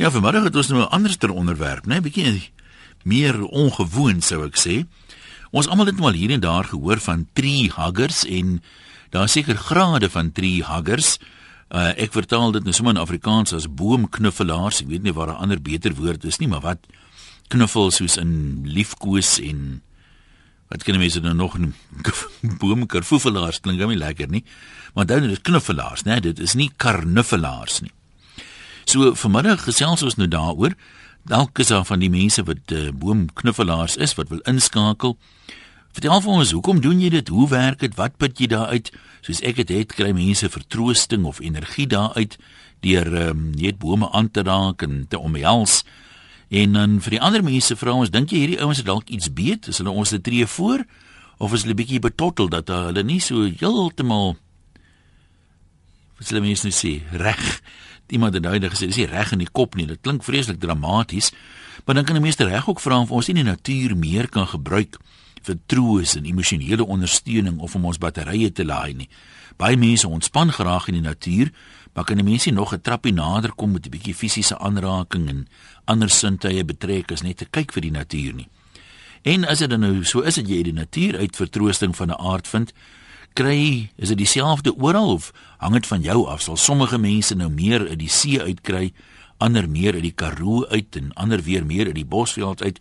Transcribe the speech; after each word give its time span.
Ja, 0.00 0.08
vanmiddag 0.08 0.46
het 0.48 0.56
ons 0.56 0.68
nou 0.68 0.80
'n 0.80 0.92
anderster 0.96 1.30
onderwerp, 1.30 1.86
né? 1.86 1.96
'n 1.96 2.02
Bietjie 2.02 2.50
meer 3.04 3.44
ongewoon 3.44 4.22
sou 4.22 4.46
ek 4.46 4.56
sê. 4.56 4.86
Ons 5.50 5.68
almal 5.68 5.86
het 5.86 5.98
mal 5.98 6.12
hier 6.12 6.30
en 6.30 6.40
daar 6.40 6.64
gehoor 6.64 6.98
van 7.00 7.28
tree 7.32 7.70
huggers 7.74 8.24
en 8.24 8.62
daar 9.10 9.28
seker 9.28 9.56
grade 9.56 10.10
van 10.10 10.32
tree 10.32 10.64
huggers. 10.64 11.18
Uh, 11.68 11.88
ek 11.96 12.12
vertaal 12.12 12.52
dit 12.52 12.62
nou 12.62 12.72
sommer 12.72 12.94
in 12.94 13.00
Afrikaans 13.00 13.52
as 13.52 13.74
boomknuffelaars. 13.74 14.80
Ek 14.80 14.88
weet 14.88 15.02
nie 15.02 15.12
waar 15.12 15.28
'n 15.28 15.42
ander 15.42 15.62
beter 15.62 15.94
woord 15.94 16.24
is 16.24 16.38
nie, 16.38 16.48
maar 16.48 16.60
wat 16.60 16.86
knuffel 17.48 17.90
soos 17.90 18.16
in 18.16 18.62
liefkoes 18.64 19.38
en 19.38 19.82
wat 20.68 20.82
kan 20.82 20.98
mense 20.98 21.20
nou 21.20 21.34
nog 21.34 21.58
boomkarfoefelaars 22.60 23.60
klink 23.60 23.80
hom 23.80 23.88
nie 23.88 23.98
lekker 23.98 24.28
nie. 24.28 24.44
Maar 24.94 25.10
is 25.10 25.28
dit 25.28 25.40
knuffelaars, 25.40 26.02
né? 26.02 26.20
Dit 26.20 26.38
is 26.38 26.54
nie 26.54 26.70
karnuffelaars 26.76 27.80
nie. 27.80 27.92
So 28.90 29.12
vanmiddag 29.14 29.60
gesels 29.68 30.02
ons 30.02 30.16
nou 30.18 30.26
daaroor. 30.26 30.72
Dalk 31.30 31.60
is 31.62 31.68
daar 31.70 31.84
van 31.86 32.00
die 32.02 32.10
mense 32.10 32.42
wat 32.42 32.72
uh, 32.74 32.88
boomknuffelaars 32.90 33.94
is 34.02 34.16
wat 34.18 34.32
wil 34.32 34.40
inskakel. 34.50 35.12
Vertel 35.94 36.22
vir 36.24 36.30
ons, 36.32 36.50
hoekom 36.56 36.80
doen 36.82 36.98
jy 36.98 37.12
dit? 37.14 37.28
Hoe 37.30 37.46
werk 37.52 37.84
dit? 37.84 37.94
Wat 37.94 38.16
put 38.18 38.40
jy 38.42 38.48
daaruit? 38.50 38.88
Soos 39.22 39.44
ek 39.46 39.60
dit 39.60 39.70
het, 39.76 39.94
kry 39.94 40.10
mense 40.16 40.48
vertroosting 40.50 41.22
of 41.28 41.38
energie 41.38 41.86
daaruit 41.86 42.34
deur 42.82 43.06
ehm 43.06 43.30
um, 43.30 43.44
net 43.54 43.78
bome 43.78 44.08
aan 44.10 44.30
te 44.34 44.42
raak 44.42 44.82
en 44.82 45.04
te 45.06 45.20
omhels. 45.22 45.84
En 46.50 46.74
dan 46.74 46.96
vir 47.04 47.14
die 47.14 47.22
ander 47.22 47.46
mense 47.46 47.76
vra 47.78 47.94
ons, 47.94 48.10
dink 48.10 48.34
jy 48.34 48.42
hierdie 48.42 48.62
ouens 48.64 48.80
het 48.82 48.88
dalk 48.90 49.12
iets 49.12 49.30
beet? 49.30 49.68
Is 49.70 49.78
hulle 49.78 49.94
ons 49.94 50.10
'n 50.10 50.18
tree 50.18 50.46
voor 50.46 50.82
of 51.38 51.52
is 51.54 51.62
hulle 51.62 51.78
bietjie 51.78 52.02
betottel 52.02 52.48
dat 52.48 52.66
hulle 52.68 53.04
nie 53.06 53.20
so 53.20 53.46
heeltemal 53.46 54.34
wat 56.18 56.28
hulle 56.28 56.42
mense 56.42 56.66
nou 56.66 56.74
sê, 56.74 56.98
reg 57.14 57.62
iemand 58.10 58.34
het 58.34 58.42
nou 58.42 58.58
gesê 58.58 58.86
dis 58.86 58.96
nie 58.96 59.06
reg 59.06 59.32
in 59.32 59.38
die 59.38 59.50
kop 59.52 59.74
nie. 59.74 59.86
Dit 59.86 60.00
klink 60.00 60.24
vreeslik 60.24 60.60
dramaties. 60.60 61.32
Maar 61.84 61.94
dan 61.94 62.04
kan 62.04 62.16
'n 62.16 62.22
meester 62.22 62.48
reg 62.48 62.68
ook 62.68 62.80
vra 62.80 63.00
of 63.00 63.10
ons 63.10 63.26
nie 63.26 63.34
die 63.34 63.44
natuur 63.44 63.96
meer 63.96 64.28
kan 64.28 64.46
gebruik 64.46 64.98
vir 65.42 65.58
troos 65.66 66.16
en 66.16 66.24
emosionele 66.24 66.86
ondersteuning 66.86 67.58
of 67.58 67.74
om 67.74 67.84
ons 67.84 67.98
batterye 67.98 68.52
te 68.52 68.64
laai 68.64 68.94
nie. 68.94 69.08
Baie 69.56 69.76
mense 69.76 70.08
ontspan 70.08 70.52
graag 70.52 70.88
in 70.88 70.94
die 70.94 71.08
natuur, 71.08 71.52
maar 71.94 72.04
kan 72.04 72.18
'n 72.18 72.24
mens 72.24 72.44
nie 72.44 72.54
nog 72.54 72.72
'n 72.72 72.80
trappie 72.80 73.12
nader 73.12 73.52
kom 73.52 73.72
met 73.72 73.86
'n 73.86 73.90
bietjie 73.90 74.14
fisiese 74.14 74.58
aanraking 74.58 75.28
en 75.28 75.48
ander 75.84 76.10
sintuie 76.10 76.64
betrek 76.64 77.12
as 77.12 77.22
net 77.22 77.36
te 77.36 77.46
kyk 77.50 77.72
vir 77.72 77.82
die 77.82 77.90
natuur 77.90 78.34
nie. 78.34 78.48
En 79.22 79.44
as 79.44 79.58
dit 79.58 79.78
nou 79.78 80.04
so 80.04 80.20
is 80.20 80.34
dat 80.34 80.48
jy 80.48 80.62
die 80.62 80.72
natuur 80.72 81.18
uit 81.18 81.36
vertroosting 81.36 81.96
van 81.96 82.08
'n 82.08 82.20
aard 82.20 82.48
vind, 82.48 82.72
kry 83.34 83.90
is 83.96 84.08
dit 84.08 84.18
dieselfde 84.18 84.74
oral 84.76 85.20
hang 85.58 85.74
dit 85.74 85.86
van 85.86 86.02
jou 86.02 86.26
af 86.28 86.42
sal 86.42 86.56
sommige 86.56 86.98
mense 86.98 87.34
nou 87.34 87.50
meer 87.50 87.88
uit 87.88 87.98
die 87.98 88.08
see 88.08 88.40
uitkry 88.40 88.92
ander 89.40 89.68
meer 89.68 89.96
uit 89.96 90.04
die 90.04 90.14
Karoo 90.14 90.66
uit 90.68 90.96
en 90.96 91.12
ander 91.14 91.42
weer 91.42 91.64
meer 91.66 91.86
uit 91.86 91.96
die 91.96 92.04
Bosveld 92.04 92.62
uit. 92.62 92.80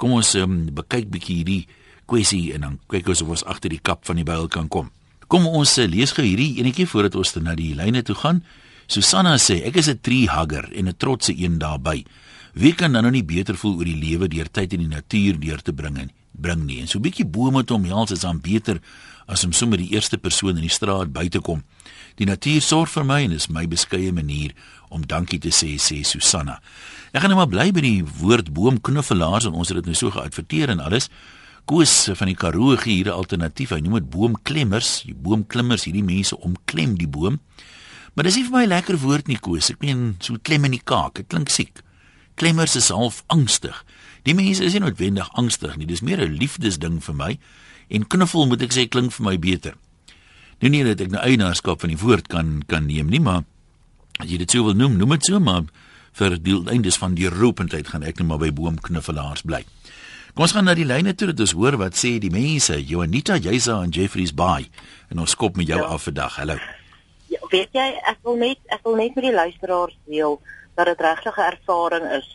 Kom 0.00 0.14
ons 0.16 0.32
um, 0.40 0.68
bekyk 0.74 1.10
bietjie 1.12 1.40
hierdie 1.40 1.64
kwessie 2.08 2.54
en 2.56 2.64
dan 2.64 2.78
kyk 2.88 3.10
ons 3.12 3.22
of 3.24 3.34
ons 3.36 3.44
agter 3.44 3.74
die 3.74 3.82
kap 3.82 4.06
van 4.08 4.16
die 4.20 4.26
byl 4.26 4.48
kan 4.48 4.70
kom. 4.72 4.88
Kom 5.28 5.46
ons 5.46 5.76
uh, 5.76 5.84
lees 5.84 6.14
gou 6.16 6.24
hierdie 6.24 6.56
enetjie 6.62 6.88
voordat 6.88 7.18
ons 7.18 7.34
na 7.44 7.56
die 7.58 7.74
lyne 7.76 8.02
toe 8.06 8.16
gaan. 8.16 8.40
Susanna 8.88 9.36
sê 9.36 9.60
ek 9.68 9.76
is 9.76 9.88
'n 9.88 10.00
tree 10.00 10.28
hugger 10.32 10.72
en 10.72 10.88
'n 10.88 10.96
trotse 10.96 11.34
een 11.36 11.58
daarbey 11.58 12.04
wie 12.54 12.74
kan 12.74 12.92
dan 12.92 13.02
nou 13.02 13.12
nie 13.12 13.24
beter 13.24 13.54
voel 13.54 13.76
oor 13.78 13.84
die 13.84 13.98
lewe 13.98 14.28
deur 14.28 14.48
tyd 14.50 14.72
in 14.72 14.80
die 14.80 14.90
natuur 14.90 15.38
deur 15.38 15.60
te 15.62 15.72
bring 15.72 15.98
en 15.98 16.10
bring 16.32 16.64
nie? 16.66 16.80
En 16.80 16.88
so 16.88 16.98
'n 16.98 17.02
bietjie 17.02 17.26
bome 17.26 17.64
te 17.64 17.74
omhels 17.74 18.10
is 18.10 18.20
dan 18.20 18.40
beter 18.40 18.80
as 19.28 19.44
om 19.44 19.52
sommer 19.52 19.78
die 19.78 19.92
eerste 19.92 20.18
persoon 20.18 20.56
in 20.56 20.64
die 20.64 20.72
straat 20.72 21.12
buite 21.12 21.40
kom. 21.44 21.62
Die 22.18 22.26
natuur 22.26 22.62
sorg 22.64 22.90
vir 22.90 23.04
my 23.06 23.20
en 23.26 23.36
is 23.36 23.50
my 23.52 23.66
beskeie 23.68 24.12
manier 24.12 24.54
om 24.90 25.04
dankie 25.06 25.38
te 25.38 25.52
sê, 25.54 25.76
sê 25.76 26.00
Susanna. 26.02 26.58
Ek 27.12 27.22
gaan 27.22 27.30
nou 27.32 27.38
maar 27.38 27.50
bly 27.52 27.68
by 27.76 27.84
die 27.84 28.04
woord 28.20 28.50
boomknuffelaars 28.56 29.46
en 29.48 29.58
ons 29.58 29.68
het 29.68 29.78
dit 29.82 29.90
nou 29.90 29.96
so 29.96 30.10
geadverteer 30.16 30.72
en 30.72 30.80
alles. 30.80 31.10
Koos 31.68 32.08
van 32.16 32.30
die 32.30 32.36
Karoo 32.36 32.76
gee 32.80 33.02
hier 33.02 33.12
'n 33.12 33.20
alternatief. 33.20 33.70
Hy 33.70 33.80
noem 33.80 34.00
dit 34.00 34.10
boomklemmers. 34.10 35.02
Die 35.04 35.14
boomklimmers, 35.14 35.84
hierdie 35.84 36.04
mense 36.04 36.36
omklem 36.40 36.96
die 36.96 37.08
boom. 37.08 37.40
Maar 38.14 38.24
dis 38.24 38.36
nie 38.36 38.44
vir 38.44 38.52
my 38.52 38.64
'n 38.64 38.68
lekker 38.68 38.98
woord 38.98 39.28
nie, 39.28 39.36
Koos. 39.36 39.70
Ek 39.70 39.80
meen 39.80 40.16
so 40.18 40.36
klem 40.42 40.64
in 40.64 40.70
die 40.70 40.82
kaak. 40.84 41.14
Dit 41.14 41.28
klink 41.28 41.48
siek. 41.48 41.82
Klemmers 42.36 42.76
is 42.76 42.88
half 42.88 43.22
angstig. 43.26 43.84
Die 44.24 44.34
mense 44.34 44.64
is 44.64 44.72
nie 44.72 44.80
noodwendig 44.80 45.28
angstig 45.34 45.76
nie. 45.76 45.86
Dis 45.86 46.00
meer 46.00 46.20
'n 46.20 46.38
liefdesding 46.38 47.02
vir 47.02 47.14
my 47.14 47.38
en 47.88 48.06
knuffel 48.06 48.46
moet 48.46 48.62
ek 48.62 48.74
sê 48.76 48.88
klink 48.88 49.12
vir 49.16 49.24
my 49.24 49.36
beter. 49.38 49.76
Nou 50.58 50.70
nie 50.72 50.84
dat 50.86 51.00
ek 51.00 51.12
nou 51.12 51.22
eienaarskap 51.22 51.84
van 51.84 51.92
die 51.92 52.00
woord 52.00 52.28
kan 52.32 52.62
kan 52.68 52.86
neem 52.86 53.10
nie, 53.12 53.20
maar 53.22 53.44
as 54.18 54.30
jy 54.30 54.40
dit 54.42 54.50
sou 54.50 54.64
wil 54.66 54.74
noem, 54.74 54.96
noem 54.98 55.16
dit 55.16 55.30
so 55.30 55.40
maar 55.40 55.68
vir 56.18 56.34
die 56.42 56.56
eindes 56.72 56.98
van 56.98 57.14
die 57.14 57.30
roependheid 57.30 57.88
gaan 57.92 58.02
ek 58.02 58.18
net 58.18 58.26
maar 58.26 58.42
by 58.42 58.50
boomknuffelaars 58.54 59.44
bly. 59.46 59.62
Kom 60.34 60.44
ons 60.46 60.54
gaan 60.54 60.66
na 60.68 60.74
die 60.78 60.86
lyne 60.86 61.14
toe 61.18 61.30
dat 61.30 61.40
ons 61.42 61.54
hoor 61.58 61.78
wat 61.78 61.96
sê 61.98 62.16
die 62.22 62.30
mense. 62.30 62.76
Joanita, 62.86 63.38
Jaysa 63.42 63.80
en 63.82 63.94
Jeffrey's 63.94 64.34
by 64.34 64.66
en 65.12 65.22
ons 65.22 65.34
skop 65.34 65.56
met 65.58 65.70
jou 65.70 65.78
ja. 65.80 65.86
af 65.94 66.04
vandag. 66.08 66.36
Hallo. 66.42 66.58
Ja, 67.28 67.40
weet 67.52 67.74
jy, 67.76 67.86
ek 68.10 68.20
wil 68.26 68.38
net 68.40 68.60
ek 68.74 68.84
wil 68.86 68.98
net 68.98 69.16
met 69.16 69.28
die 69.28 69.34
luisteraars 69.34 69.96
deel 70.10 70.38
dat 70.78 70.90
dit 70.90 71.00
regtig 71.06 71.38
'n 71.38 71.48
ervaring 71.52 72.06
is. 72.18 72.28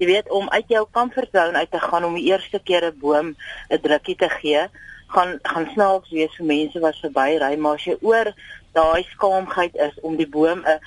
Jy 0.00 0.06
weet 0.06 0.30
om 0.30 0.48
uit 0.50 0.68
jou 0.68 0.86
comfort 0.92 1.30
zone 1.32 1.56
uit 1.56 1.70
te 1.70 1.80
gaan 1.80 2.04
om 2.04 2.14
die 2.14 2.28
eerste 2.32 2.60
keer 2.60 2.84
'n 2.88 2.98
boom 3.00 3.36
'n 3.70 3.80
drukkie 3.80 4.16
te 4.16 4.28
gee 4.40 4.68
gaan 5.14 5.38
gaan 5.42 5.70
snaaks 5.72 6.10
wees 6.10 6.36
vir 6.38 6.46
mense 6.46 6.80
wat 6.80 7.00
verby 7.02 7.38
ry 7.38 7.56
maar 7.56 7.74
as 7.78 7.84
jy 7.84 7.96
oor 8.00 8.32
daai 8.72 9.02
skaamheid 9.14 9.76
is 9.88 10.00
om 10.02 10.16
die 10.16 10.28
boom 10.28 10.64
'n 10.66 10.78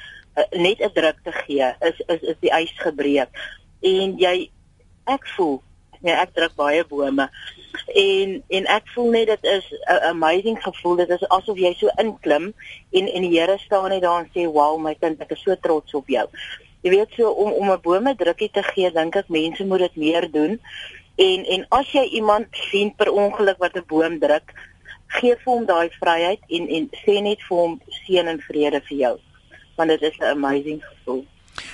net 0.52 0.80
'n 0.80 0.94
druk 0.94 1.18
te 1.24 1.31
gee 1.31 1.74
is 1.80 1.97
is 2.07 2.22
is 2.22 2.38
die 2.40 2.53
ys 2.62 2.74
gebreek. 2.75 3.29
En 3.81 4.18
jy 4.18 4.50
ek 5.06 5.28
voel 5.35 5.62
nee 6.00 6.16
ek 6.16 6.34
druk 6.34 6.56
baie 6.56 6.84
bome. 6.85 7.29
En 7.96 8.44
en 8.47 8.66
ek 8.66 8.88
voel 8.94 9.09
net 9.12 9.28
dit 9.28 9.44
is 9.44 9.66
'n 9.72 10.03
amazing 10.13 10.63
gevoel 10.63 10.96
dit 10.96 11.09
is 11.09 11.28
asof 11.28 11.58
jy 11.58 11.74
so 11.74 11.88
inklim 11.97 12.53
en 12.91 13.08
en 13.08 13.22
die 13.22 13.40
Here 13.40 13.58
staan 13.58 13.90
net 13.90 14.02
daar 14.02 14.19
en 14.19 14.31
sê 14.35 14.47
wow 14.52 14.78
my 14.78 14.96
kind 14.96 15.22
ek 15.22 15.31
is 15.31 15.44
so 15.44 15.56
trots 15.56 15.94
op 15.94 16.08
jou. 16.08 16.28
Jy 16.81 16.90
weet 16.90 17.12
so 17.16 17.31
om 17.31 17.52
om 17.52 17.72
'n 17.72 17.81
bome 17.81 18.16
drukkie 18.16 18.52
te 18.52 18.63
gee 18.63 18.91
dink 18.91 19.16
ek 19.16 19.29
mense 19.29 19.66
moet 19.66 19.79
dit 19.79 19.96
meer 19.96 20.31
doen 20.31 20.59
En 21.19 21.46
en 21.46 21.66
as 21.69 21.90
jy 21.91 22.06
iemand 22.16 22.47
sien 22.69 22.94
per 22.96 23.09
ongeluk 23.12 23.57
wat 23.59 23.75
'n 23.75 23.84
boom 23.88 24.19
druk, 24.19 24.53
gee 25.07 25.35
vir 25.35 25.53
hom 25.53 25.66
daai 25.66 25.90
vryheid 26.00 26.41
en 26.47 26.68
en 26.78 26.85
sê 27.03 27.16
net 27.22 27.41
vir 27.47 27.57
hom 27.57 27.74
seën 28.06 28.28
en 28.28 28.40
vrede 28.40 28.80
vir 28.88 28.97
jou. 28.97 29.16
Want 29.75 29.90
dit 29.90 30.02
is 30.02 30.18
'n 30.19 30.24
amazing 30.24 30.79
gevoel. 30.84 31.25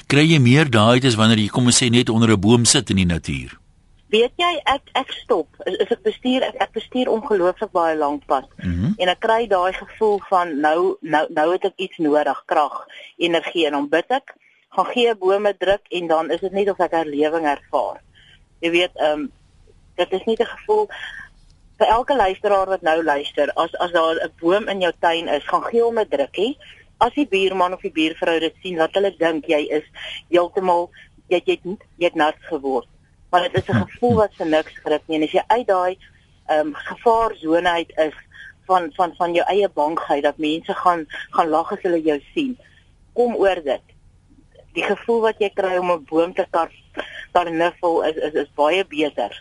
Kry 0.07 0.25
jy 0.31 0.39
meer 0.39 0.69
daai 0.69 0.99
dit 0.99 1.11
is 1.11 1.15
wanneer 1.15 1.37
jy 1.37 1.47
kom 1.47 1.65
en 1.65 1.77
sê 1.81 1.89
net 1.89 2.09
onder 2.09 2.29
'n 2.31 2.39
boom 2.39 2.65
sit 2.65 2.89
in 2.89 2.95
die 2.95 3.05
natuur? 3.05 3.59
Weet 4.09 4.33
jy 4.35 4.61
ek 4.63 4.81
ek 4.93 5.11
stop. 5.11 5.47
Is, 5.65 5.75
is 5.75 5.91
ek 5.91 6.01
bestuur 6.01 6.41
ek, 6.41 6.55
ek 6.55 6.71
bestuur 6.71 7.07
ongelooflik 7.09 7.71
baie 7.71 7.97
lank 7.97 8.25
pad. 8.25 8.47
Mm 8.63 8.73
-hmm. 8.73 8.93
En 8.97 9.07
ek 9.07 9.19
kry 9.19 9.47
daai 9.47 9.73
gevoel 9.73 10.19
van 10.29 10.59
nou 10.59 10.97
nou 11.01 11.25
nou 11.29 11.51
het 11.51 11.65
ek 11.65 11.73
iets 11.75 11.97
nodig, 11.97 12.43
krag, 12.45 12.85
energie 13.17 13.65
en 13.65 13.71
dan 13.71 13.89
bid 13.89 14.09
ek, 14.09 14.33
gaan 14.69 14.85
gee 14.85 15.15
bome 15.15 15.55
druk 15.57 15.85
en 15.89 16.07
dan 16.07 16.31
is 16.31 16.39
dit 16.39 16.51
net 16.51 16.69
of 16.69 16.79
ek 16.79 16.91
herlewing 16.91 17.45
ervaar 17.45 18.01
jy 18.65 18.71
weet 18.73 18.95
ehm 18.97 19.19
um, 19.19 19.31
dit 19.95 20.11
is 20.17 20.25
nie 20.25 20.35
'n 20.39 20.53
gevoel 20.55 20.89
vir 21.79 21.87
elke 21.87 22.15
luisteraar 22.15 22.67
wat 22.67 22.81
nou 22.81 23.03
luister 23.03 23.51
as 23.63 23.75
as 23.85 23.91
daar 23.91 24.15
'n 24.23 24.33
boom 24.41 24.67
in 24.67 24.81
jou 24.81 24.93
tuin 24.99 25.27
is 25.27 25.47
gaan 25.51 25.63
gee 25.69 25.83
hom 25.83 25.99
'n 25.99 26.09
drukkie 26.09 26.57
as 26.97 27.13
die 27.13 27.27
buurman 27.27 27.73
of 27.73 27.81
die 27.81 27.91
buurvrou 27.91 28.39
dit 28.39 28.55
sien 28.63 28.77
dat 28.79 28.93
hulle 28.93 29.11
dink 29.17 29.47
jy 29.51 29.61
is 29.79 29.87
heeltemal 30.29 30.89
jy 31.27 31.41
jy 31.45 31.57
het 31.63 31.63
jy 31.97 32.05
het 32.05 32.15
nat 32.15 32.37
geword. 32.49 32.87
Maar 33.31 33.49
dit 33.49 33.55
is 33.55 33.69
'n 33.69 33.87
gevoel 33.87 34.15
wat 34.15 34.35
vir 34.37 34.47
niks 34.47 34.77
grip 34.83 35.03
nie. 35.07 35.17
En 35.17 35.23
as 35.23 35.31
jy 35.31 35.43
uit 35.47 35.67
daai 35.67 35.97
ehm 36.47 36.67
um, 36.67 36.73
gevaarsone 36.75 37.69
uit 37.69 37.91
is 37.97 38.13
van 38.65 38.91
van 38.95 39.15
van 39.15 39.33
jou 39.33 39.45
eie 39.47 39.69
bankheid 39.69 40.23
dat 40.23 40.37
mense 40.37 40.73
gaan 40.73 41.05
gaan 41.29 41.49
lag 41.49 41.71
as 41.71 41.81
hulle 41.81 42.01
jou 42.01 42.21
sien 42.33 42.57
kom 43.13 43.35
oor 43.35 43.61
dit. 43.63 43.85
Die 44.73 44.83
gevoel 44.83 45.21
wat 45.21 45.39
jy 45.39 45.49
kry 45.49 45.77
om 45.77 45.91
'n 45.91 46.05
boom 46.09 46.33
te 46.33 46.45
kar 46.51 46.71
karnuffel 47.35 48.01
is 48.09 48.23
is 48.29 48.39
is 48.45 48.55
baie 48.55 48.85
beter 48.95 49.35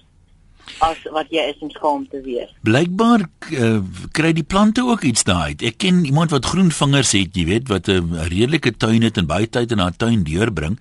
as 0.85 1.01
wat 1.13 1.33
jy 1.33 1.45
is 1.53 1.63
om 1.65 1.71
skaam 1.73 2.05
te 2.11 2.21
wees. 2.25 2.51
Blykbaar 2.67 3.27
uh, 3.53 3.81
kry 4.17 4.33
die 4.37 4.47
plante 4.49 4.85
ook 4.85 5.05
iets 5.07 5.27
daai. 5.29 5.57
Ek 5.61 5.79
ken 5.85 6.05
iemand 6.09 6.33
wat 6.35 6.49
groen 6.51 6.73
vingers 6.73 7.13
het, 7.17 7.37
jy 7.37 7.45
weet, 7.51 7.69
wat 7.73 7.89
'n 7.93 8.29
redelike 8.33 8.77
tuin 8.77 9.03
het 9.05 9.21
en 9.21 9.29
baie 9.31 9.47
tyd 9.47 9.73
in 9.73 9.83
haar 9.85 9.97
tuin 9.97 10.25
deurbring. 10.25 10.79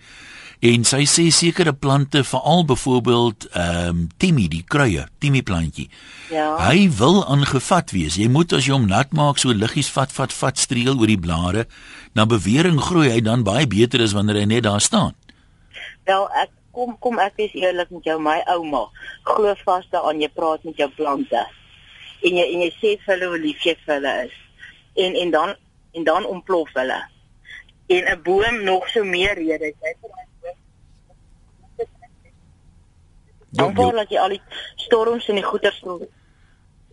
En 0.63 0.85
sy 0.87 1.01
sê 1.03 1.25
sekere 1.35 1.73
plante, 1.73 2.23
veral 2.23 2.63
byvoorbeeld 2.65 3.49
ehm 3.51 3.87
um, 3.89 4.07
timmy, 4.17 4.47
die 4.47 4.63
kruie, 4.63 5.03
timmy 5.19 5.41
plantjie. 5.43 5.89
Ja. 6.31 6.55
Hy 6.69 6.87
wil 6.97 7.19
aangevat 7.27 7.91
wees. 7.91 8.15
Jy 8.15 8.29
moet 8.31 8.53
as 8.53 8.65
jy 8.65 8.71
hom 8.71 8.87
nat 8.87 9.11
maak, 9.11 9.37
so 9.37 9.51
liggies 9.51 9.91
vat, 9.91 10.11
vat, 10.15 10.31
vat 10.31 10.57
streel 10.57 10.95
oor 10.95 11.11
die 11.11 11.19
blare, 11.19 11.65
na 12.15 12.25
bewering 12.25 12.79
groei 12.79 13.11
hy 13.11 13.19
dan 13.19 13.43
baie 13.43 13.67
beter 13.67 14.01
as 14.01 14.15
wanneer 14.15 14.39
hy 14.39 14.45
net 14.45 14.63
daar 14.63 14.81
staan. 14.81 15.11
Wel, 16.07 16.29
ek 16.31 16.49
kom 16.75 16.95
kom 16.99 17.19
ek 17.23 17.39
is 17.45 17.55
eerlik 17.59 17.91
met 17.95 18.07
jou 18.09 18.17
my 18.27 18.39
ouma 18.55 18.83
glo 19.29 19.53
vas 19.65 19.85
daaraan 19.95 20.21
jy 20.21 20.29
praat 20.39 20.65
met 20.67 20.77
jou 20.81 20.89
plante 20.97 21.43
en 22.23 22.39
jy 22.39 22.45
en 22.53 22.65
jy 22.65 22.71
sê 22.79 22.95
vir 23.03 23.13
hulle 23.13 23.31
hoe 23.33 23.41
lief 23.45 23.65
jy 23.67 23.75
vir 23.85 23.95
hulle 23.95 24.13
is 24.25 24.35
en 25.05 25.19
en 25.25 25.35
dan 25.37 25.55
en 25.99 26.09
dan 26.09 26.25
ontplof 26.35 26.73
hulle 26.79 26.99
en 27.97 28.11
'n 28.15 28.21
boom 28.25 28.63
nog 28.63 28.89
so 28.89 29.03
meer 29.03 29.35
rede 29.37 29.71
jy 29.71 29.93
vir 30.01 30.09
daai 30.17 30.27
boom 30.41 30.59
dankbaar 33.61 33.95
dat 34.01 34.09
jy 34.11 34.19
al 34.19 34.35
die 34.35 34.43
storms 34.75 35.29
en 35.29 35.41
die 35.41 35.49
goeters 35.51 35.79
sal 35.79 36.03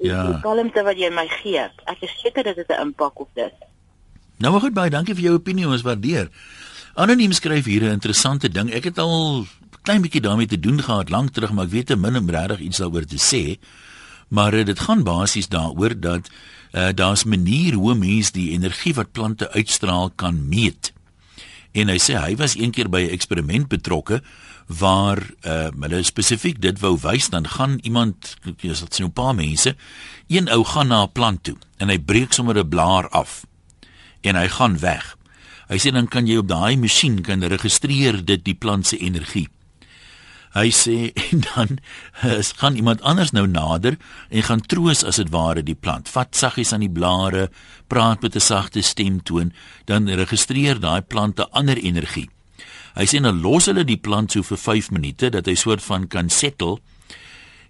Ja. 0.01 0.23
Die 0.33 0.41
kalmte 0.41 0.81
wat 0.87 0.97
jy 0.97 1.11
my 1.13 1.27
gee. 1.29 1.61
Ek 1.85 2.05
is 2.07 2.13
seker 2.23 2.47
dit 2.49 2.57
het 2.57 2.71
'n 2.73 2.89
impak 2.89 3.21
op 3.21 3.29
dit. 3.35 3.53
Nou 4.39 4.53
maar 4.53 4.61
goed 4.61 4.73
baie 4.73 4.91
dankie 4.91 5.15
vir 5.15 5.23
jou 5.23 5.35
opinie 5.35 5.69
ons 5.69 5.83
waardeer. 5.83 6.31
Anoniem 6.95 7.33
skryf 7.33 7.65
hier 7.65 7.83
'n 7.83 7.93
interessante 7.93 8.49
ding. 8.49 8.73
Ek 8.73 8.85
het 8.85 8.99
al 8.99 9.45
klein 9.83 10.03
bietjie 10.03 10.21
daarmee 10.21 10.47
te 10.47 10.61
doen 10.61 10.83
gehad 10.83 11.11
lank 11.11 11.33
terug, 11.33 11.53
maar 11.53 11.65
ek 11.65 11.73
weet 11.73 11.87
te 11.87 11.97
min 11.97 12.17
om 12.17 12.31
regtig 12.31 12.61
iets 12.61 12.79
daaroor 12.83 13.05
te 13.05 13.19
sê. 13.19 13.59
Maar 14.29 14.55
uh, 14.55 14.65
dit 14.65 14.79
gaan 14.79 15.03
basies 15.03 15.49
daaroor 15.49 16.01
dat 16.01 16.31
uh, 16.73 16.89
daar's 16.95 17.25
'n 17.25 17.29
manier 17.29 17.75
hoe 17.75 17.95
mense 17.95 18.33
die 18.33 18.51
energie 18.51 18.95
wat 18.95 19.13
plante 19.13 19.51
uitstraal 19.53 20.11
kan 20.15 20.49
meet. 20.49 20.93
En 21.73 21.89
hy 21.89 21.99
sê 21.99 22.19
hy 22.19 22.37
was 22.37 22.55
eendag 22.55 22.89
by 22.91 23.01
'n 23.01 23.15
eksperiment 23.15 23.69
betrokke 23.69 24.23
waar 24.79 25.19
uh, 25.43 25.69
hulle 25.81 26.03
spesifiek 26.07 26.61
dit 26.63 26.79
wou 26.79 26.95
wys 27.03 27.29
dan 27.33 27.49
gaan 27.49 27.79
iemand 27.83 28.37
dis 28.63 28.81
dit 28.81 28.95
sien 28.95 29.07
'n 29.07 29.13
paar 29.13 29.35
mense 29.35 29.77
een 30.29 30.49
ou 30.49 30.65
gaan 30.65 30.89
na 30.89 31.03
'n 31.03 31.13
plant 31.13 31.43
toe 31.43 31.57
en 31.77 31.89
hy 31.89 31.99
breek 31.99 32.33
sommer 32.33 32.59
'n 32.59 32.69
blaar 32.69 33.09
af 33.09 33.47
en 34.21 34.37
hy 34.37 34.49
gaan 34.49 34.79
weg 34.79 35.17
hy 35.69 35.79
sê 35.79 35.91
dan 35.93 36.09
kan 36.09 36.27
jy 36.27 36.37
op 36.37 36.49
daai 36.49 36.77
masjien 36.77 37.21
kan 37.23 37.43
registreer 37.43 38.25
dit 38.25 38.45
die 38.45 38.55
plant 38.55 38.87
se 38.87 38.97
energie 38.97 39.49
hy 40.55 40.71
sê 40.75 41.13
en 41.31 41.45
dan 41.47 41.79
is 42.39 42.53
gaan 42.59 42.77
iemand 42.77 43.03
anders 43.03 43.31
nou 43.31 43.47
nader 43.47 43.99
en 44.31 44.43
gaan 44.43 44.61
troos 44.61 45.05
as 45.05 45.17
dit 45.17 45.31
ware 45.31 45.63
die 45.63 45.79
plant 45.79 46.09
vat 46.09 46.35
saggies 46.37 46.73
aan 46.73 46.87
die 46.87 46.91
blare 46.91 47.51
praat 47.89 48.23
met 48.23 48.35
'n 48.37 48.41
sagte 48.41 48.83
stemtoon 48.83 49.53
dan 49.85 50.09
registreer 50.09 50.81
daai 50.81 51.03
plant 51.03 51.39
'n 51.39 51.51
ander 51.53 51.79
energie 51.79 52.29
Hy 52.99 53.07
sê 53.07 53.21
dan 53.23 53.39
los 53.43 53.69
hulle 53.71 53.85
die 53.87 54.01
plant 54.01 54.35
so 54.35 54.43
vir 54.43 54.59
5 54.59 54.91
minute 54.91 55.31
dat 55.31 55.47
hy 55.47 55.55
soort 55.59 55.83
van 55.85 56.09
kan 56.11 56.29
settle. 56.29 56.81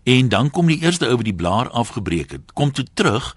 En 0.08 0.30
dan 0.32 0.50
kom 0.50 0.70
die 0.70 0.80
eerste 0.80 1.10
ou 1.10 1.18
wat 1.20 1.28
die 1.28 1.36
blaar 1.36 1.68
afgebreek 1.76 2.32
het, 2.32 2.52
kom 2.56 2.72
toe 2.72 2.86
terug, 2.94 3.34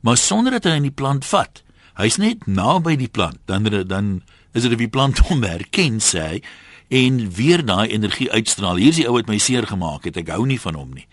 maar 0.00 0.16
sonder 0.16 0.56
dat 0.56 0.64
hy 0.64 0.78
in 0.80 0.88
die 0.88 0.94
plant 0.94 1.26
vat. 1.28 1.60
Hy's 2.00 2.16
net 2.20 2.46
naby 2.48 2.96
die 2.96 3.12
plant. 3.12 3.40
Dan 3.44 3.68
dan 3.68 4.22
is 4.56 4.64
dit 4.64 4.72
of 4.72 4.80
die 4.80 4.92
plant 4.92 5.20
hom 5.28 5.44
herken 5.44 6.00
sê 6.00 6.24
hy 6.24 6.40
en 6.88 7.30
weer 7.30 7.64
daai 7.64 7.88
energie 7.88 8.30
uitstraal. 8.32 8.76
Hier 8.76 8.88
is 8.88 8.96
die 9.00 9.06
ou 9.08 9.14
wat 9.16 9.26
my 9.26 9.38
seer 9.38 9.66
gemaak 9.66 10.04
het. 10.04 10.16
Ek 10.16 10.28
hou 10.28 10.46
nie 10.46 10.60
van 10.60 10.74
hom 10.74 10.94
nie. 10.94 11.06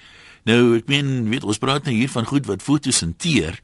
Nou, 0.44 0.76
ek 0.78 0.88
meen, 0.92 1.30
weet 1.32 1.44
ons 1.48 1.58
praat 1.58 1.84
nou 1.88 1.96
hier 1.96 2.10
van 2.12 2.26
goed 2.28 2.46
wat 2.46 2.62
fotosinteer. 2.62 3.60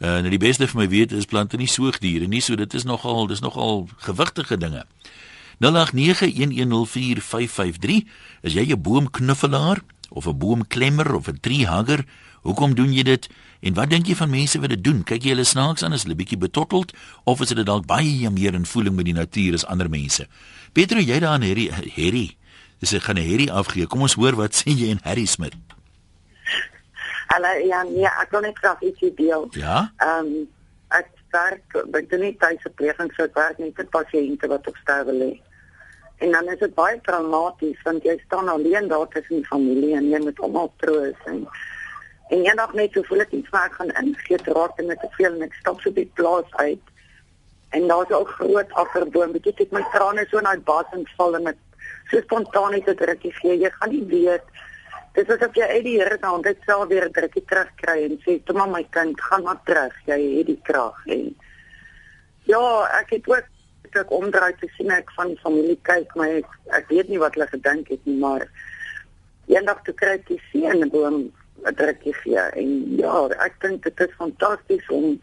Uh, 0.00 0.18
nou 0.24 0.30
die 0.32 0.40
beste 0.40 0.66
vir 0.66 0.80
my 0.80 0.88
weet 0.88 1.12
is 1.12 1.28
plante 1.28 1.56
nie 1.60 1.68
soogdiere 1.68 2.26
nie, 2.28 2.40
so 2.40 2.56
dit 2.56 2.74
is 2.74 2.84
nogal 2.88 3.26
dis 3.28 3.40
nogal 3.44 3.88
gewigtige 4.06 4.56
dinge. 4.56 4.84
0891104553 5.60 5.68
Is 8.42 8.56
jy 8.56 8.72
'n 8.72 8.80
boomknuffelaar 8.80 9.82
of 10.08 10.26
'n 10.26 10.38
boomklemmer 10.38 11.14
of 11.14 11.28
'n 11.28 11.40
treehugger? 11.40 12.04
Hoekom 12.42 12.74
doen 12.74 12.92
jy 12.92 13.02
dit? 13.04 13.28
En 13.60 13.74
wat 13.76 13.90
dink 13.92 14.08
jy 14.08 14.16
van 14.16 14.30
mense 14.32 14.60
wat 14.60 14.72
dit 14.72 14.84
doen? 14.84 15.02
Kyk 15.04 15.26
jy 15.26 15.34
hulle 15.34 15.44
snaaks 15.44 15.84
aan 15.84 15.92
as 15.92 16.06
hulle 16.06 16.16
bietjie 16.16 16.38
betotteld 16.40 16.94
of 17.28 17.40
is 17.44 17.52
hulle 17.52 17.66
dalk 17.68 17.86
baie 17.86 18.30
meer 18.32 18.56
in 18.56 18.64
voeling 18.66 18.96
met 18.96 19.08
die 19.10 19.16
natuur 19.16 19.58
as 19.60 19.66
ander 19.68 19.90
mense? 19.92 20.24
Petro, 20.72 21.02
jy 21.02 21.18
daar 21.20 21.36
aan 21.36 21.44
Harry 21.44 21.68
Harry. 21.96 22.36
Dis 22.80 22.94
ek 22.96 23.02
gaan 23.02 23.18
'n 23.18 23.28
Harry 23.28 23.48
afgee. 23.48 23.86
Kom 23.86 24.00
ons 24.00 24.16
hoor 24.16 24.36
wat 24.36 24.56
sê 24.56 24.72
jy 24.72 24.90
en 24.90 25.00
Harry 25.04 25.26
Smit. 25.26 25.54
Hallo 27.28 27.50
ja, 27.66 27.82
nee, 27.82 28.08
ek 28.08 28.30
wil 28.30 28.40
net 28.40 28.58
graag 28.58 28.80
ietsie 28.82 29.14
deel. 29.14 29.46
Ja? 29.54 29.92
Ehm 29.98 30.26
um, 30.26 30.48
ek 30.88 31.12
werk 31.30 31.76
by 31.92 32.00
die 32.10 32.18
nie 32.18 32.32
tuisverpleging 32.40 33.12
so 33.14 33.22
ek 33.28 33.36
werk 33.38 33.58
net 33.58 33.76
met 33.76 33.90
pasiënte 33.90 34.48
wat 34.50 34.66
op 34.66 34.76
sterwe 34.82 35.12
lê. 35.12 35.30
En 36.20 36.32
dan 36.32 36.48
is 36.48 36.58
dit 36.58 36.74
baie 36.74 36.98
traumaties 37.06 37.78
want 37.86 38.04
jy 38.04 38.16
staan 38.24 38.48
alleen 38.48 38.88
daar 38.88 39.08
tussen 39.08 39.36
die 39.36 39.46
familie 39.46 39.94
en 39.96 40.10
jy 40.10 40.18
moet 40.24 40.40
almal 40.40 40.72
troos 40.82 41.28
en 41.30 41.46
en 42.30 42.44
eendag 42.46 42.72
net 42.78 42.94
so 42.94 43.02
voel 43.08 43.24
ek 43.26 43.34
iets 43.38 43.52
waar 43.54 43.68
ek 43.68 43.76
gaan 43.78 43.92
ingee 44.02 44.38
raak 44.46 44.78
en 44.78 44.90
met 44.90 45.00
te 45.02 45.10
veel 45.16 45.34
en 45.34 45.46
ek 45.48 45.58
stap 45.58 45.80
so 45.82 45.90
die 45.94 46.08
plaas 46.18 46.48
uit. 46.62 46.94
En 47.76 47.86
daar's 47.90 48.10
'n 48.10 48.32
groot 48.38 48.72
agterboom, 48.82 49.32
bietjie 49.32 49.54
het 49.56 49.72
my 49.72 49.84
trane 49.92 50.26
so 50.30 50.38
in 50.38 50.48
daai 50.48 50.62
basing 50.72 51.06
val 51.16 51.36
en 51.36 51.52
ek 51.52 51.60
so 52.10 52.20
spontaan 52.20 52.72
net 52.72 52.88
'n 52.88 52.96
drukkie 53.02 53.34
gee. 53.40 53.58
Jy 53.58 53.70
gaan 53.70 53.90
nie 53.90 54.06
weet 54.06 54.46
Dit 55.12 55.26
is 55.26 55.34
asof 55.34 55.56
jy 55.58 55.66
uit 55.66 55.84
die 55.84 55.96
Here 55.98 56.16
dan 56.22 56.42
dit 56.42 56.58
self 56.66 56.88
weer 56.88 57.04
'n 57.04 57.12
drukkie 57.12 57.42
terugkry 57.50 58.04
en 58.04 58.20
sê, 58.22 58.44
"Toe 58.44 58.54
maar 58.54 58.68
my 58.68 58.86
kind, 58.90 59.20
gaan 59.20 59.42
maar 59.42 59.60
terug. 59.64 59.94
Jy 60.06 60.36
het 60.36 60.46
die 60.46 60.60
krag." 60.62 61.06
En 61.06 61.36
ja, 62.44 62.86
ek 63.00 63.10
het 63.10 63.28
ook 63.28 63.46
ek 63.90 64.10
omdraai 64.10 64.54
te 64.60 64.68
sien 64.76 64.90
ek 64.90 65.10
van 65.16 65.32
die 65.32 65.40
familie 65.42 65.78
kyk, 65.82 66.14
maar 66.14 66.28
ek, 66.28 66.46
ek 66.66 66.88
weet 66.88 67.08
nie 67.08 67.18
wat 67.18 67.34
hulle 67.34 67.46
gedink 67.50 67.88
het 67.88 68.04
nie, 68.06 68.18
maar 68.18 68.46
eendag 69.50 69.82
toe 69.82 69.94
kry 69.94 70.14
ek 70.20 70.26
die 70.28 70.40
seën 70.52 70.88
boom 70.92 71.32
'n 71.64 71.74
drukkie 71.74 72.14
gee 72.22 72.44
en 72.62 72.96
ja, 72.96 73.28
ek 73.46 73.60
dink 73.60 73.82
dit 73.82 74.00
is 74.00 74.14
fantasties 74.18 74.88
om 74.88 75.18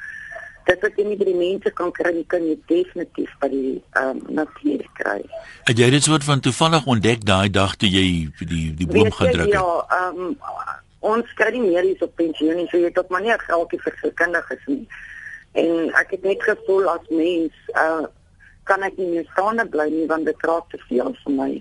dit 0.67 0.81
wat 0.83 0.97
jy 0.99 1.05
nie 1.07 1.17
by 1.19 1.27
die 1.29 1.37
mense 1.39 1.71
kan 1.79 1.91
kry 1.95 2.23
kan 2.31 2.43
jy 2.43 2.57
definitief 2.71 3.31
by 3.41 3.49
die 3.53 3.73
ehm 3.99 4.09
um, 4.09 4.21
natuur 4.39 4.83
kry. 4.99 5.21
Het 5.69 5.79
jy 5.79 5.89
dit 5.95 6.03
soort 6.03 6.23
van 6.27 6.43
toevallig 6.43 6.85
ontdek 6.85 7.25
daai 7.25 7.49
dag 7.49 7.75
toe 7.75 7.89
jy 7.89 8.07
die 8.39 8.73
die 8.75 8.87
boom 8.87 9.11
gaan 9.11 9.31
druk 9.31 9.47
het? 9.47 9.55
Ja, 9.55 9.85
ehm 9.99 10.21
um, 10.27 10.37
ons 10.99 11.33
kry 11.39 11.53
nie 11.55 11.63
meer 11.69 11.85
hier 11.87 12.03
op 12.03 12.15
pensioen 12.19 12.57
nie, 12.59 12.67
so 12.71 12.81
jy 12.81 12.91
ook 12.91 13.09
maar 13.09 13.21
nie 13.21 13.33
'n 13.33 13.47
geldjie 13.47 13.81
vir 13.81 13.97
sekundiges 14.01 14.63
nie. 14.67 14.87
En 15.53 15.93
ek 16.01 16.11
het 16.11 16.23
net 16.23 16.43
gevoel 16.43 16.89
as 16.89 17.09
mens, 17.09 17.53
uh 17.73 18.05
kan 18.67 18.83
ek 18.83 18.97
nie 18.97 19.07
meer 19.07 19.27
staande 19.31 19.65
bly 19.65 19.87
nie 19.89 20.07
want 20.07 20.25
dit 20.25 20.41
raak 20.43 20.69
te 20.69 20.77
veel 20.89 21.13
vir 21.23 21.33
my. 21.33 21.51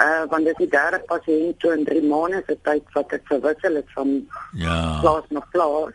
Uh 0.00 0.24
want 0.28 0.44
dit 0.44 0.52
is 0.58 0.66
die 0.66 0.68
derde 0.72 0.98
pasiënt 1.06 1.58
toe 1.60 1.72
in 1.76 1.84
3 1.84 2.02
maande 2.02 2.42
se 2.46 2.56
tyd 2.62 2.82
wat 2.92 3.12
ek 3.12 3.26
verwissel 3.28 3.74
het 3.74 3.90
van 3.94 4.28
Ja. 4.52 4.98
plaas 5.00 5.24
na 5.28 5.40
plaas. 5.50 5.92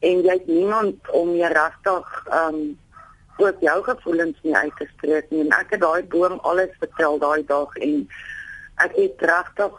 En 0.00 0.22
jy 0.22 0.32
het 0.32 0.46
niemand 0.46 1.10
om 1.10 1.34
jou 1.34 1.52
regtig 1.52 2.26
ehm 2.30 2.54
um, 2.54 2.78
ook 3.36 3.56
jou 3.60 3.82
gevoelens 3.82 4.36
nie 4.42 4.56
uit 4.56 4.76
te 4.78 4.86
spreek 4.96 5.30
nie. 5.30 5.40
En 5.40 5.50
ek 5.58 5.70
het 5.70 5.80
daai 5.80 6.02
boom 6.04 6.38
alles 6.42 6.70
vertel 6.78 7.18
daai 7.18 7.44
dag 7.46 7.76
en 7.76 8.08
ek 8.76 8.92
het 8.96 9.20
regtig 9.20 9.72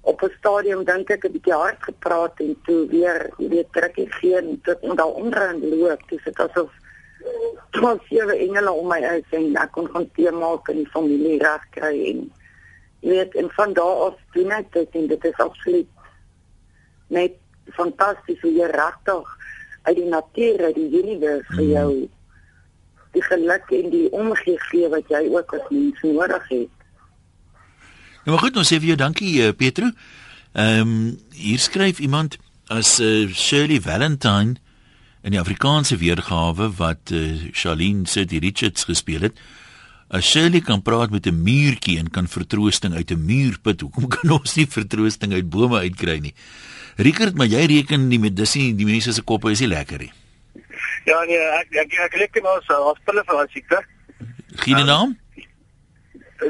op 0.00 0.22
'n 0.22 0.32
stadium 0.38 0.84
dink 0.84 1.10
ek 1.10 1.24
'n 1.24 1.32
bietjie 1.32 1.52
hard 1.54 1.82
gepraat 1.82 2.40
en 2.40 2.56
toe 2.64 2.86
weer 2.88 3.30
jy 3.38 3.48
weet 3.48 3.72
drukkie 3.72 4.12
gee 4.12 4.36
en 4.36 4.60
tot 4.62 4.80
en 4.82 4.96
daar 4.96 5.06
onder 5.22 5.50
in 5.50 5.78
loop. 5.78 6.00
Dis 6.08 6.24
dit 6.24 6.38
asof 6.40 6.70
twaalf 7.70 8.02
sewe 8.08 8.36
engele 8.36 8.70
om 8.72 8.88
my 8.88 8.98
is 8.98 9.30
en 9.30 9.56
ek 9.56 9.70
kon 9.72 9.88
gaan 9.92 10.10
tee 10.14 10.30
maak 10.30 10.68
en 10.68 10.76
die 10.76 10.90
familie 10.90 11.38
reg 11.42 11.64
kry 11.70 11.94
en 12.10 12.32
jy 13.00 13.10
weet 13.14 13.34
en 13.40 13.50
van 13.56 13.72
daar 13.78 14.04
af 14.08 14.20
doen 14.34 14.54
ek 14.58 14.72
dit 14.72 15.00
en 15.00 15.06
dit 15.06 15.24
is 15.24 15.42
absoluut 15.44 15.90
net 17.08 17.36
fantasties 17.76 18.40
hoe 18.40 18.52
jy 18.52 18.70
regtig 18.72 19.34
uit 19.82 19.96
die 19.96 20.08
natuur 20.08 20.64
uit 20.64 20.74
die 20.76 21.02
universe 21.02 21.56
vir 21.56 21.68
jou 21.72 21.90
die 23.16 23.24
geluk 23.24 23.70
en 23.72 23.90
die 23.92 24.08
omgee 24.12 24.58
gee 24.68 24.88
wat 24.92 25.08
jy 25.12 25.22
ook 25.32 25.54
as 25.56 25.70
mens 25.72 26.02
nodig 26.04 26.50
het. 26.52 26.74
Nou 28.24 28.34
maar 28.34 28.44
goed, 28.44 28.58
ons 28.60 28.68
sê 28.68 28.76
vir 28.76 28.92
jou 28.92 29.00
dankie 29.00 29.32
uh, 29.40 29.52
Petro. 29.56 29.90
Ehm 30.52 30.80
um, 30.80 30.96
hier 31.32 31.60
skryf 31.62 32.00
iemand 32.04 32.36
as 32.68 32.98
uh, 33.00 33.28
Shirley 33.32 33.80
Valentine 33.80 34.58
in 35.22 35.32
die 35.32 35.40
Afrikaanse 35.40 35.96
weergawe 35.96 36.68
wat 36.76 37.12
uh, 37.12 37.48
Charlene 37.52 38.06
City 38.06 38.38
Richards 38.44 38.84
gespeel 38.84 39.28
het. 39.28 39.40
As 40.10 40.24
Shirley 40.24 40.60
kan 40.64 40.80
praat 40.82 41.10
met 41.10 41.26
'n 41.26 41.42
muurtjie 41.42 41.98
en 41.98 42.08
kan 42.10 42.26
vertroosting 42.28 42.94
uit 42.94 43.10
'n 43.10 43.24
muurput, 43.24 43.80
hoekom 43.80 44.08
kan 44.14 44.30
ons 44.30 44.54
nie 44.56 44.66
vertroosting 44.66 45.32
uit 45.32 45.50
bome 45.50 45.78
uitkry 45.78 46.18
nie? 46.18 46.34
Rickert, 46.96 47.36
maar 47.36 47.46
jy 47.46 47.64
reken 47.66 48.08
nie 48.08 48.18
met 48.18 48.36
dis 48.36 48.54
nie, 48.54 48.74
die 48.74 48.86
mense 48.86 49.12
se 49.12 49.22
koppe 49.22 49.50
is 49.50 49.60
nie 49.60 49.68
lekker 49.68 49.98
nie. 49.98 50.12
Ja 51.04 51.20
nee, 51.24 51.38
ek 51.60 51.68
ek 51.84 51.92
ek 52.06 52.14
reken 52.14 52.46
ons 52.46 52.68
as 52.68 52.98
pille 53.04 53.22
vir 53.26 53.34
daai 53.36 53.48
siekte. 53.52 53.82
Gee 54.64 54.74
die 54.74 54.84
naam? 54.84 55.16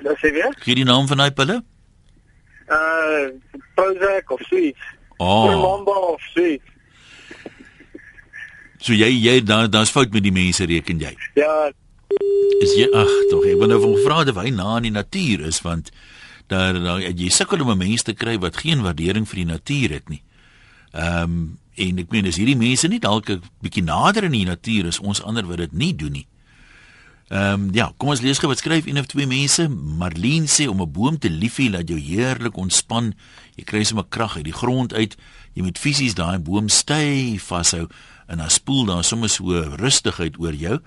Dat 0.02 0.16
sê 0.22 0.30
weer? 0.32 0.54
Gee 0.62 0.74
die 0.74 0.84
naam 0.84 1.06
van 1.06 1.16
daai 1.16 1.30
pille? 1.32 1.62
Uh 2.70 3.28
Prozac 3.74 4.30
of 4.30 4.40
Sweet. 4.46 4.76
Oh, 5.18 5.50
Mamba 5.62 5.92
of 6.14 6.22
Sweet. 6.32 6.62
so 8.78 8.92
jy 8.94 9.10
jy 9.10 9.40
daar 9.42 9.70
daar's 9.70 9.90
fout 9.90 10.12
met 10.12 10.22
die 10.22 10.32
mense 10.32 10.64
reken 10.64 10.98
jy. 11.02 11.14
Ja, 11.34 11.70
Is 12.58 12.72
jy 12.74 12.88
ag 12.96 13.10
tog, 13.30 13.44
ek 13.44 13.58
wil 13.60 13.70
nou 13.70 13.80
van 13.82 13.98
vra 14.04 14.22
dat 14.24 14.38
hy 14.40 14.50
na 14.50 14.76
in 14.78 14.88
die 14.88 14.94
natuur 14.94 15.44
is 15.48 15.60
want 15.64 15.92
daar 16.48 16.78
daar 16.80 17.02
jy 17.04 17.28
sukkel 17.28 17.60
om 17.60 17.70
'n 17.70 17.78
mens 17.78 18.02
te 18.02 18.14
kry 18.14 18.38
wat 18.38 18.56
geen 18.64 18.82
waardering 18.82 19.28
vir 19.28 19.36
die 19.44 19.52
natuur 19.52 19.90
het 19.90 20.08
nie. 20.08 20.22
Ehm 20.92 21.22
um, 21.22 21.58
en 21.78 21.98
ek 21.98 22.10
meen 22.10 22.26
as 22.26 22.36
hierdie 22.36 22.56
mense 22.56 22.88
nie 22.88 22.98
dalk 22.98 23.30
'n 23.30 23.42
bietjie 23.62 23.84
nader 23.84 24.24
in 24.24 24.32
die 24.32 24.44
natuur 24.44 24.86
is 24.86 24.98
ons 24.98 25.22
ander 25.22 25.46
wat 25.46 25.58
dit 25.58 25.72
nie 25.72 25.94
doen 25.94 26.12
nie. 26.12 26.26
Ehm 27.28 27.68
um, 27.68 27.74
ja, 27.74 27.92
kom 27.96 28.08
ons 28.08 28.20
lees 28.20 28.38
gou 28.38 28.48
wat 28.48 28.58
skryf 28.58 28.86
een 28.86 28.98
of 28.98 29.06
twee 29.06 29.26
mense. 29.26 29.68
Marlene 29.68 30.48
sê 30.48 30.66
om 30.66 30.80
'n 30.80 30.92
boom 30.92 31.18
te 31.18 31.30
lief 31.30 31.58
hê 31.58 31.70
laat 31.70 31.88
jou 31.88 32.00
heerlik 32.00 32.56
ontspan. 32.56 33.14
Jy 33.56 33.64
kry 33.64 33.84
sommer 33.84 34.06
krag 34.08 34.36
uit 34.36 34.44
die 34.44 34.52
grond 34.52 34.94
uit. 34.94 35.16
Jy 35.52 35.62
moet 35.62 35.78
fisies 35.78 36.14
daai 36.14 36.38
boom 36.38 36.68
styf 36.68 37.42
vashou 37.42 37.86
en 38.26 38.38
dan 38.38 38.50
spoel 38.50 38.84
daar 38.84 39.04
sommer 39.04 39.28
so 39.28 39.52
rustigheid 39.76 40.38
oor 40.38 40.54
jou. 40.54 40.80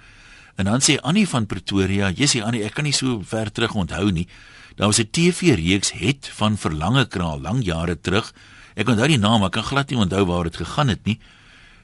En 0.56 0.66
dan 0.66 0.82
sê 0.82 1.00
Annie 1.02 1.28
van 1.28 1.46
Pretoria, 1.46 2.12
"Jessie 2.12 2.44
Annie, 2.44 2.64
ek 2.64 2.74
kan 2.74 2.84
nie 2.84 2.94
so 2.94 3.22
ver 3.24 3.52
terug 3.52 3.74
onthou 3.74 4.12
nie. 4.12 4.28
Daar 4.76 4.88
was 4.88 5.00
'n 5.00 5.10
TV-reeks 5.12 5.92
het 5.92 6.30
van 6.34 6.58
Verlange 6.58 7.08
Kraal 7.08 7.42
lang 7.42 7.64
jare 7.64 8.00
terug. 8.02 8.34
Ek 8.76 8.88
onthou 8.88 9.08
die 9.08 9.18
naam, 9.18 9.44
ek 9.44 9.52
kan 9.52 9.64
glad 9.64 9.90
nie 9.90 10.00
onthou 10.00 10.26
waar 10.26 10.44
dit 10.44 10.56
gegaan 10.58 10.88
het 10.88 11.06
nie. 11.06 11.20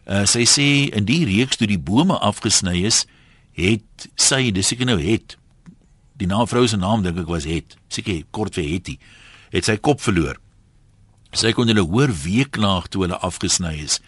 Uh 0.06 0.26
sy 0.26 0.46
sê 0.46 0.96
in 0.96 1.06
die 1.06 1.26
reeks 1.26 1.56
toe 1.56 1.68
die 1.68 1.80
bome 1.80 2.18
afgesny 2.20 2.86
is, 2.86 3.06
het 3.52 4.08
sy, 4.16 4.52
dis 4.52 4.68
seker 4.68 4.86
nou 4.86 5.00
het. 5.02 5.38
Die 6.18 6.28
naam 6.28 6.48
vrou 6.48 6.68
se 6.68 6.78
naam 6.78 7.04
dink 7.04 7.18
ek 7.18 7.28
was 7.28 7.46
het. 7.46 7.76
Seker 7.90 8.24
kort 8.32 8.56
vir 8.56 8.64
Hetty. 8.64 8.98
Het 9.54 9.66
sy 9.66 9.78
kop 9.78 10.02
verloor. 10.02 10.38
Sy 11.36 11.52
kon 11.52 11.68
hulle 11.68 11.84
hoor 11.86 12.14
weeklaag 12.24 12.88
toe 12.88 13.04
hulle 13.06 13.20
afgesny 13.26 13.76
is. 13.84 14.00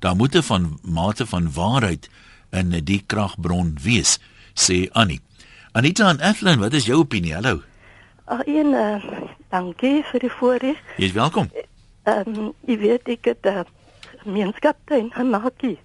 Daar 0.00 0.16
moet 0.16 0.34
'n 0.34 0.42
van 0.42 0.78
mate 0.82 1.26
van 1.26 1.52
waarheid 1.52 2.08
in 2.52 2.72
die 2.84 3.02
kragbron 3.06 3.76
wees, 3.82 4.18
sê 4.54 4.88
Annie. 4.92 5.20
Anita 5.72 6.08
en 6.12 6.20
Ethlyn, 6.20 6.60
wat 6.60 6.72
is 6.76 6.86
jou 6.86 6.98
opinie? 7.00 7.34
Hallo. 7.34 7.62
Ag 8.24 8.44
een 8.46 8.74
uh, 8.76 9.00
dankie 9.50 10.02
vir 10.10 10.20
die 10.20 10.30
voorreg. 10.30 10.82
Jy 10.96 11.08
is 11.08 11.16
welkom. 11.16 11.48
Ehm 12.04 12.28
um, 12.28 12.50
jy 12.68 12.76
weet 12.78 13.08
ek 13.16 13.30
het 13.30 13.46
'n 13.46 13.62
uh, 13.62 13.64
gemeenskaptuin 14.24 15.10
gemaak 15.12 15.60
hier. 15.60 15.80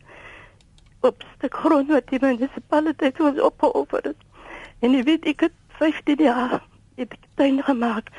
Op 1.00 1.24
stuk 1.38 1.56
grond 1.56 1.90
wat 1.90 2.08
die 2.10 2.20
munisipaliteit 2.22 3.20
ons 3.20 3.40
opgeoffer 3.42 4.04
het. 4.04 4.20
En 4.80 4.92
jy 4.92 5.04
weet 5.04 5.26
ek 5.26 5.48
het 5.48 5.56
15 5.80 6.24
jaar 6.24 6.62
het 6.96 7.14
ek 7.14 7.26
tuin 7.36 7.64
gemaak. 7.64 8.10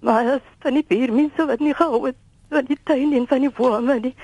Maar 0.00 0.38
as 0.38 0.46
van 0.58 0.74
die 0.74 0.84
buurmense 0.88 1.46
wat 1.46 1.60
nie 1.60 1.74
gehou 1.74 2.06
het 2.06 2.16
van 2.48 2.64
die 2.64 2.78
tuin 2.84 3.12
en 3.12 3.26
van 3.26 3.40
die 3.40 3.50
bome 3.50 4.00
nie. 4.00 4.14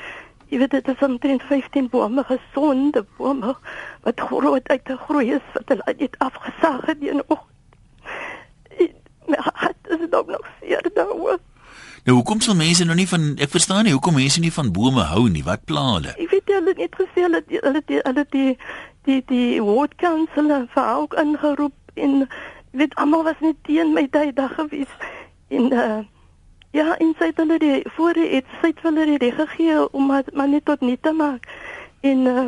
Jy 0.56 0.62
weet 0.62 0.70
dit 0.72 0.86
is 0.88 1.02
omtrent 1.04 1.42
15 1.42 1.88
bome 1.92 2.22
gesonde 2.25 3.02
bome 3.18 3.54
wat 4.02 4.20
groot 4.20 4.68
uit 4.68 4.84
te 4.84 4.96
groei 4.96 5.34
is 5.36 5.44
wat 5.52 5.68
hulle 5.68 5.94
net 5.98 6.14
afgesaag 6.18 6.86
het 6.86 7.02
in 7.04 7.20
oggend. 7.26 8.94
My 9.28 9.36
hart 9.36 9.76
is 9.88 10.06
nog 10.10 10.26
nog 10.26 10.46
seer 10.60 10.90
daaroor. 10.94 11.38
Nou 12.04 12.16
hoekom 12.16 12.40
sal 12.40 12.56
mense 12.56 12.88
nou 12.88 12.96
nie 12.96 13.08
van 13.08 13.34
ek 13.36 13.52
verstaan 13.52 13.84
nie 13.84 13.92
hoekom 13.92 14.16
mense 14.16 14.40
nie 14.40 14.52
van 14.52 14.72
bome 14.72 15.04
hou 15.12 15.26
nie. 15.28 15.44
Wat 15.44 15.68
pla 15.68 15.84
hulle? 15.92 16.16
Ek 16.16 16.32
weet 16.32 16.48
hulle 16.56 16.72
het 16.72 16.80
net 16.86 16.98
gesê 17.02 17.28
hulle 17.28 17.44
die, 17.52 17.60
hulle 17.60 17.84
die, 17.92 18.00
hulle 18.08 18.26
die 18.32 18.50
die 19.04 19.20
die 19.28 19.62
ward 19.68 20.00
council 20.00 20.52
vir 20.72 20.92
ook 20.96 21.20
ingeroep 21.20 22.00
en 22.00 22.28
weet 22.72 22.96
almal 22.96 23.28
was 23.28 23.44
net 23.44 23.60
teen 23.68 23.92
my 23.92 24.08
daai 24.08 24.32
dag 24.32 24.56
gewees. 24.56 25.00
En 25.52 25.72
uh 25.72 26.04
ja, 26.76 26.95
en 27.00 27.14
sy 27.18 27.30
het 27.30 27.40
hulle 27.40 27.59
die 27.62 27.80
voor 27.97 28.18
het 28.21 28.49
sy 28.61 28.73
het 28.73 28.85
hulle 28.85 29.06
die 29.09 29.18
reg 29.23 29.37
gegee 29.40 29.87
om 29.92 30.11
maar, 30.11 30.28
maar 30.37 30.49
net 30.49 30.66
tot 30.68 30.85
nie 30.85 30.99
te 31.00 31.12
maak. 31.16 31.49
En 32.04 32.26
uh 32.30 32.47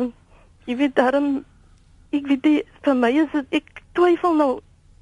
jy 0.69 0.75
weet 0.77 0.95
daarom 0.95 1.39
ek 2.13 2.27
weet 2.29 2.43
die, 2.45 2.59
vir 2.85 2.97
my 2.97 3.09
is 3.23 3.31
dit 3.33 3.61
ek 3.61 3.81
twyfel 3.97 4.35
nou 4.37 4.51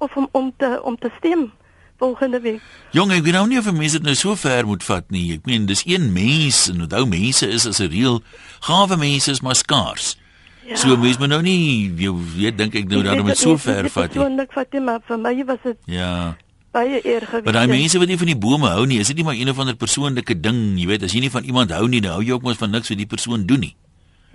of 0.00 0.16
om 0.16 0.28
om 0.32 0.52
te 0.56 0.78
om 0.82 0.96
te 0.96 1.10
stem 1.18 1.50
volgende 1.98 2.40
week. 2.40 2.62
Jong, 2.94 3.12
ek 3.12 3.26
weet 3.26 3.36
nou 3.36 3.44
nie 3.50 3.58
of 3.58 3.68
mense 3.74 3.98
dit 3.98 4.06
nou 4.06 4.14
so 4.16 4.36
ver 4.38 4.66
moet 4.66 4.84
vat 4.86 5.10
nie. 5.12 5.26
Ek 5.34 5.48
meen 5.50 5.66
dis 5.68 5.82
een 5.84 6.08
mens 6.14 6.68
en 6.72 6.86
onthou 6.86 7.04
mense 7.10 7.48
is 7.48 7.66
as 7.66 7.82
'n 7.82 7.90
reël 7.92 8.22
gawe 8.70 8.96
mense 8.96 9.30
is 9.30 9.42
maar 9.44 9.58
skaars. 9.58 10.16
Ja. 10.64 10.76
So 10.76 10.96
mense 10.96 11.18
moet 11.18 11.28
nou 11.28 11.42
nie 11.42 11.92
jy 11.96 12.12
weet 12.36 12.58
dink 12.58 12.74
ek 12.74 12.88
nou 12.88 13.02
daarom 13.02 13.26
dit 13.26 13.38
so 13.38 13.56
ver 13.56 13.88
vat 13.88 14.14
nie. 14.14 14.20
Persoonlik 14.22 14.52
vat 14.52 14.72
jy 14.72 14.80
maar 14.80 15.00
vir 15.04 15.18
my 15.18 15.44
was 15.44 15.62
dit 15.62 15.76
Ja. 15.86 16.36
Baie 16.70 17.00
eer 17.00 17.24
gewees. 17.24 17.44
Maar 17.44 17.52
daai 17.52 17.70
mense 17.70 17.98
wat 17.98 18.10
nie 18.10 18.18
van 18.20 18.26
die 18.26 18.36
bome 18.36 18.68
hou 18.68 18.84
nie, 18.86 18.98
is 19.00 19.08
dit 19.08 19.16
nie 19.16 19.24
maar 19.24 19.38
een 19.38 19.48
of 19.48 19.58
ander 19.58 19.76
persoonlike 19.76 20.40
ding, 20.40 20.76
jy 20.76 20.88
weet, 20.90 21.06
as 21.06 21.14
jy 21.16 21.22
nie 21.24 21.32
van 21.32 21.46
iemand 21.48 21.72
hou 21.72 21.86
nie, 21.88 22.02
dan 22.04 22.18
hou 22.18 22.24
jy 22.24 22.34
ook 22.36 22.44
mos 22.44 22.60
van 22.60 22.70
niks 22.70 22.92
wat 22.92 23.00
die 23.00 23.08
persoon 23.08 23.46
doen 23.48 23.64
nie. 23.64 23.74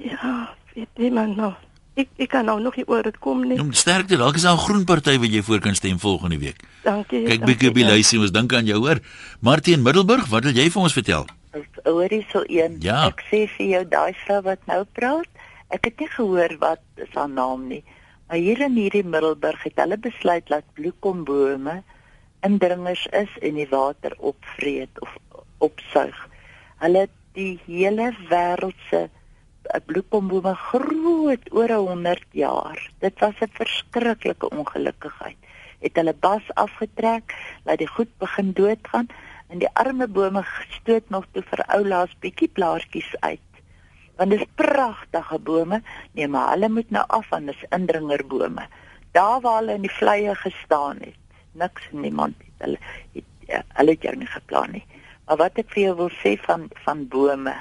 Ja, 0.02 0.56
weet 0.74 0.90
jy 0.98 1.12
man 1.14 1.36
nou. 1.38 1.54
Ek 1.94 2.10
ek 2.18 2.32
kan 2.32 2.48
nou 2.50 2.56
nog 2.58 2.74
nie 2.80 2.88
oor 2.90 3.06
dit 3.06 3.18
kom 3.22 3.44
nie. 3.46 3.60
Om 3.62 3.70
sterkte, 3.78 4.18
dalk 4.18 4.40
is 4.40 4.48
daar 4.48 4.58
'n 4.58 4.66
groen 4.66 4.84
party 4.84 5.20
wat 5.20 5.30
jy 5.30 5.44
voor 5.44 5.60
kan 5.60 5.76
stem 5.76 6.00
volgende 6.00 6.40
week. 6.40 6.64
Dankie. 6.84 7.24
Kyk 7.24 7.46
bietjie 7.46 7.72
die 7.72 7.86
lysie, 7.86 8.20
ons 8.20 8.32
dink 8.32 8.54
aan 8.54 8.66
jou 8.66 8.80
hoor. 8.80 9.00
Martin 9.40 9.84
Middelburg, 9.84 10.28
wat 10.30 10.44
wil 10.44 10.54
jy 10.54 10.72
vir 10.72 10.82
ons 10.82 10.94
vertel? 10.94 11.26
Hoorie 11.84 12.26
so 12.32 12.44
een. 12.48 12.78
Ja. 12.80 13.06
Ek 13.08 13.22
sê 13.30 13.48
vir 13.58 13.68
jou 13.68 13.86
daai 13.88 14.14
vrou 14.26 14.42
wat 14.42 14.60
nou 14.66 14.84
praat, 14.94 15.30
ek 15.70 15.86
het 15.86 16.00
nie 16.00 16.10
gehoor 16.10 16.58
wat 16.60 16.82
is 16.96 17.14
haar 17.14 17.30
naam 17.30 17.68
nie. 17.68 17.84
Maar 18.28 18.38
hier 18.38 18.62
in 18.62 18.74
hierdie 18.74 19.04
Middelburg 19.04 19.64
het 19.64 19.76
hulle 19.76 19.98
besluit 19.98 20.48
dat 20.48 20.64
bloekombome 20.74 21.84
indringers 22.44 23.06
is 23.12 23.32
en 23.42 23.58
die 23.60 23.68
water 23.72 24.16
opvreet 24.20 25.02
of 25.02 25.18
opsuig. 25.64 26.18
Hulle 26.84 27.08
die 27.38 27.60
hele 27.66 28.12
wêreld 28.30 28.80
se 28.90 29.06
eh, 29.08 29.82
bloekombome 29.88 30.54
groot 30.70 31.48
oor 31.52 31.72
100 31.72 32.26
jaar. 32.32 32.80
Dit 33.00 33.20
was 33.20 33.40
'n 33.42 33.58
verskriklike 33.60 34.50
ongelukkigheid. 34.50 35.40
Het 35.80 35.96
hulle 35.96 36.14
bas 36.14 36.44
afgetrek, 36.54 37.36
laat 37.64 37.78
die 37.78 37.88
goed 37.88 38.12
begin 38.18 38.52
doodgaan 38.54 39.08
en 39.48 39.60
die 39.60 39.74
arme 39.74 40.08
bome 40.08 40.44
gestoot 40.44 41.10
nog 41.10 41.26
toe 41.32 41.44
vir 41.50 41.66
oulaas 41.66 42.14
bietjie 42.20 42.50
blaartjies 42.58 43.16
uit. 43.20 43.50
Want 44.16 44.30
dit 44.30 44.40
is 44.40 44.48
pragtige 44.56 45.40
bome, 45.40 45.82
nee, 46.12 46.28
maar 46.28 46.50
hulle 46.54 46.70
moet 46.70 46.90
nou 46.90 47.06
af 47.08 47.28
van 47.28 47.46
dis 47.46 47.66
indringerbome. 47.70 48.68
Daar 49.12 49.42
waar 49.42 49.60
hulle 49.60 49.74
in 49.74 49.86
die 49.86 49.98
vleye 50.00 50.36
gestaan 50.36 50.98
het, 51.00 51.23
niks 51.54 51.88
niemand 51.92 52.36
het 52.40 52.66
hulle 52.66 52.80
het, 53.14 53.26
ja, 53.48 53.62
hulle 53.80 53.96
het 53.96 54.02
jou 54.02 54.16
nie 54.16 54.30
geplan 54.30 54.72
nie. 54.72 54.86
Maar 55.28 55.38
wat 55.38 55.60
ek 55.62 55.70
vir 55.74 55.84
jou 55.88 55.96
wil 55.96 56.12
sê 56.22 56.36
van 56.46 56.70
van 56.86 57.08
bome. 57.08 57.56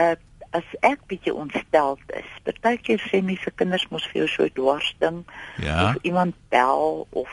Uh 0.00 0.14
as 0.54 0.66
ek 0.86 1.00
bietjie 1.10 1.32
ontsteld 1.34 1.98
is, 2.14 2.26
partykeer 2.46 3.00
sê 3.10 3.18
mense 3.26 3.50
kinders 3.58 3.88
mos 3.90 4.04
vir 4.12 4.20
jou 4.20 4.28
so 4.30 4.46
dwarsding 4.54 5.24
Ja. 5.58 5.88
of 5.88 5.96
iemand 6.06 6.36
bel 6.54 7.08
of 7.10 7.32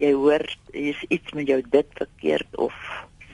jy 0.00 0.14
hoor 0.16 0.40
is 0.72 1.02
iets 1.08 1.32
met 1.36 1.46
jou 1.52 1.60
dit 1.60 1.86
verkeerd 2.00 2.56
of 2.56 2.72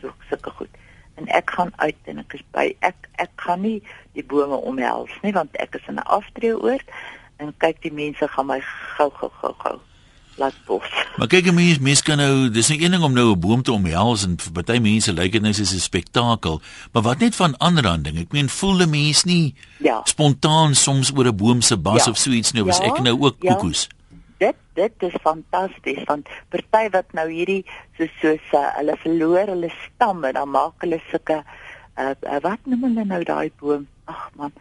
so 0.01 0.11
sulke 0.29 0.51
goed. 0.51 0.75
En 1.15 1.29
ek 1.29 1.55
gaan 1.55 1.71
uit 1.77 2.11
en 2.11 2.19
ek 2.19 2.35
is 2.35 2.43
by 2.51 2.75
ek 2.81 3.09
ek 3.23 3.31
gaan 3.37 3.63
nie 3.63 3.79
die 4.19 4.27
bome 4.27 4.59
omhels 4.59 5.15
nie 5.23 5.33
want 5.39 5.55
ek 5.63 5.79
is 5.79 5.87
in 5.87 6.03
'n 6.03 6.09
aftreeoord 6.19 6.91
en 7.39 7.55
kyk 7.63 7.79
die 7.83 7.95
mense 7.95 8.29
gaan 8.29 8.47
my 8.47 8.61
gou 8.99 9.11
gou 9.11 9.31
gou 9.39 9.55
gou 9.63 9.79
laat 10.43 10.59
bos. 10.67 10.89
Maar 11.17 11.29
kyk, 11.31 11.47
'n 11.51 11.55
mens 11.55 11.79
mens 11.79 12.03
kan 12.03 12.19
nou, 12.19 12.51
dis 12.51 12.69
nie 12.73 12.83
een 12.83 12.91
ding 12.97 13.03
om 13.07 13.13
nou 13.15 13.31
'n 13.33 13.41
boom 13.41 13.63
te 13.63 13.73
omhels 13.73 14.25
en 14.27 14.37
vir 14.41 14.53
party 14.53 14.79
mense 14.83 15.13
lyk 15.13 15.33
dit 15.33 15.43
net 15.43 15.55
soos 15.57 15.73
'n 15.75 15.79
spektakel, 15.89 16.61
maar 16.93 17.03
wat 17.03 17.19
net 17.19 17.35
van 17.37 17.57
ander 17.59 17.87
aan 17.87 18.03
ding. 18.03 18.19
Ek 18.19 18.33
meen, 18.33 18.49
voel 18.49 18.83
'n 18.83 18.91
mens 18.91 19.25
nie 19.25 19.55
Ja. 19.79 20.01
spontaan 20.05 20.75
soms 20.75 21.13
oor 21.17 21.27
'n 21.27 21.37
boom 21.37 21.61
se 21.61 21.77
bas 21.77 22.05
Ja. 22.05 22.11
of 22.11 22.17
so 22.19 22.31
iets 22.31 22.53
nou, 22.53 22.69
as 22.69 22.79
Ja, 22.79 22.85
ek 22.85 23.01
nou 23.03 23.21
ook 23.21 23.37
ja. 23.41 23.55
koekoes. 23.55 23.89
Dit 24.39 24.57
dit 24.75 24.93
is 24.99 25.15
fantasties 25.23 26.03
want 26.07 26.27
party 26.49 26.89
wat 26.91 27.13
nou 27.13 27.31
hierdie 27.31 27.65
so 27.99 28.07
soos 28.21 28.41
uh, 28.53 28.77
hulle 28.77 28.97
verloor 28.97 29.47
hulle 29.47 29.71
stamme 29.85 30.33
dan 30.33 30.49
maak 30.51 30.73
hulle 30.81 31.01
sulke 31.11 31.43
uh, 31.99 32.11
uh, 32.25 32.41
wat 32.41 32.59
noem 32.65 32.83
hulle 32.83 33.05
nou 33.05 33.23
daai 33.25 33.51
boom? 33.61 33.87
Ag 34.05 34.31
man, 34.37 34.53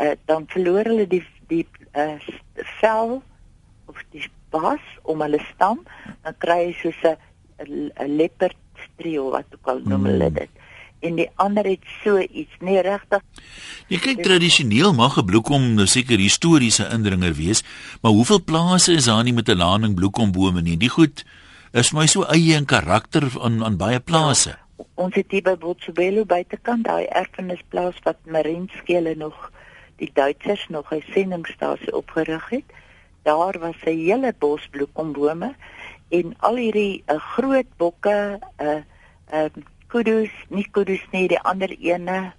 uh, 0.00 0.12
dan 0.26 0.44
verloor 0.46 0.84
hulle 0.84 1.06
die 1.06 1.24
die 1.48 1.66
uh, 1.96 2.18
vel 2.80 3.22
of 3.86 3.96
die 4.12 4.28
bas 4.50 4.82
om 5.02 5.20
hulle 5.20 5.40
stam, 5.54 5.82
dan 6.22 6.34
kry 6.38 6.58
jy 6.66 6.72
soos 6.82 7.00
'n 7.04 7.16
'n 7.96 8.16
leopard 8.16 8.56
streel 8.84 9.30
wat 9.30 9.46
ook 9.54 9.66
al 9.66 9.80
noem 9.84 10.04
hulle 10.04 10.32
dit. 10.32 10.50
En 11.00 11.14
die 11.14 11.30
ander 11.34 11.64
het 11.64 11.84
so 12.02 12.18
iets, 12.18 12.52
nee 12.60 12.80
regtig 12.80 13.20
Jy 13.86 13.98
kyk 13.98 14.22
tradisioneel 14.22 14.94
mag 14.94 15.18
'n 15.18 15.24
bloekom 15.24 15.74
nou 15.74 15.86
seker 15.86 16.18
historiese 16.18 16.88
indringer 16.92 17.34
wees, 17.34 17.62
maar 18.02 18.12
hoeveel 18.12 18.42
plase 18.44 18.92
is 18.92 19.04
daar 19.04 19.24
nie 19.24 19.32
met 19.32 19.48
'n 19.48 19.56
lading 19.56 19.94
bloekombome 19.94 20.62
nie? 20.62 20.76
Die 20.76 20.88
goed 20.88 21.24
is 21.72 21.92
my 21.92 22.06
so 22.06 22.22
eie 22.22 22.54
in 22.54 22.64
karakter 22.64 23.22
aan 23.40 23.64
aan 23.64 23.76
baie 23.76 24.00
plase. 24.00 24.56
ons 24.94 25.14
het 25.14 25.30
hier 25.30 25.42
by 25.42 25.56
Botshabelo 25.56 26.24
buitekant 26.24 26.84
daai 26.84 27.04
erfenisplaas 27.04 27.98
wat 28.04 28.16
Marienskele 28.24 29.14
nog 29.16 29.50
die 30.00 30.10
Duitsers 30.12 30.66
nog 30.68 30.92
'n 30.92 31.02
sendingstasie 31.12 31.96
opgerig 31.96 32.48
het. 32.50 32.64
Daar 33.26 33.58
was 33.58 33.76
'n 33.84 33.98
hele 34.06 34.32
bos 34.38 34.62
bloekombome 34.70 35.54
en 36.14 36.34
al 36.46 36.56
hierdie 36.62 37.02
uh, 37.10 37.18
groot 37.34 37.66
bokke, 37.76 38.38
uh 38.62 38.80
uh 39.34 39.48
kudus, 39.90 40.30
nie 40.48 40.66
kudus 40.70 41.02
nie, 41.12 41.26
die 41.28 41.40
ander 41.40 41.70
ene 41.78 42.32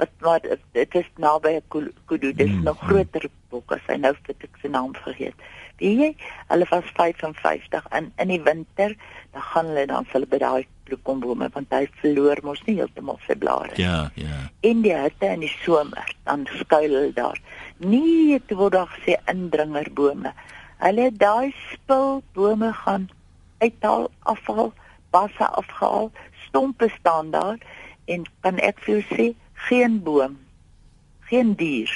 wat 0.00 0.10
maar 0.24 0.40
dit 0.72 0.94
is 0.94 1.08
naby 1.18 1.48
'n 1.58 1.62
ku- 1.68 1.92
kudu, 2.06 2.32
dis 2.32 2.50
Mm, 2.50 2.62
nog 2.62 2.80
mm. 2.82 2.88
groter 2.88 3.24
bokke. 3.50 3.80
Sy 3.86 3.96
nou 3.96 4.14
het 4.26 4.42
ek 4.42 4.56
sy 4.62 4.68
naam 4.68 4.94
vergeet. 4.94 5.34
Weet 5.80 5.98
jy, 5.98 6.14
hulle 6.48 6.66
was 6.70 6.84
55 6.96 7.84
in 7.96 8.12
in 8.18 8.28
die 8.28 8.40
winter, 8.42 8.94
dan 9.32 9.42
gaan 9.42 9.66
hulle 9.66 9.86
dan 9.86 10.06
hulle 10.12 10.26
by 10.26 10.38
daai 10.38 10.66
bloekombome 10.84 11.48
want 11.52 11.66
hy 11.70 11.86
verloor 12.00 12.38
mos 12.42 12.62
nie 12.66 12.76
heeltemal 12.76 13.18
sy 13.26 13.34
blare. 13.34 13.70
Ja, 13.76 14.10
ja. 14.14 14.50
In 14.60 14.82
die 14.82 14.94
hitte 14.96 15.26
in 15.26 15.40
die 15.40 15.52
somer, 15.64 16.14
dan 16.24 16.46
skuil 16.58 16.90
hulle 16.90 17.12
daar. 17.12 17.38
Nie 17.80 18.32
het 18.36 18.50
word 18.52 18.72
daar 18.76 18.90
gesê 18.92 19.16
indringerbome. 19.30 20.32
Hulle 20.80 21.08
daai 21.16 21.54
spul 21.72 22.22
bome 22.36 22.72
gaan 22.84 23.08
uithaal, 23.60 24.10
afhaal, 24.28 24.72
basse 25.12 25.46
afgehaal, 25.48 26.10
stompe 26.46 26.88
staan 26.98 27.30
daar 27.34 27.58
en 28.10 28.24
kan 28.44 28.58
ek 28.64 28.80
vir 28.84 28.94
jou 28.98 29.02
sê 29.16 29.26
geen 29.68 29.98
boom, 30.04 30.38
geen 31.28 31.52
dier 31.60 31.90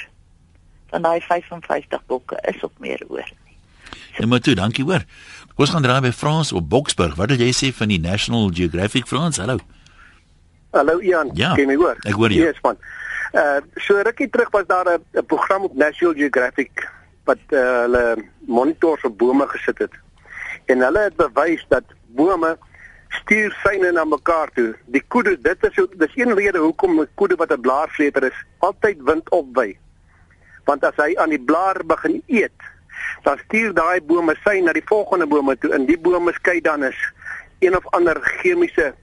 van 0.93 1.01
daai 1.05 1.19
55 1.21 2.05
bokke 2.09 2.37
is 2.49 2.61
op 2.63 2.73
meer 2.79 3.01
oor 3.09 3.25
nie. 3.25 3.57
En 4.21 4.29
maar 4.31 4.39
toe, 4.39 4.53
dankie 4.55 4.85
hoor. 4.85 5.03
Kom 5.55 5.65
ons 5.65 5.73
gaan 5.73 5.83
draai 5.83 6.01
by 6.05 6.11
Frans 6.15 6.53
op 6.55 6.69
Boksburg. 6.69 7.15
Wat 7.19 7.33
wil 7.33 7.41
jy 7.41 7.49
sê 7.55 7.71
van 7.75 7.89
die 7.91 7.99
National 7.99 8.49
Geographic 8.53 9.07
Frans? 9.09 9.37
Hallo. 9.41 9.57
Hallo 10.75 10.99
Ian, 11.01 11.31
Ja, 11.35 11.53
kan 11.55 11.63
jy 11.65 11.67
my 11.73 11.75
hoor? 11.79 11.97
ek 12.05 12.13
hoor 12.19 12.31
jou. 12.31 12.45
Yes 12.45 12.61
man. 12.63 12.77
Uh 13.35 13.59
so 13.75 13.99
rukkie 13.99 14.29
terug 14.29 14.49
was 14.51 14.67
daar 14.67 14.87
'n 14.87 15.25
program 15.25 15.63
op 15.63 15.73
National 15.75 16.13
Geographic 16.13 16.87
wat 17.23 17.37
uh, 17.49 17.59
hulle 17.59 18.25
monitors 18.39 19.03
op 19.03 19.17
bome 19.17 19.47
gesit 19.47 19.77
het. 19.77 19.93
En 20.65 20.79
hulle 20.79 20.99
het 20.99 21.15
bewys 21.15 21.65
dat 21.67 21.83
bome 22.05 22.57
stuur 23.09 23.57
syne 23.63 23.91
na 23.91 24.03
mekaar 24.03 24.49
toe. 24.53 24.75
Die 24.85 25.03
koede, 25.07 25.41
dit 25.41 25.63
is 25.63 25.87
dis 25.97 26.15
een 26.15 26.33
rede 26.33 26.57
hoekom 26.57 26.99
'n 26.99 27.07
koede 27.13 27.35
wat 27.35 27.51
'n 27.51 27.61
blaarvleter 27.61 28.23
is, 28.23 28.45
altyd 28.57 29.03
wind 29.03 29.29
opwy. 29.29 29.77
Want 30.63 30.83
as 30.83 30.95
hy 30.95 31.15
aan 31.17 31.29
die 31.29 31.43
blaar 31.43 31.85
begin 31.85 32.23
eet, 32.27 32.61
dan 33.23 33.37
stuur 33.37 33.73
daai 33.73 34.01
bome 34.01 34.35
sy 34.43 34.59
na 34.59 34.73
die 34.73 34.85
volgende 34.85 35.27
bome 35.27 35.57
toe 35.57 35.73
en 35.73 35.85
die 35.85 35.99
bome 35.99 36.33
skei 36.33 36.61
dan 36.61 36.83
is 36.83 37.13
een 37.59 37.75
of 37.77 37.87
ander 37.87 38.21
chemiese 38.21 38.93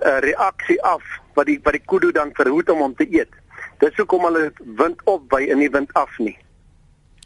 uh, 0.00 0.18
reaksie 0.18 0.82
af 0.82 1.02
wat 1.34 1.46
die 1.46 1.60
wat 1.62 1.72
die 1.72 1.84
kudu 1.86 2.12
dan 2.12 2.30
verhoed 2.34 2.70
om 2.70 2.78
hom 2.78 2.94
te 2.94 3.06
eet. 3.10 3.41
Dis 3.82 3.96
hoekom 3.98 4.24
hulle 4.28 4.52
wind 4.78 5.00
opwy 5.10 5.48
en 5.50 5.58
nie 5.58 5.70
wind 5.74 5.92
af 5.98 6.18
nie. 6.22 6.36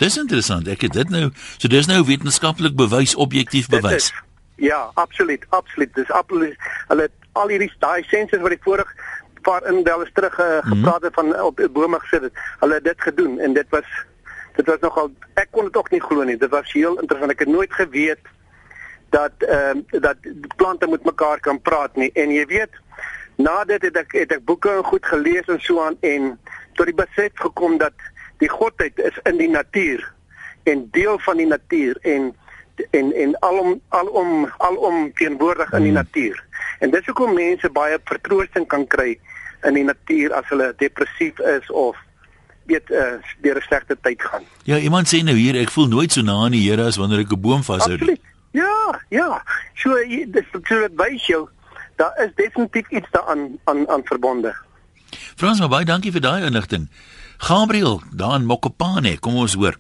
Dis 0.01 0.17
interessant. 0.21 0.69
Ek 0.69 0.81
het 0.87 0.93
dit 0.97 1.11
nou, 1.13 1.31
so 1.57 1.69
dis 1.73 1.87
nou 1.89 2.03
wetenskaplik 2.09 2.77
bewys, 2.77 3.15
objektief 3.15 3.69
bewys. 3.73 4.09
is- 4.11 4.25
Ja, 4.57 4.91
absoluut, 4.95 5.43
absoluut. 5.53 5.95
Dis 5.95 6.11
absoluut. 6.11 6.57
Hulle 6.89 7.03
het 7.03 7.13
al 7.37 7.49
hierdie 7.53 7.73
daai 7.79 8.03
sensors 8.09 8.41
wat 8.43 8.53
ek 8.57 8.63
vorig 8.65 8.89
paar 9.45 9.67
indels 9.69 10.09
terug 10.17 10.39
uh, 10.41 10.59
gepraat 10.65 11.03
het 11.05 11.15
van 11.15 11.29
op 11.41 11.61
bome 11.73 11.99
gesit 12.01 12.23
het. 12.23 12.33
Hulle 12.63 12.75
het 12.81 12.85
dit 12.85 13.01
gedoen 13.05 13.39
en 13.39 13.53
dit 13.53 13.67
was 13.71 13.85
dit 14.57 14.67
was 14.67 14.81
nogal 14.81 15.11
ek 15.35 15.49
kon 15.53 15.65
dit 15.69 15.77
ook 15.77 15.91
nie 15.93 16.01
glo 16.01 16.25
nie. 16.25 16.37
Dit 16.41 16.51
was 16.51 16.73
heel 16.73 16.97
interessant. 16.99 17.31
Ek 17.37 17.39
het 17.45 17.49
nooit 17.53 17.73
geweet 17.73 18.19
dat 19.13 19.33
ehm 19.45 19.85
dat 20.01 20.17
die 20.23 20.55
plante 20.57 20.87
met 20.89 21.05
mekaar 21.05 21.41
kan 21.41 21.61
praat 21.61 21.97
nie. 21.97 22.11
En 22.15 22.33
jy 22.33 22.47
weet, 22.47 22.73
na 23.37 23.65
dit 23.65 23.83
het 23.83 23.97
ek 23.97 24.13
het 24.13 24.33
ek 24.33 24.45
boeke 24.45 24.71
en 24.73 24.85
goed 24.85 25.05
gelees 25.07 25.47
en 25.53 25.61
so 25.61 25.85
aan 25.85 25.97
en 26.01 26.39
tot 26.77 26.91
die 26.91 26.97
besef 26.97 27.33
gekom 27.35 27.79
dat 27.83 27.95
die 28.43 28.51
godheid 28.53 28.99
is 28.99 29.17
in 29.25 29.41
die 29.41 29.51
natuur 29.51 30.05
en 30.71 30.89
deel 30.93 31.19
van 31.25 31.41
die 31.41 31.49
natuur 31.49 31.99
en 32.03 32.35
en 32.91 33.13
en 33.17 33.37
alom 33.41 33.81
alom 33.89 34.49
alom 34.59 35.13
teenwoordig 35.17 35.73
in 35.73 35.83
die 35.83 35.93
natuur. 35.93 36.43
En 36.79 36.91
dis 36.93 37.07
hoekom 37.07 37.35
mense 37.35 37.71
baie 37.73 37.99
vertroosting 38.05 38.67
kan 38.69 38.85
kry 38.87 39.15
in 39.65 39.79
die 39.79 39.85
natuur 39.85 40.35
as 40.37 40.49
hulle 40.53 40.75
depressief 40.77 41.41
is 41.57 41.71
of 41.71 41.97
weet 42.67 42.91
uh, 42.91 43.17
deur 43.41 43.57
'n 43.57 43.67
slegte 43.69 43.97
tyd 44.01 44.23
gaan. 44.23 44.45
Ja, 44.65 44.77
iemand 44.77 45.09
sê 45.09 45.23
nou 45.23 45.37
hier, 45.37 45.57
ek 45.57 45.71
voel 45.71 45.89
nooit 45.89 46.13
so 46.13 46.23
na 46.23 46.45
aan 46.45 46.53
die 46.53 46.69
Here 46.69 46.85
as 46.85 46.97
wanneer 47.01 47.25
ek 47.25 47.33
'n 47.33 47.41
boom 47.41 47.63
vashou. 47.63 47.95
Absoluut. 47.95 48.21
Ja, 48.51 49.01
ja. 49.09 49.43
So 49.75 49.95
dis 50.09 50.45
so 50.53 50.81
dit 50.81 50.97
wys 50.97 51.27
jou 51.27 51.49
daar 51.97 52.13
is 52.25 52.35
definitief 52.35 52.89
iets 52.89 53.11
daaraan 53.11 53.59
aan 53.65 53.89
aan 53.89 54.05
verbonde. 54.05 54.55
Frans, 55.37 55.61
baie 55.69 55.85
dankie 55.85 56.13
vir 56.13 56.25
daai 56.25 56.47
inligting. 56.47 56.89
Gabriel, 57.39 58.01
daar 58.13 58.39
in 58.39 58.47
Mokopane, 58.49 59.19
kom 59.19 59.37
ons 59.37 59.55
hoor. 59.55 59.77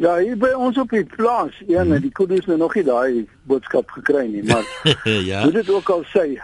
Ja, 0.00 0.14
hier 0.16 0.36
by 0.40 0.54
ons 0.56 0.78
op 0.80 0.92
die 0.94 1.04
plaas, 1.04 1.52
een 1.68 1.90
mm. 1.90 2.00
die 2.00 2.12
koedes 2.16 2.46
nou 2.48 2.56
nog 2.62 2.74
nie 2.74 2.84
daai 2.86 3.26
boodskap 3.50 3.90
gekry 3.98 4.24
nie, 4.30 4.44
maar 4.48 4.64
ja. 5.30 5.42
hoe 5.42 5.52
dit 5.52 5.68
ook 5.70 5.90
al 5.92 6.06
sê, 6.08 6.38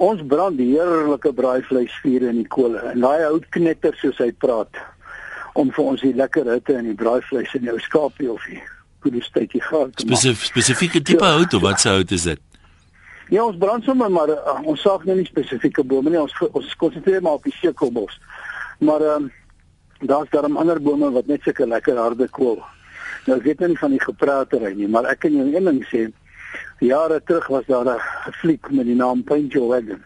ons 0.00 0.22
brand 0.28 0.60
heerlike 0.60 1.32
braaivleisvuur 1.36 2.28
in 2.30 2.40
die 2.40 2.48
kole 2.52 2.80
en 2.92 3.04
daai 3.04 3.26
hout 3.26 3.44
knetter 3.56 3.96
soos 4.00 4.16
hy 4.20 4.30
praat 4.44 4.80
om 5.56 5.68
vir 5.72 5.92
ons 5.92 6.04
die 6.04 6.14
lekker 6.16 6.48
hitte 6.52 6.76
in 6.76 6.90
die 6.90 6.96
braaivleis 6.96 7.52
in 7.56 7.68
jou 7.68 7.76
skaapie 7.84 8.28
of 8.32 8.44
die 8.48 8.60
koedes 9.04 9.28
tydjie 9.32 9.62
gaar 9.64 9.88
te 9.92 10.04
maak. 10.04 10.16
Spesif 10.16 10.44
spesifieke 10.48 11.00
tipe 11.00 11.24
Ja. 11.24 11.36
hout 11.38 11.54
of 11.54 11.62
wat 11.64 11.80
se 11.80 11.92
hout 11.92 12.12
is 12.12 12.26
dit? 12.28 12.40
Ja, 13.28 13.44
ons 13.44 13.58
brand 13.58 13.84
sommer 13.84 14.10
maar 14.10 14.30
uh, 14.30 14.60
ons 14.64 14.80
saag 14.80 15.04
nou 15.04 15.16
nie 15.16 15.26
spesifieke 15.26 15.82
bome 15.84 16.10
nie. 16.10 16.20
Ons 16.20 16.34
ons 16.52 16.76
konsentreer 16.78 17.22
maar 17.22 17.40
op 17.40 17.48
die 17.48 17.56
sekelbos. 17.58 18.20
Maar 18.78 19.00
ehm 19.00 19.26
um, 19.26 19.32
daar's 20.06 20.30
daarom 20.30 20.58
ander 20.60 20.80
bome 20.82 21.08
wat 21.10 21.26
net 21.26 21.42
sulke 21.42 21.66
lekker 21.66 21.96
harde 21.96 22.28
kool. 22.28 22.60
Nou 23.26 23.38
ek 23.38 23.46
weet 23.48 23.62
nou 23.62 23.70
nie 23.72 23.78
van 23.80 23.94
die 23.96 24.02
gepraatery 24.02 24.74
nie, 24.76 24.88
maar 24.88 25.08
ek 25.10 25.24
kan 25.24 25.32
jou 25.32 25.46
een 25.48 25.70
ding 25.70 25.80
sê. 25.88 26.02
Jare 26.84 27.22
terug 27.24 27.46
was 27.48 27.64
daar 27.66 27.88
'n 27.88 28.32
fliek 28.42 28.70
met 28.70 28.86
die 28.86 28.94
naam 28.94 29.24
Paint 29.24 29.52
Your 29.52 29.68
Wagon. 29.68 30.04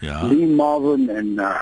Ja. 0.00 0.22
Lee 0.24 0.46
Marvin 0.46 1.08
en 1.10 1.26
uh, 1.36 1.60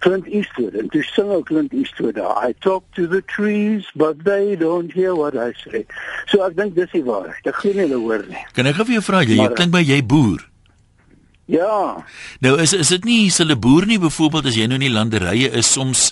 Clint 0.00 0.26
Eastwood 0.26 0.74
en 0.80 0.88
toe 0.92 1.02
sing 1.12 1.30
ook 1.30 1.46
Clint 1.50 1.72
Eastwood 1.76 2.16
daar, 2.18 2.48
I 2.48 2.54
talk 2.64 2.84
to 2.98 3.06
the 3.08 3.22
trees 3.34 3.88
but 3.94 4.24
they 4.24 4.56
don't 4.56 4.92
hear 4.92 5.14
what 5.14 5.34
I 5.34 5.52
say. 5.62 5.84
So 6.32 6.44
ek 6.46 6.56
dink 6.58 6.76
dis 6.78 6.92
die 6.94 7.04
waarheid. 7.06 7.44
Ek 7.46 7.60
glo 7.62 7.74
nie 7.76 7.86
hulle 7.86 8.00
hoor 8.02 8.24
nie. 8.28 8.44
Kan 8.56 8.70
ek 8.70 8.80
gou 8.80 8.88
vir 8.88 8.98
jou 9.00 9.04
vra, 9.10 9.24
jy, 9.24 9.36
jy 9.36 9.44
Maar, 9.44 9.58
klink 9.58 9.74
by 9.76 9.84
jy 9.84 10.00
boer. 10.02 10.46
Ja, 11.50 12.04
Nou 12.38 12.52
is 12.62 12.72
is 12.72 12.92
dit 12.94 13.04
nie 13.04 13.22
hulle 13.34 13.56
boer 13.58 13.86
nie 13.90 13.98
byvoorbeeld 13.98 14.46
as 14.52 14.58
jy 14.58 14.68
nou 14.70 14.78
in 14.78 14.86
die 14.86 14.94
landerye 14.94 15.48
is 15.58 15.72
soms 15.72 16.10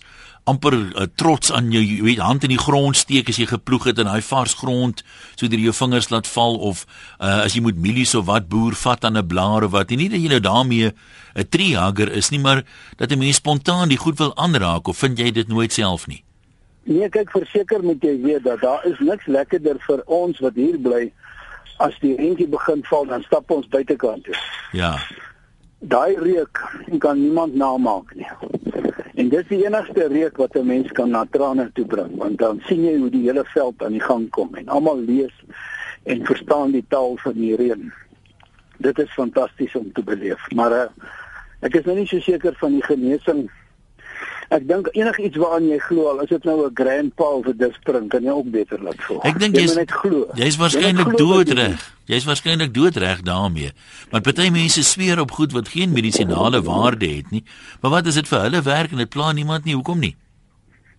amper 0.51 0.75
uh, 0.75 1.07
trots 1.21 1.53
aan 1.53 1.73
jou 1.75 1.83
jy 1.83 2.03
weet 2.07 2.23
hand 2.25 2.47
in 2.47 2.55
die 2.55 2.61
grond 2.61 2.97
steek 2.97 3.29
as 3.29 3.41
jy 3.41 3.47
geploeg 3.51 3.91
het 3.91 3.99
in 4.03 4.11
daai 4.11 4.23
vars 4.25 4.55
grond 4.59 5.03
sodat 5.35 5.59
jy 5.59 5.69
jou 5.69 5.77
vingers 5.81 6.11
laat 6.13 6.31
val 6.31 6.57
of 6.71 6.85
uh, 7.21 7.45
as 7.45 7.57
jy 7.57 7.63
moet 7.65 7.79
mielies 7.79 8.15
of 8.19 8.29
wat 8.31 8.49
boer 8.53 8.77
vat 8.85 9.05
aan 9.05 9.19
'n 9.19 9.27
blaar 9.27 9.69
of 9.69 9.73
wat 9.77 9.91
nie 9.91 10.09
dat 10.09 10.21
jy 10.21 10.33
nou 10.33 10.41
daarmee 10.41 10.93
'n 10.93 11.49
treehugger 11.49 12.13
is 12.13 12.31
nie 12.31 12.41
maar 12.41 12.65
dat 12.97 13.13
'n 13.13 13.19
mens 13.19 13.37
spontaan 13.37 13.89
die 13.89 14.01
goed 14.05 14.19
wil 14.19 14.37
aanraak 14.37 14.89
of 14.89 14.99
vind 14.99 15.19
jy 15.19 15.31
dit 15.31 15.49
nooit 15.49 15.73
self 15.73 16.07
nie 16.07 16.25
Nee, 16.89 17.09
kyk 17.13 17.31
verseker 17.35 17.83
moet 17.85 18.01
jy 18.01 18.15
weet 18.23 18.45
dat 18.47 18.63
daar 18.65 18.85
is 18.89 18.99
niks 19.05 19.27
lekkerder 19.29 19.77
vir 19.85 20.01
ons 20.07 20.39
wat 20.41 20.55
hier 20.57 20.79
bly 20.81 21.11
as 21.85 21.97
die 22.01 22.15
reentjie 22.17 22.49
begin 22.49 22.81
val 22.89 23.05
dan 23.11 23.25
stap 23.27 23.51
ons 23.53 23.69
buitekant 23.69 24.25
toe. 24.25 24.37
ja 24.73 24.95
Daai 25.79 26.17
reuk 26.19 26.59
kan 26.99 27.21
niemand 27.21 27.55
namaak 27.55 28.15
nie. 28.19 28.27
En 29.19 29.29
dis 29.33 29.47
die 29.51 29.65
enigste 29.65 30.07
reuk 30.13 30.37
wat 30.39 30.57
'n 30.57 30.67
mens 30.67 30.93
kan 30.95 31.11
na 31.11 31.25
trane 31.31 31.71
toe 31.75 31.87
bring 31.87 32.17
want 32.17 32.39
dan 32.39 32.61
sien 32.67 32.85
jy 32.85 32.97
hoe 32.99 33.11
die 33.11 33.25
hele 33.27 33.45
veld 33.45 33.83
aan 33.83 33.97
die 33.97 34.07
gang 34.11 34.29
kom 34.31 34.55
en 34.55 34.69
almal 34.69 34.99
lees 34.99 35.35
en 36.05 36.27
verstaan 36.27 36.71
die 36.71 36.85
taal 36.89 37.17
van 37.17 37.33
die 37.33 37.57
reën. 37.57 37.93
Dit 38.77 38.99
is 38.99 39.11
fantasties 39.13 39.75
om 39.75 39.93
te 39.93 40.03
beleef, 40.03 40.51
maar 40.55 40.73
uh, 40.73 40.87
ek 41.61 41.75
is 41.75 41.85
nou 41.85 41.97
nie 41.97 42.07
so 42.07 42.21
seker 42.21 42.55
van 42.61 42.73
die 42.73 42.85
genesing 42.85 43.51
Ek 44.49 44.65
dink 44.65 44.89
enigiets 44.97 45.37
waaraan 45.37 45.67
jy 45.69 45.77
glo, 45.85 46.07
al 46.09 46.23
is 46.25 46.31
dit 46.31 46.45
nou 46.49 46.65
'n 46.67 46.75
grandpa 46.75 47.25
of 47.25 47.47
'n 47.47 47.57
dispring, 47.59 48.09
kan 48.09 48.23
jy 48.23 48.31
ook 48.31 48.51
beter 48.51 48.83
laat 48.83 48.97
voel. 49.05 49.21
Ek 49.23 49.39
dink 49.39 49.55
Jy 49.55 49.61
jy's 49.61 49.75
moet 49.75 49.77
net 49.77 49.93
glo. 49.93 50.27
Jy's 50.35 50.55
Jy 50.57 50.61
waarskynlik 50.61 51.17
doodreg. 51.17 51.93
Jy's 52.07 52.25
waarskynlik 52.25 52.73
doodreg 52.75 53.21
daarmee. 53.23 53.73
Maar 54.11 54.21
party 54.21 54.49
mense 54.49 54.83
sweer 54.83 55.21
op 55.21 55.31
goed 55.31 55.53
wat 55.53 55.69
geen 55.69 55.93
medisinale 55.93 56.63
waarde 56.63 57.09
het 57.17 57.31
nie. 57.31 57.45
Maar 57.81 57.91
wat 57.91 58.07
as 58.07 58.15
dit 58.15 58.29
vir 58.29 58.41
hulle 58.41 58.63
werk 58.63 58.91
en 58.91 58.97
dit 58.97 59.09
pla 59.09 59.33
niemand 59.33 59.65
nie? 59.65 59.75
Hoekom 59.75 59.99
nie? 59.99 60.17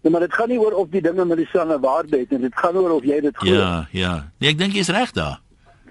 Ja, 0.01 0.09
maar 0.09 0.21
dit 0.21 0.33
gaan 0.33 0.47
nie 0.47 0.59
oor 0.59 0.71
of 0.71 0.87
die 0.89 1.01
dinge 1.01 1.25
medisyne 1.25 1.79
waarde 1.79 2.17
het 2.17 2.29
nie, 2.29 2.39
dit 2.39 2.55
gaan 2.55 2.77
oor 2.77 2.91
of 2.91 3.03
jy 3.03 3.19
dit 3.21 3.37
glo. 3.37 3.53
Ja, 3.53 3.87
ja. 3.91 4.31
Nee, 4.37 4.49
ek 4.49 4.57
dink 4.57 4.73
jy's 4.73 4.87
reg 4.87 5.11
daar. 5.11 5.41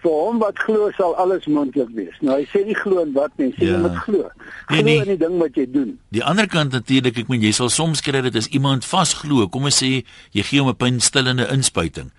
Vir 0.02 0.10
hom 0.12 0.38
wat 0.38 0.58
glo 0.58 0.90
sal 0.96 1.14
alles 1.16 1.46
moontlik 1.46 1.88
wees. 1.94 2.14
Nou 2.20 2.36
hy 2.38 2.44
sê 2.52 2.64
nie 2.66 2.74
glo 2.74 3.00
in 3.02 3.12
wat 3.14 3.32
nie, 3.36 3.50
sê 3.56 3.64
Ja. 3.66 3.72
jy 3.72 3.78
moet 3.78 3.96
glo. 4.04 4.22
Nee, 4.22 4.78
Glo 4.78 4.82
nee. 4.84 4.98
in 4.98 5.04
die 5.04 5.16
ding 5.16 5.38
wat 5.38 5.54
jy 5.56 5.66
doen. 5.72 5.98
Die 6.10 6.22
ander 6.24 6.46
kant 6.46 6.72
natuurlik, 6.72 7.18
ek 7.18 7.28
meen 7.28 7.40
jy 7.42 7.52
sal 7.52 7.68
soms 7.68 8.00
kry 8.00 8.20
dit 8.22 8.36
as 8.36 8.46
iemand 8.48 8.84
vasglo, 8.84 9.48
kom 9.48 9.64
ons 9.64 9.82
sê 9.82 10.04
jy 10.32 10.42
gee 10.42 10.60
hom 10.60 10.68
'n 10.68 10.76
pynstillende 10.76 11.48
inspuiting. 11.50 12.10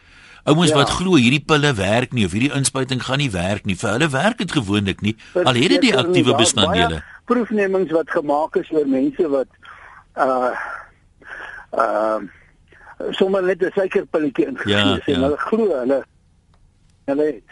Ouens 0.46 0.70
Ja. 0.72 0.76
wat 0.78 0.90
glo 0.90 1.16
hierdie 1.16 1.44
pille 1.46 1.74
werk 1.76 2.14
nie 2.14 2.26
of 2.26 2.32
hierdie 2.32 2.52
inspuiting 2.56 3.02
gaan 3.04 3.18
nie 3.20 3.30
werk 3.32 3.66
nie, 3.66 3.76
vir 3.76 3.90
hulle 3.92 4.10
werk 4.10 4.38
dit 4.38 4.52
gewoonlik 4.52 5.02
nie. 5.02 5.16
Al 5.36 5.54
het 5.54 5.70
dit 5.70 5.82
die 5.82 5.96
aktiewe 5.96 6.36
bestanddele. 6.36 7.04
Proefnemings 7.26 7.92
wat 7.92 8.10
gemaak 8.10 8.56
is 8.56 8.72
oor 8.72 8.88
mense 8.88 9.30
wat 9.30 9.48
uh 10.18 10.52
uh 11.74 12.20
sommer 13.12 13.44
net 13.44 13.62
'n 13.62 13.72
suikerpilletjie 13.76 14.46
ingegee 14.48 14.74
Ja, 14.76 14.94
het 14.94 15.08
en 15.08 15.14
ja. 15.14 15.20
hulle 15.22 15.38
glo 15.38 15.80
hulle 15.80 16.04
hulle 17.06 17.24
het 17.26 17.50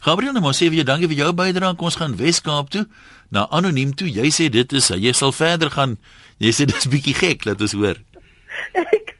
Gabriel, 0.00 0.32
nou 0.32 0.42
maar 0.42 0.54
sê 0.54 0.68
vir 0.68 0.82
jou 0.82 0.84
dankie 0.84 1.08
vir 1.08 1.16
jou 1.24 1.32
bydrae. 1.32 1.76
Kom 1.76 1.86
ons 1.86 1.96
gaan 1.96 2.16
Wes-Kaap 2.16 2.70
toe 2.70 2.86
na 3.30 3.46
anoniem 3.50 3.94
toe. 3.94 4.08
Jy 4.08 4.28
sê 4.30 4.50
dit 4.50 4.72
is 4.72 4.88
jy 4.88 5.12
sal 5.12 5.32
verder 5.32 5.70
gaan. 5.70 5.98
Jy 6.38 6.52
sê 6.52 6.66
dis 6.66 6.88
bietjie 6.88 7.14
gek, 7.14 7.44
laat 7.44 7.60
ons 7.60 7.72
hoor. 7.72 7.96
Ek 8.74 9.12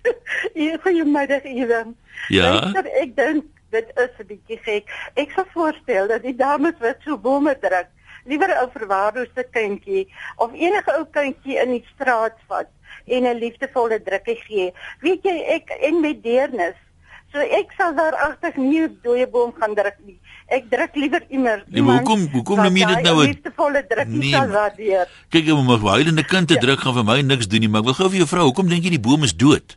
goeiemiddag 0.83 1.45
Iwan. 1.45 1.97
Ja. 2.29 2.53
Luister, 2.53 2.87
ek 3.01 3.17
dink 3.17 3.49
dit 3.73 3.89
is 3.97 4.13
'n 4.19 4.27
bietjie 4.27 4.61
gek. 4.67 4.85
Ek 5.17 5.33
sal 5.35 5.47
voorstel 5.55 6.09
dat 6.09 6.23
die 6.23 6.37
dames 6.37 6.77
wat 6.81 6.99
so 7.05 7.17
bome 7.17 7.55
druk, 7.61 7.89
liewer 8.25 8.51
'n 8.51 8.71
verwaarloosde 8.71 9.45
kindjie 9.51 10.07
of 10.37 10.53
enige 10.53 10.93
ou 10.99 11.05
kindjie 11.05 11.59
in 11.63 11.71
die 11.71 11.87
straat 11.95 12.37
vat 12.49 12.69
en 13.07 13.25
'n 13.25 13.39
liefdevolle 13.39 14.03
drukkie 14.03 14.41
gee. 14.47 14.73
Weet 15.01 15.23
jy, 15.25 15.37
ek 15.57 15.71
en 15.81 16.01
met 16.01 16.23
deernis. 16.23 16.79
So 17.33 17.39
ek 17.39 17.73
sal 17.79 17.95
daar 17.95 18.15
agter 18.15 18.53
nie 18.57 18.83
'n 18.83 18.99
dooie 19.03 19.27
boom 19.27 19.53
gaan 19.53 19.75
druk 19.75 19.99
nie. 20.05 20.21
Ek 20.53 20.67
druk 20.71 20.95
liewer 21.01 21.23
iemand. 21.33 21.63
Nee, 21.73 21.83
maar 21.83 22.03
hoekom- 22.03 22.29
hoekom 22.33 22.59
noem 22.63 22.77
jy 22.77 22.87
dit 22.87 23.03
nou 23.03 23.15
'n- 23.17 23.23
'n 23.23 23.29
liefdevolle 23.31 23.85
drukkie 23.89 24.19
Nee, 24.19 24.31
sal 24.33 24.49
waardeer? 24.49 25.09
Kyk, 25.31 25.49
om 25.53 25.71
'n 25.71 25.87
huilende 25.97 26.25
kind 26.25 26.49
te 26.49 26.57
druk 26.57 26.81
gaan 26.81 26.95
vir 26.95 27.05
my 27.05 27.21
niks 27.23 27.49
doen 27.49 27.61
nie, 27.61 27.69
maar 27.69 27.81
ek 27.81 27.87
wil 27.87 27.95
gou 27.95 28.09
vir 28.11 28.19
jou 28.19 28.29
vra, 28.29 28.41
hoekom 28.45 28.69
dink 28.69 28.85
jy 28.85 28.91
die 28.91 29.01
boom 29.01 29.23
is 29.23 29.33
dood? 29.37 29.77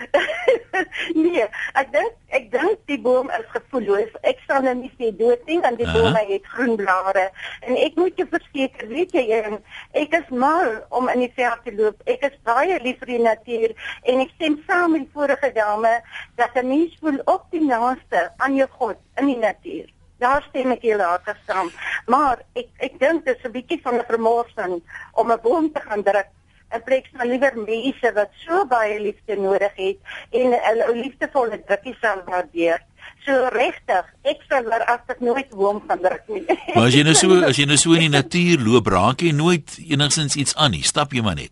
nee, 1.14 1.44
ek 1.74 1.88
dink 1.92 2.12
ek 2.30 2.50
dink 2.52 2.78
die 2.86 2.98
boom 3.00 3.28
is 3.38 3.46
gevoelloos. 3.52 4.12
Ek 4.22 4.38
sal 4.46 4.62
nou 4.62 4.74
nie 4.74 4.90
sê 4.98 5.10
dood 5.16 5.40
nie 5.46 5.58
want 5.60 5.78
die 5.78 5.86
Aha. 5.86 5.92
boom 5.96 6.14
het 6.14 6.46
groen 6.54 6.76
blare 6.76 7.30
en 7.66 7.76
ek 7.76 7.96
moet 7.96 8.16
jou 8.16 8.26
verseker, 8.30 8.88
weet 8.88 9.12
jy, 9.12 9.24
Jan, 9.28 9.58
ek 9.92 10.14
is 10.20 10.28
mal 10.30 10.70
om 10.90 11.08
in 11.08 11.20
die 11.26 11.32
veld 11.36 11.64
te 11.64 11.72
loop. 11.76 12.00
Ek 12.06 12.22
is 12.30 12.36
baie 12.44 12.78
lief 12.82 12.98
vir 12.98 13.06
die 13.16 13.22
natuur 13.24 13.70
en 14.04 14.20
ek 14.24 14.30
stem 14.36 14.60
saam 14.66 14.92
met 14.92 15.02
die 15.06 15.12
vorige 15.12 15.52
dame 15.54 16.00
dat 16.36 16.54
'n 16.56 16.68
mens 16.68 16.96
voel 17.00 17.20
op 17.26 17.44
die 17.50 17.64
naaste 17.64 18.30
aan 18.38 18.54
jou 18.56 18.68
God 18.78 18.96
in 19.16 19.26
die 19.26 19.36
natuur. 19.38 19.88
Daar 20.20 20.44
stem 20.48 20.74
ek 20.76 20.82
heel 20.84 21.00
hard 21.00 21.28
saam. 21.48 21.70
Maar 22.06 22.42
ek 22.52 22.68
ek 22.86 22.98
dink 23.00 23.24
dit 23.24 23.36
is 23.36 23.44
'n 23.44 23.52
bietjie 23.56 23.80
van 23.82 23.96
'n 23.98 24.04
vermorsing 24.08 24.82
om 25.12 25.32
'n 25.32 25.40
boom 25.42 25.72
te 25.72 25.80
gaan 25.80 26.02
druk 26.02 26.28
en 26.70 26.82
plek 26.82 27.08
sal 27.12 27.26
liewer 27.26 27.56
mense 27.56 28.12
wat 28.14 28.30
so 28.44 28.64
baie 28.70 29.00
liefde 29.00 29.36
nodig 29.36 29.74
het 29.74 29.98
en 30.30 30.54
ou 30.88 30.94
liefdevolle 30.94 31.58
drukkie 31.66 31.96
sal 32.00 32.22
waardeer. 32.26 32.78
So 33.24 33.48
regtig, 33.52 34.06
ek 34.22 34.44
sal 34.48 34.68
waaragtig 34.68 35.20
nooit 35.20 35.48
'n 35.50 35.56
boom 35.56 35.82
gaan 35.88 36.00
druk 36.00 36.28
nie. 36.28 36.44
Maar 36.74 36.86
as 36.86 36.94
jy 36.94 37.02
nou 37.02 37.14
so 37.14 37.40
as 37.50 37.56
jy 37.56 37.66
nou 37.66 37.76
so 37.76 37.92
in 37.92 38.06
die 38.06 38.16
natuur 38.20 38.58
loop, 38.60 38.86
raak 38.86 39.20
jy 39.20 39.32
nooit 39.32 39.78
enigsins 39.88 40.36
iets 40.36 40.54
aan 40.54 40.70
nie. 40.70 40.82
Stap 40.82 41.12
jy 41.12 41.22
maar 41.22 41.34
net. 41.34 41.50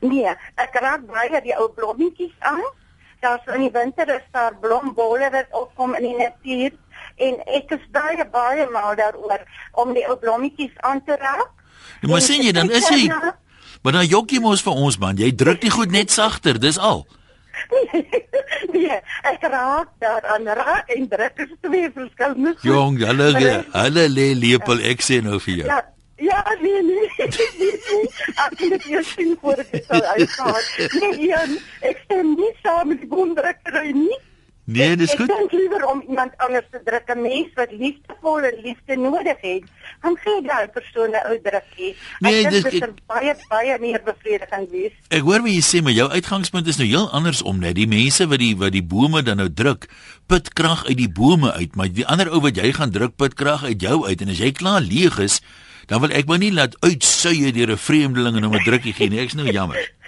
Nee, 0.00 0.28
ek 0.56 0.74
raak 0.74 1.06
baie 1.06 1.40
die 1.40 1.56
ou 1.56 1.68
blommetjies 1.68 2.34
aan. 2.40 2.62
Daar's 3.22 3.46
in 3.54 3.60
die 3.60 3.70
winter 3.70 4.08
is 4.10 4.24
daar 4.32 4.54
blombolle 4.60 5.30
wat 5.30 5.46
opkom 5.54 5.94
in 5.94 6.02
die 6.02 6.16
natuur 6.18 6.72
en 7.16 7.38
ek 7.58 7.76
is 7.76 7.84
baie 7.92 8.26
baie 8.32 8.66
mal 8.70 8.96
daaroor 8.96 9.44
om 9.72 9.94
die 9.94 10.06
ou 10.08 10.16
blommetjies 10.16 10.74
aan 10.80 11.04
te 11.04 11.16
raak. 11.16 11.50
Ja, 12.00 12.08
maar 12.08 12.20
sien 12.20 12.42
jy 12.42 12.52
dan 12.52 12.70
is 12.70 12.88
jy 12.88 13.08
Maar 13.82 13.92
dan 13.92 14.06
jok 14.06 14.30
jy 14.30 14.38
mos 14.38 14.62
vir 14.62 14.78
ons 14.78 14.98
man. 15.02 15.18
Jy 15.18 15.32
druk 15.34 15.60
die 15.60 15.70
goed 15.74 15.90
net 15.90 16.10
sagter, 16.14 16.58
dis 16.62 16.78
al. 16.78 17.02
nee, 18.74 18.98
ek 19.28 19.42
raak 19.50 19.90
daaraan 20.02 20.46
raak 20.58 20.92
en 20.94 21.08
druk 21.10 21.42
is 21.44 21.50
twee 21.66 21.90
verskillende. 21.94 22.54
Jong, 22.66 23.00
hulle 23.02 23.32
hulle 23.74 24.04
lê 24.12 24.28
lepel 24.38 24.84
ek 24.92 25.02
sê 25.02 25.18
nou 25.24 25.40
vir 25.42 25.62
jou. 25.62 25.66
Ja, 25.66 25.80
ja, 26.22 26.42
nee, 26.62 26.82
nee. 26.86 27.28
nee, 27.58 27.74
nee. 27.74 28.10
Ek 28.36 28.56
kan 28.60 28.74
dit 28.76 28.86
nie 28.86 29.04
sien 29.10 29.34
voor 29.42 29.62
dit 29.62 29.90
sal 29.90 30.06
uitgaan. 30.14 30.62
Nee, 31.00 31.30
Jan, 31.32 31.56
ek 31.90 32.04
stem 32.06 32.34
nie 32.38 32.52
saam 32.62 32.92
met 32.94 33.02
die 33.02 33.10
boomdrukkery 33.10 33.90
nie. 33.98 34.20
Nee, 34.64 34.96
dis 34.96 35.10
Ek 35.12 35.18
goed. 35.18 35.26
dink 35.28 35.52
liewer 35.52 35.84
om 35.90 36.04
iemand 36.08 36.32
anders 36.38 36.64
te 36.70 36.80
druk, 36.84 37.08
'n 37.10 37.20
mens 37.22 37.48
wat 37.54 37.70
liefdevolle 37.72 38.52
liefde 38.62 38.96
nodig 38.96 39.36
het. 39.40 39.62
Dan 40.02 40.16
gee 40.22 40.42
daai 40.42 40.68
persoon 40.68 41.10
'n 41.10 41.26
ou 41.30 41.38
drukkie. 41.42 41.96
Nee, 42.20 42.44
Ek 42.44 42.50
dink 42.50 42.62
dit 42.64 42.72
ek- 42.74 42.78
sal 42.82 42.94
baie 43.06 43.34
baie 43.48 43.78
meer 43.80 44.00
bevredigend 44.04 44.70
wees. 44.70 44.92
Ek 45.10 45.20
hoor 45.20 45.42
wat 45.42 45.50
jy 45.50 45.60
sê, 45.60 45.82
maar 45.82 45.92
jou 45.92 46.08
uitgangspunt 46.10 46.66
is 46.66 46.76
nou 46.76 46.88
heel 46.88 47.10
anders 47.10 47.42
om 47.42 47.58
net. 47.58 47.74
Die 47.74 47.86
mense 47.88 48.26
wat 48.28 48.38
die 48.38 48.56
wat 48.56 48.72
die 48.72 48.82
bome 48.82 49.22
dan 49.22 49.36
nou 49.36 49.48
druk, 49.52 49.88
put 50.26 50.52
krag 50.54 50.86
uit 50.86 50.96
die 50.96 51.10
bome 51.12 51.52
uit, 51.52 51.74
maar 51.76 51.88
die 51.92 52.06
ander 52.06 52.30
ou 52.30 52.40
wat 52.40 52.56
jy 52.56 52.72
gaan 52.72 52.90
druk, 52.90 53.16
put 53.16 53.34
krag 53.34 53.64
uit 53.64 53.80
jou 53.80 54.06
uit 54.06 54.20
en 54.20 54.28
as 54.28 54.38
jy 54.38 54.52
klaar 54.52 54.80
leeg 54.80 55.18
is, 55.18 55.40
dan 55.86 56.00
wil 56.00 56.10
ek 56.10 56.26
maar 56.26 56.38
nie 56.38 56.52
laat 56.52 56.76
uitsuie 56.80 57.52
deur 57.52 57.70
'n 57.72 57.76
vreemdeling 57.76 58.36
en 58.36 58.42
hom 58.44 58.54
'n 58.54 58.64
drukkie 58.64 58.92
gee 58.92 59.08
nie. 59.08 59.18
Ek's 59.18 59.34
nou 59.34 59.50
jammer. 59.50 59.76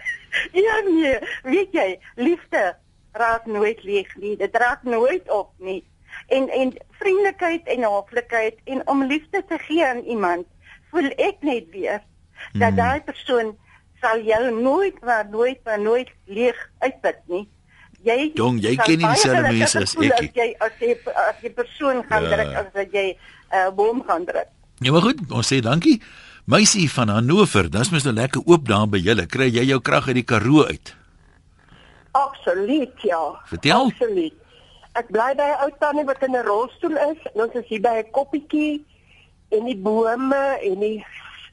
Ja 0.52 0.80
nee, 0.90 1.18
weet 1.44 1.68
jy, 1.72 1.98
liefde 2.16 2.76
raak 3.14 3.46
nooit 3.46 3.82
leeg 3.86 4.10
nie. 4.20 4.36
Dit 4.36 4.56
raak 4.56 4.82
nooit 4.82 5.30
op 5.30 5.50
nie. 5.58 5.82
En 6.28 6.48
en 6.50 6.72
vriendelikheid 6.98 7.66
en 7.66 7.82
hooflikheid 7.84 8.58
en 8.64 8.82
om 8.88 9.04
liefde 9.06 9.44
te 9.48 9.58
gee 9.58 9.86
aan 9.86 10.02
iemand, 10.06 10.46
voel 10.90 11.10
ek 11.16 11.42
net 11.42 11.64
weer 11.70 12.02
dat 12.52 12.68
Hmm. 12.74 12.76
daai 12.76 13.00
persoon 13.00 13.56
sal 14.00 14.20
jou 14.20 14.60
nooit 14.62 15.00
maar 15.04 15.26
nooit 15.30 15.58
maar 15.64 15.80
nooit 15.80 16.10
leeg 16.26 16.58
uitput 16.78 17.18
nie. 17.26 17.48
Jy 18.04 18.30
Jong, 18.34 18.60
jy 18.60 18.74
ken 18.76 18.98
nie 18.98 19.06
dieselfde 19.06 19.42
mense 19.42 19.78
as 19.80 19.94
ek 19.96 20.12
As 20.12 20.20
nie. 20.20 20.30
jy 20.34 20.48
as 20.60 20.72
jy 20.80 20.96
as 21.14 21.34
jy 21.42 21.50
persoon 21.50 22.02
gaan 22.08 22.22
Ja. 22.22 22.28
druk 22.36 22.54
as 22.54 22.66
wat 22.74 22.92
jy 22.92 23.06
'n 23.16 23.16
uh, 23.56 23.70
boom 23.74 24.02
gaan 24.06 24.24
druk. 24.24 24.48
Ja, 24.80 24.92
maar 24.92 25.00
goed, 25.02 25.20
ons 25.32 25.52
sê 25.54 25.60
dankie. 25.60 26.02
Meisie 26.46 26.90
van 26.90 27.08
Hannover, 27.08 27.70
dis 27.70 27.90
mos 27.90 28.04
nou 28.04 28.14
lekker 28.14 28.42
oop 28.44 28.68
daar 28.68 28.88
by 28.88 28.98
julle. 28.98 29.26
Kry 29.26 29.48
jy 29.48 29.64
jou 29.64 29.80
krag 29.80 30.06
uit 30.06 30.14
die 30.14 30.24
Karoo 30.24 30.64
uit? 30.66 30.94
Absoluut 32.14 33.02
ja. 33.02 33.40
Vertel. 33.44 33.84
Absoluut. 33.84 34.34
Ek 34.94 35.08
bly 35.10 35.32
by 35.34 35.46
'n 35.50 35.62
ou 35.64 35.70
tannie 35.82 36.06
wat 36.06 36.22
in 36.22 36.36
'n 36.38 36.46
rolstoel 36.46 36.96
is 37.10 37.22
en 37.34 37.42
ons 37.44 37.54
is 37.58 37.66
hier 37.66 37.80
by 37.82 37.94
'n 38.02 38.10
koppietjie 38.10 38.84
en 39.50 39.64
die 39.66 39.76
bome 39.76 40.44
en 40.68 40.78
die 40.78 41.06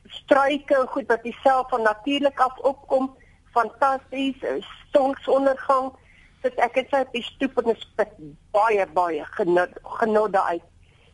struike 0.06 0.76
en 0.78 0.88
goed 0.88 1.08
wat 1.08 1.26
self 1.44 1.70
van 1.70 1.82
natuurlik 1.82 2.40
af 2.40 2.58
opkom. 2.58 3.16
Fantasties, 3.52 4.38
'n 4.42 4.62
sonsondergang. 4.94 5.92
Sit 6.42 6.56
ek 6.56 6.76
het 6.76 6.88
sy 6.90 7.02
op 7.02 7.12
die 7.12 7.24
stoep 7.24 7.58
en 7.58 7.74
dit 7.74 7.82
spit 7.82 8.14
baie 8.52 8.86
baie 8.94 9.26
genot 9.26 9.74
genot 9.84 10.36
uit. 10.36 10.64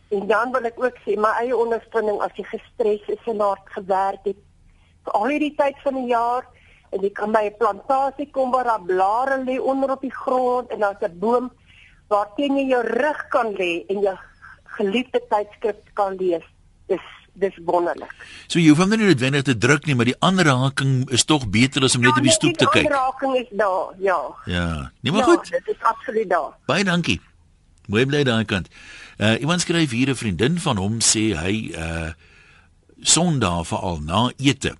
En 0.09 0.27
dan 0.27 0.51
wil 0.51 0.63
ek 0.63 0.83
ook 0.83 0.97
sê 1.05 1.15
my 1.15 1.31
eie 1.39 1.55
ondervinding 1.57 2.19
as 2.21 2.35
jy 2.35 2.43
gestres 2.43 3.07
is 3.07 3.23
en 3.25 3.39
hard 3.39 3.65
gewerk 3.65 4.23
het 4.23 4.39
vir 5.03 5.13
al 5.13 5.27
hierdie 5.27 5.55
tyd 5.55 5.75
van 5.83 5.93
die 5.93 6.11
jaar 6.11 6.43
en 6.89 7.01
jy 7.01 7.11
kan 7.11 7.31
by 7.31 7.43
'n 7.49 7.57
plantasie 7.57 8.29
kom 8.31 8.51
waar 8.51 8.63
daar 8.63 8.81
blare 8.81 9.43
lê 9.43 9.59
onder 9.59 9.91
op 9.91 10.01
die 10.01 10.13
grond 10.13 10.69
en 10.69 10.79
daar's 10.79 11.01
'n 11.01 11.19
boom 11.19 11.51
waar 12.07 12.27
teen 12.35 12.57
jy 12.57 12.67
jou 12.67 12.83
rug 12.83 13.27
kan 13.29 13.53
lê 13.53 13.85
en 13.89 13.99
jou 14.01 14.17
geliefde 14.63 15.21
tydskrif 15.29 15.75
kan 15.93 16.15
lees. 16.15 16.43
Dis 16.87 17.05
dis 17.37 17.53
wonderlik. 17.65 18.13
So 18.47 18.59
jy 18.59 18.69
hoef 18.69 18.81
hom 18.81 18.89
nie 18.89 18.97
noodwendig 18.97 19.43
te 19.43 19.57
druk 19.57 19.85
nie, 19.85 19.95
maar 19.95 20.09
die 20.09 20.17
aanraking 20.19 21.09
is 21.13 21.25
tog 21.25 21.49
beter 21.53 21.83
as 21.83 21.95
om 21.95 22.01
net 22.01 22.17
op 22.17 22.25
die 22.25 22.33
stoep 22.33 22.57
te 22.57 22.65
kyk. 22.65 22.87
Die 22.87 22.93
aanraking 22.93 23.35
is 23.35 23.51
daar, 23.51 23.93
ja. 24.01 24.17
Ja, 24.45 24.91
nee 25.01 25.11
maar 25.11 25.21
ja, 25.21 25.33
goed. 25.33 25.51
Dit 25.51 25.67
is 25.67 25.81
absoluut 25.81 26.29
daar. 26.29 26.57
Baie 26.65 26.83
dankie. 26.83 27.21
Mooi 27.87 28.05
bly 28.05 28.23
daai 28.23 28.45
kant. 28.45 28.67
Uh 29.17 29.39
iemand 29.39 29.61
skryf 29.61 29.91
hier 29.91 30.09
'n 30.09 30.15
vriendin 30.15 30.59
van 30.59 30.77
hom 30.77 30.99
sê 30.99 31.33
hy 31.37 31.71
uh 31.75 32.09
Sondag 33.01 33.67
veral 33.67 33.99
na 34.01 34.31
ete. 34.37 34.73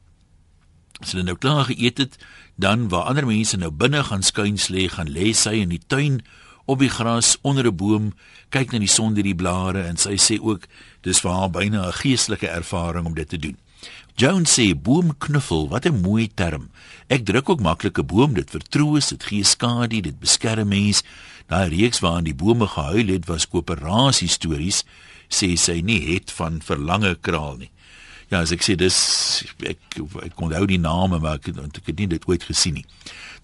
As 1.02 1.14
hulle 1.14 1.24
nou 1.24 1.38
klaar 1.38 1.66
geëet 1.70 1.98
het, 1.98 2.18
dan 2.56 2.88
waar 2.90 3.10
ander 3.12 3.26
mense 3.26 3.58
nou 3.58 3.72
binne 3.72 4.04
gaan 4.04 4.24
skuins 4.24 4.68
lê, 4.74 4.88
gaan 4.90 5.12
lê 5.14 5.34
sy 5.34 5.60
in 5.62 5.70
die 5.70 5.84
tuin 5.88 6.22
op 6.66 6.82
die 6.84 6.90
gras 6.90 7.38
onder 7.42 7.68
'n 7.68 7.76
boom, 7.76 8.14
kyk 8.50 8.72
na 8.72 8.80
die 8.80 8.96
son 8.98 9.14
deur 9.14 9.24
die 9.24 9.36
blare 9.36 9.84
en 9.84 9.98
sy 9.98 10.18
sê 10.18 10.40
ook 10.42 10.68
dis 11.02 11.20
vir 11.20 11.32
haar 11.32 11.50
byna 11.50 11.88
'n 11.88 12.00
geestelike 12.02 12.48
ervaring 12.48 13.06
om 13.06 13.14
dit 13.14 13.30
te 13.30 13.38
doen. 13.38 13.58
Jones 14.16 14.50
sê 14.60 14.74
boomknuffel, 14.74 15.70
wat 15.70 15.86
'n 15.86 16.02
mooi 16.02 16.28
term. 16.34 16.70
Ek 17.08 17.26
druk 17.26 17.50
ook 17.50 17.62
maklik 17.62 18.00
'n 18.00 18.06
boom, 18.06 18.34
dit 18.34 18.50
vertroos, 18.50 19.08
dit 19.08 19.24
gee 19.24 19.44
skadu, 19.44 20.02
dit 20.02 20.20
beskerm 20.20 20.68
mens. 20.68 21.04
Daai 21.48 21.70
reeks 21.70 22.00
waarin 22.00 22.24
die 22.24 22.36
bome 22.36 22.68
gehuil 22.68 23.08
het 23.08 23.26
was 23.26 23.48
koöperasie 23.48 24.28
stories, 24.28 24.84
sê 25.30 25.56
sy 25.56 25.82
nie 25.82 26.14
het 26.14 26.32
van 26.32 26.62
verlange 26.62 27.18
kraal 27.22 27.58
nie. 27.58 27.70
Ja, 28.28 28.42
as 28.44 28.52
ek 28.52 28.63
sê 28.66 28.76
dis 28.76 28.98
ek 29.63 30.00
ek 30.26 30.42
onthou 30.44 30.66
die 30.68 30.82
name 30.82 31.20
maar 31.24 31.38
ek, 31.40 31.48
ek 31.56 31.86
het 31.88 32.00
nie 32.00 32.10
dit 32.12 32.26
ooit 32.28 32.44
gesien 32.44 32.82
nie. 32.82 32.86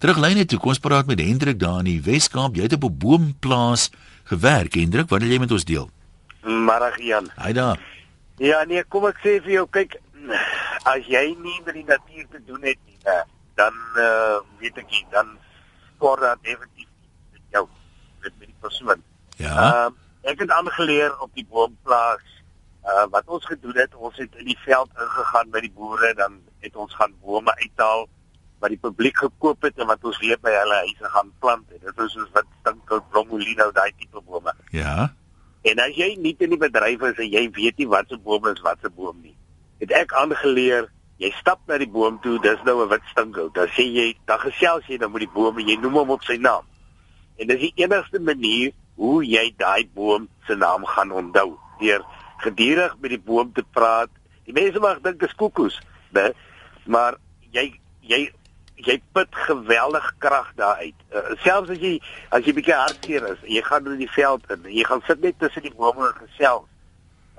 Teruglyne 0.02 0.44
toe, 0.44 0.58
kom 0.60 0.74
ons 0.74 0.82
praat 0.82 1.08
met 1.08 1.22
Hendrik 1.24 1.58
daar 1.62 1.80
in 1.80 1.88
die 1.88 2.02
Wes-Kaap. 2.04 2.58
Jy 2.58 2.68
het 2.68 2.76
op 2.76 2.84
'n 2.84 2.98
boomplaas 2.98 3.90
gewerk, 4.28 4.74
Hendrik. 4.74 5.08
Wat 5.08 5.22
wil 5.22 5.30
jy 5.30 5.38
met 5.38 5.52
ons 5.52 5.64
deel? 5.64 5.88
Marag 6.42 7.00
Jan. 7.00 7.30
Hy 7.36 7.52
daar. 7.52 7.80
Ja 8.38 8.64
nee, 8.64 8.84
kom 8.84 9.06
ek 9.06 9.18
sê 9.22 9.40
vir 9.40 9.52
jou, 9.52 9.66
kyk, 9.70 9.96
as 10.84 11.06
jy 11.06 11.36
nie 11.38 11.60
met 11.64 11.74
die 11.74 11.86
natuur 11.86 12.26
te 12.30 12.40
doen 12.46 12.62
het 12.62 12.78
nie, 12.84 12.98
né, 13.06 13.22
dan 13.54 13.74
uh, 13.96 14.42
weet 14.58 14.76
ek 14.76 14.90
nie, 14.90 15.06
dan 15.10 15.38
skor 15.96 16.20
dat 16.20 16.42
definitief 16.42 16.88
met 17.32 17.42
jou 17.54 17.68
met 18.20 18.32
met 18.38 18.48
die 18.48 18.60
persoon. 18.60 19.02
Ja. 19.36 19.54
Ehm 19.54 20.02
ek 20.24 20.40
het 20.40 20.50
aangeleer 20.50 21.12
op 21.20 21.30
die 21.36 21.44
boomplaas 21.50 22.24
uh 22.84 23.06
wat 23.10 23.28
ons 23.32 23.44
gedoen 23.48 23.76
het, 23.80 23.94
ons 23.94 24.16
het 24.20 24.34
in 24.40 24.50
die 24.50 24.58
veld 24.64 24.90
ingegaan 25.00 25.50
by 25.50 25.60
die 25.64 25.72
boere, 25.72 26.12
dan 26.14 26.40
het 26.64 26.76
ons 26.76 26.94
gaan 26.94 27.14
bome 27.20 27.54
uithaal 27.62 28.06
wat 28.60 28.72
die 28.72 28.80
publiek 28.80 29.16
gekoop 29.20 29.64
het 29.64 29.78
en 29.80 29.88
wat 29.90 30.04
ons 30.04 30.18
weer 30.22 30.40
by 30.40 30.52
hulle 30.52 30.80
huise 30.86 31.10
gaan 31.16 31.30
plant. 31.40 31.64
En 31.72 31.80
dit 31.80 32.02
is 32.06 32.16
soos 32.16 32.32
wat 32.36 32.48
stinkhout, 32.60 33.06
blomolino, 33.12 33.70
daai 33.76 33.92
tipe 33.98 34.20
bome. 34.24 34.52
Ja. 34.72 35.10
En 35.64 35.80
as 35.80 35.96
jy 35.96 36.10
nie 36.20 36.34
in 36.44 36.52
die 36.52 36.60
bedryf 36.60 37.04
is 37.08 37.20
en 37.24 37.30
jy 37.32 37.46
weet 37.56 37.80
nie 37.80 37.88
wat 37.88 38.08
se 38.12 38.20
boom 38.20 38.48
is 38.52 38.60
wat 38.64 38.80
se 38.84 38.92
boom 38.92 39.16
nie, 39.22 39.34
het 39.80 39.92
ek 39.96 40.12
aangeleer, 40.20 40.90
jy 41.22 41.30
stap 41.38 41.62
na 41.70 41.78
die 41.80 41.88
boom 41.88 42.18
toe, 42.24 42.36
dis 42.44 42.60
nou 42.68 42.82
'n 42.84 42.88
wit 42.88 43.04
stinkhout. 43.12 43.54
Dan 43.54 43.68
sê 43.76 43.84
jy, 43.88 44.08
dan 44.26 44.38
gesels 44.44 44.86
jy 44.88 44.98
dan 44.98 45.12
met 45.12 45.24
die 45.24 45.34
boom 45.34 45.58
en 45.58 45.68
jy 45.68 45.76
noem 45.80 46.00
hom 46.02 46.10
op 46.10 46.24
sy 46.24 46.36
naam. 46.36 46.64
En 47.36 47.46
dis 47.48 47.60
die 47.60 47.72
enigste 47.76 48.20
manier 48.20 48.72
hoe 48.96 49.24
jy 49.24 49.54
daai 49.56 49.88
boom 49.94 50.28
se 50.46 50.54
naam 50.54 50.84
gaan 50.84 51.12
onthou, 51.12 51.58
deur 51.80 52.04
gedurig 52.44 52.96
met 53.00 53.14
die 53.14 53.20
boom 53.20 53.52
te 53.52 53.64
praat. 53.76 54.12
Die 54.44 54.54
mense 54.56 54.80
mag 54.82 55.00
dink 55.04 55.20
dit 55.20 55.28
is 55.28 55.36
koekoes, 55.40 55.80
né? 56.16 56.30
Maar 56.84 57.18
jy 57.54 57.70
jy 58.04 58.26
jy 58.84 58.98
put 59.16 59.30
geweldig 59.46 60.06
krag 60.18 60.50
daaruit. 60.58 60.96
Uh, 61.14 61.32
selfs 61.44 61.72
as 61.72 61.80
jy 61.80 61.94
as 62.34 62.44
jy 62.44 62.54
bietjie 62.56 62.76
hartseer 62.76 63.26
is, 63.32 63.40
jy 63.48 63.62
gaan 63.64 63.88
in 63.92 64.02
die 64.02 64.10
veld 64.10 64.44
in, 64.52 64.68
jy 64.68 64.84
gaan 64.88 65.02
sit 65.08 65.22
net 65.24 65.38
tussen 65.40 65.64
die 65.64 65.74
bome 65.76 66.10
en 66.10 66.20
gesels. 66.26 66.68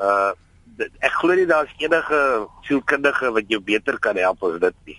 Uh 0.02 0.34
dit, 0.76 0.92
ek 1.06 1.14
glo 1.22 1.36
nie 1.38 1.48
daar's 1.48 1.72
enige 1.80 2.22
sielkundige 2.68 3.32
wat 3.36 3.52
jou 3.52 3.62
beter 3.64 4.00
kan 4.02 4.18
help 4.20 4.44
as 4.44 4.60
dit 4.64 4.80
nie. 4.90 4.98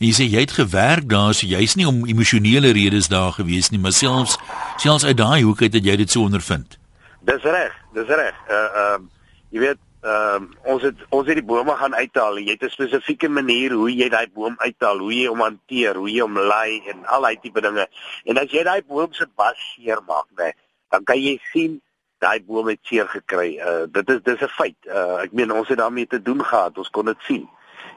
En 0.00 0.08
jy 0.08 0.12
sê 0.16 0.26
jy 0.26 0.42
het 0.42 0.56
gewerk 0.56 1.06
daar, 1.10 1.34
so 1.36 1.46
jy's 1.46 1.76
nie 1.78 1.86
om 1.86 2.02
emosionele 2.08 2.72
redes 2.74 3.10
daar 3.12 3.36
gewees 3.36 3.70
nie, 3.70 3.78
maar 3.78 3.94
selfs 3.94 4.38
selfs 4.82 5.06
uit 5.06 5.18
daai 5.20 5.42
hoek 5.44 5.62
uit 5.62 5.76
het 5.76 5.86
jy 5.86 5.96
dit 6.02 6.10
so 6.10 6.26
ondervind. 6.26 6.79
Dis 7.20 7.42
reg, 7.42 7.72
dis 7.92 8.08
reg. 8.08 8.36
Uh 8.48 8.56
ehm 8.56 9.02
uh, 9.04 9.08
jy 9.50 9.60
weet 9.60 9.80
ehm 10.00 10.46
uh, 10.48 10.72
ons 10.72 10.82
het 10.82 11.02
ons 11.12 11.26
het 11.28 11.36
die 11.36 11.44
bome 11.44 11.74
gaan 11.76 11.94
uithaal. 11.94 12.38
Jy 12.40 12.54
het 12.56 12.64
'n 12.64 12.72
spesifieke 12.72 13.28
manier 13.28 13.72
hoe 13.76 13.90
jy 13.92 14.08
daai 14.08 14.28
boom 14.32 14.56
uithaal, 14.58 14.98
hoe 14.98 15.12
jy 15.12 15.26
hom 15.28 15.40
hanteer, 15.44 15.94
hoe 15.96 16.08
jy 16.08 16.20
hom 16.20 16.38
lei 16.38 16.80
en 16.88 17.04
al 17.04 17.22
daai 17.22 17.36
tipe 17.40 17.60
dinge. 17.60 17.86
En 18.24 18.38
as 18.38 18.50
jy 18.50 18.64
daai 18.64 18.82
boom 18.88 19.12
se 19.12 19.26
bas 19.36 19.58
seer 19.74 20.00
maak, 20.06 20.26
nee, 20.36 20.52
dan 20.88 21.04
kan 21.04 21.20
jy 21.20 21.36
sien 21.52 21.80
daai 22.18 22.40
boom 22.40 22.68
het 22.68 22.80
seer 22.82 23.08
gekry. 23.08 23.60
Uh 23.60 23.84
dit 23.92 24.10
is 24.10 24.22
dis 24.22 24.40
'n 24.40 24.48
feit. 24.56 24.80
Uh 24.86 25.20
ek 25.22 25.32
meen 25.32 25.52
ons 25.52 25.68
het 25.68 25.78
daarmee 25.78 26.06
te 26.06 26.22
doen 26.22 26.44
gehad. 26.44 26.78
Ons 26.78 26.90
kon 26.90 27.04
dit 27.04 27.20
sien. 27.28 27.48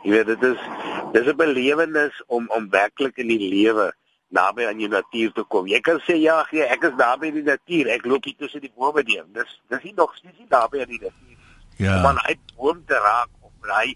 Jy 0.04 0.12
weet 0.12 0.26
dit 0.26 0.44
is 0.44 0.60
dis 1.14 1.28
'n 1.28 1.36
belewenis 1.36 2.24
om 2.28 2.50
om 2.50 2.70
werklik 2.70 3.18
in 3.18 3.28
die 3.28 3.50
lewe 3.50 3.94
naby 4.34 4.68
aan 4.68 4.82
die 4.82 4.90
natuur 4.90 5.32
te 5.38 5.46
kom. 5.48 5.68
Jy 5.70 5.80
kan 5.86 6.02
sê 6.08 6.18
ja, 6.22 6.40
gee, 6.50 6.66
ek 6.66 6.88
is 6.90 6.96
naby 7.00 7.32
die 7.36 7.46
natuur. 7.48 7.90
Ek 7.94 8.06
loop 8.10 8.26
hier 8.28 8.38
tussen 8.42 8.64
die 8.64 8.72
bome 8.76 9.06
deur. 9.08 9.26
Dis 9.38 9.58
dis 9.72 9.88
nie 9.88 9.96
nog 9.98 10.16
steeds 10.18 10.40
nie 10.42 10.50
naby 10.50 10.84
aan 10.84 10.94
die 10.94 11.02
natuur. 11.02 11.40
Ja. 11.82 11.98
Om 12.00 12.12
aan 12.12 12.22
hy 12.26 12.38
boom 12.58 12.84
te 12.90 13.00
raak 13.06 13.30
of 13.46 13.74
hy 13.78 13.96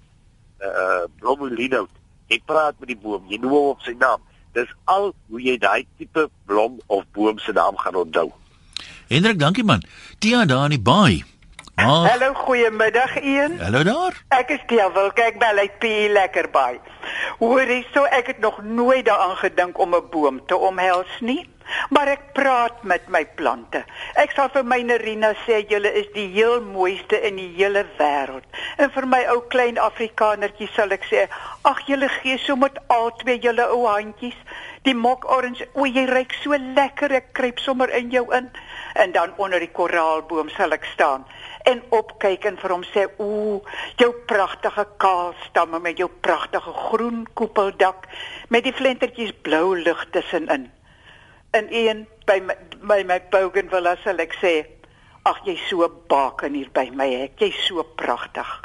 uh 0.65 1.05
blomolino. 1.19 1.85
Ek 2.33 2.45
praat 2.49 2.77
met 2.81 2.91
die 2.93 2.99
boom. 2.99 3.25
Jy 3.31 3.41
noem 3.41 3.55
hom 3.55 3.71
op 3.75 3.85
sy 3.85 3.95
naam. 3.97 4.23
Dis 4.57 4.69
al 4.89 5.11
hoe 5.29 5.41
jy 5.41 5.57
daai 5.61 5.85
tipe 5.97 6.27
blom 6.49 6.79
of 6.87 7.05
boom 7.17 7.39
se 7.41 7.53
naam 7.55 7.77
gaan 7.77 7.95
onthou. 7.95 8.31
Hendrik, 9.07 9.39
dankie 9.39 9.63
man. 9.63 9.83
Tia 10.19 10.45
daar 10.45 10.67
in 10.67 10.77
die 10.77 10.83
baai. 10.83 11.23
Maar 11.77 12.09
Hallo, 12.09 12.33
goeiemiddag 12.33 13.15
een. 13.21 13.59
hallo 13.59 13.83
daar. 13.83 14.13
Ek 14.27 14.49
is 14.49 14.59
Tia, 14.65 14.91
wil 14.91 15.11
kyk 15.13 15.35
by 15.37 15.51
hy 15.59 15.65
pie 15.79 16.07
lekker 16.09 16.47
by. 16.49 16.79
Hoorie, 17.37 17.83
so 17.93 18.01
ek 18.17 18.31
het 18.33 18.39
nog 18.41 18.57
nooit 18.65 19.05
daaraan 19.05 19.37
gedink 19.37 19.77
om 19.77 19.93
'n 19.95 20.09
boom 20.11 20.39
te 20.45 20.57
omhels 20.57 21.19
nie, 21.19 21.49
maar 21.89 22.07
ek 22.07 22.33
praat 22.33 22.83
met 22.83 23.07
my 23.07 23.25
plante. 23.35 23.83
Ek 24.15 24.31
sal 24.31 24.49
vir 24.49 24.63
my 24.65 24.81
Nerina 24.81 25.33
sê 25.45 25.61
julle 25.67 25.93
is 25.93 26.07
die 26.13 26.27
heel 26.33 26.61
mooiste 26.61 27.21
in 27.21 27.35
die 27.35 27.53
hele 27.57 27.85
wêreld. 27.99 28.47
En 28.77 28.89
vir 28.91 29.07
my 29.07 29.21
ou 29.29 29.41
klein 29.47 29.77
Afrikanertjie 29.77 30.69
sal 30.73 30.89
ek 30.91 31.05
sê, 31.05 31.27
ag 31.61 31.79
julle 31.85 32.09
gee 32.09 32.37
so 32.37 32.55
met 32.55 32.79
al 32.87 33.11
twee 33.15 33.37
julle 33.39 33.69
ou 33.69 33.85
handjies. 33.87 34.35
Die 34.81 34.95
mokorens, 34.95 35.61
o 35.73 35.85
jy 35.85 36.05
ruik 36.05 36.33
so 36.41 36.55
lekker, 36.57 37.11
ek 37.11 37.33
kruip 37.33 37.59
sommer 37.59 37.89
in 37.89 38.09
jou 38.09 38.33
in. 38.33 38.49
En 38.97 39.11
dan 39.11 39.33
onder 39.37 39.59
die 39.61 39.71
koraalboom 39.71 40.49
sal 40.49 40.73
ek 40.73 40.85
staan 40.93 41.25
en 41.69 41.83
opkyk 41.93 42.47
en 42.49 42.55
vir 42.57 42.73
hom 42.73 42.83
sê, 42.83 43.03
"Ooh, 43.21 43.61
jou 44.01 44.11
pragtige 44.25 44.87
kaalstamme 44.97 45.79
met 45.79 45.97
jou 45.97 46.09
pragtige 46.09 46.73
groen 46.73 47.27
koepeldak 47.33 48.07
met 48.49 48.63
die 48.63 48.73
flentertjies 48.73 49.33
blou 49.41 49.77
lig 49.77 50.05
tussenin." 50.11 50.71
In 51.51 51.67
een 51.69 52.07
by 52.25 52.39
my, 52.81 53.03
my 53.03 53.21
bougainvillea 53.29 53.95
sal 54.03 54.17
ek 54.17 54.33
sê, 54.41 54.65
"Ag, 55.23 55.45
jy's 55.45 55.67
so 55.67 55.89
baken 56.07 56.53
hier 56.53 56.69
by 56.73 56.89
my, 56.93 57.13
ek 57.23 57.39
jy's 57.39 57.65
so 57.67 57.83
pragtig." 57.83 58.61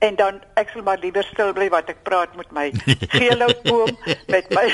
En 0.00 0.16
dan 0.16 0.40
ek 0.60 0.70
sal 0.72 0.82
maar 0.82 0.98
liewer 1.02 1.24
stil 1.28 1.52
bly 1.52 1.68
wat 1.72 1.90
ek 1.92 2.02
praat 2.08 2.32
met 2.38 2.48
my 2.56 2.70
geelhoutboom 3.16 3.90
met 4.32 4.46
my 4.56 4.66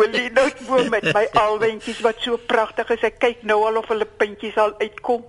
olienoutboom 0.00 0.90
met 0.92 1.06
my 1.16 1.24
alwentjies 1.40 2.02
wat 2.04 2.20
so 2.24 2.36
pragtig 2.50 2.90
is. 2.96 3.06
Ek 3.08 3.16
kyk 3.22 3.46
nou 3.48 3.62
al 3.68 3.80
of 3.80 3.88
hulle 3.88 4.08
puntjies 4.20 4.58
al 4.60 4.74
uitkom. 4.82 5.24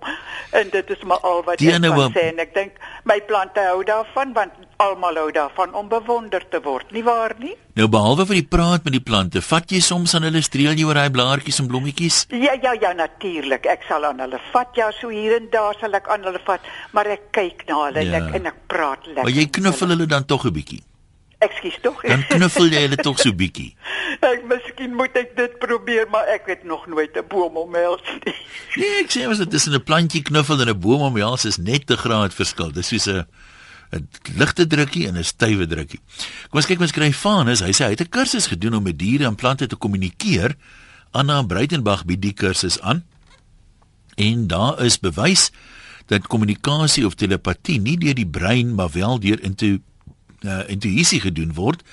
En 0.52 0.74
dit 0.74 0.96
is 0.96 1.06
maar 1.08 1.24
al 1.24 1.44
wat 1.48 1.64
Die 1.64 1.72
ek 1.72 1.88
kan 1.88 2.12
sê 2.16 2.28
en 2.34 2.44
ek 2.44 2.52
dink 2.58 2.84
my 3.08 3.22
plante 3.32 3.64
hou 3.72 3.80
daarvan 3.88 4.36
want 4.36 4.69
almal 4.80 5.18
hou 5.20 5.32
daarvan 5.36 5.74
om 5.76 5.90
bewonder 5.92 6.44
te 6.52 6.62
word, 6.64 6.92
nie 6.96 7.04
waar 7.04 7.34
nie? 7.40 7.54
Nou 7.76 7.88
behalwe 7.92 8.26
vir 8.30 8.36
die 8.40 8.48
praat 8.48 8.84
met 8.88 8.94
die 8.96 9.04
plante, 9.04 9.42
vat 9.44 9.72
jy 9.72 9.80
soms 9.84 10.14
aan 10.16 10.24
hulle 10.28 10.42
streel 10.46 10.72
jy 10.80 10.86
oor 10.88 10.94
daai 11.00 11.12
blaartjies 11.12 11.60
en 11.60 11.68
blommetjies? 11.68 12.22
Ja 12.32 12.56
ja 12.64 12.74
ja 12.80 12.94
natuurlik. 12.96 13.66
Ek 13.66 13.84
sal 13.90 14.06
aan 14.08 14.20
hulle 14.24 14.40
vat. 14.54 14.70
Ja, 14.80 14.92
so 14.92 15.10
hier 15.12 15.36
en 15.36 15.50
daar 15.52 15.76
sal 15.82 15.94
ek 16.00 16.08
aan 16.08 16.24
hulle 16.24 16.40
vat, 16.48 16.62
maar 16.96 17.08
ek 17.08 17.32
kyk 17.36 17.66
na 17.68 17.82
hulle 17.88 18.04
Ja. 18.06 18.14
en 18.14 18.24
ek 18.30 18.36
en 18.40 18.46
ek 18.54 18.62
praat 18.68 19.06
lekker. 19.06 19.24
Maar 19.24 19.36
jy 19.36 19.48
knuffel 19.50 19.88
hulle. 19.88 19.98
hulle 19.98 20.08
dan 20.08 20.26
tog 20.26 20.46
'n 20.46 20.54
bietjie. 20.54 20.82
Ekskuus 21.40 21.78
tog. 21.82 22.02
Dan 22.04 22.24
knuffel 22.28 22.68
jy 22.68 22.82
hulle 22.88 22.96
tog 22.98 23.20
so 23.20 23.32
bietjie. 23.34 23.76
Ek 24.32 24.44
miskien 24.44 24.96
moet 24.96 25.16
ek 25.16 25.36
dit 25.38 25.60
probeer, 25.60 26.08
maar 26.12 26.28
ek 26.28 26.48
het 26.48 26.64
nog 26.64 26.88
nooit 26.88 27.16
'n 27.16 27.24
boom 27.28 27.56
omhels 27.58 28.02
nie. 28.26 28.36
Nee, 28.76 29.00
ek 29.04 29.10
sê 29.12 29.28
as 29.30 29.38
dit 29.38 29.50
tussen 29.50 29.74
'n 29.74 29.84
plantjie 29.84 30.22
knuffel 30.24 30.60
en 30.62 30.68
'n 30.70 30.80
boom 30.80 31.02
omhels 31.02 31.46
is 31.46 31.58
net 31.58 31.90
'n 31.92 31.96
graad 31.98 32.34
verskil. 32.34 32.72
Dis 32.72 32.88
soos 32.88 33.08
'n 33.08 33.26
'n 33.92 34.08
ligte 34.38 34.68
drukkie 34.68 35.08
en 35.08 35.18
'n 35.18 35.24
stywe 35.24 35.68
drukkie. 35.68 36.00
Kom 36.50 36.60
ons 36.62 36.66
kyk 36.66 36.80
wat 36.80 36.90
skryf 36.90 37.18
Vanus. 37.18 37.60
Hy 37.60 37.72
sê 37.72 37.86
hy 37.86 37.90
het 37.90 38.02
'n 38.02 38.10
kursus 38.10 38.48
gedoen 38.48 38.76
om 38.76 38.84
met 38.84 39.00
diere 39.00 39.26
en 39.26 39.36
plante 39.36 39.68
te 39.68 39.76
kommunikeer. 39.76 40.56
Anna 41.12 41.42
Breitenberg 41.42 42.06
bied 42.06 42.22
die 42.22 42.34
kursus 42.34 42.80
aan. 42.82 43.04
En 44.16 44.48
daar 44.48 44.82
is 44.84 45.00
bewys 45.00 45.52
dat 46.06 46.28
kommunikasie 46.28 47.06
of 47.06 47.16
telepatie 47.16 47.80
nie 47.82 47.98
deur 47.98 48.14
die 48.14 48.28
brein 48.28 48.76
maar 48.76 48.90
wel 48.92 49.20
deur 49.20 49.42
intu 49.42 49.82
uh, 50.42 50.64
intuïsie 50.68 51.22
gedoen 51.22 51.54
word. 51.54 51.84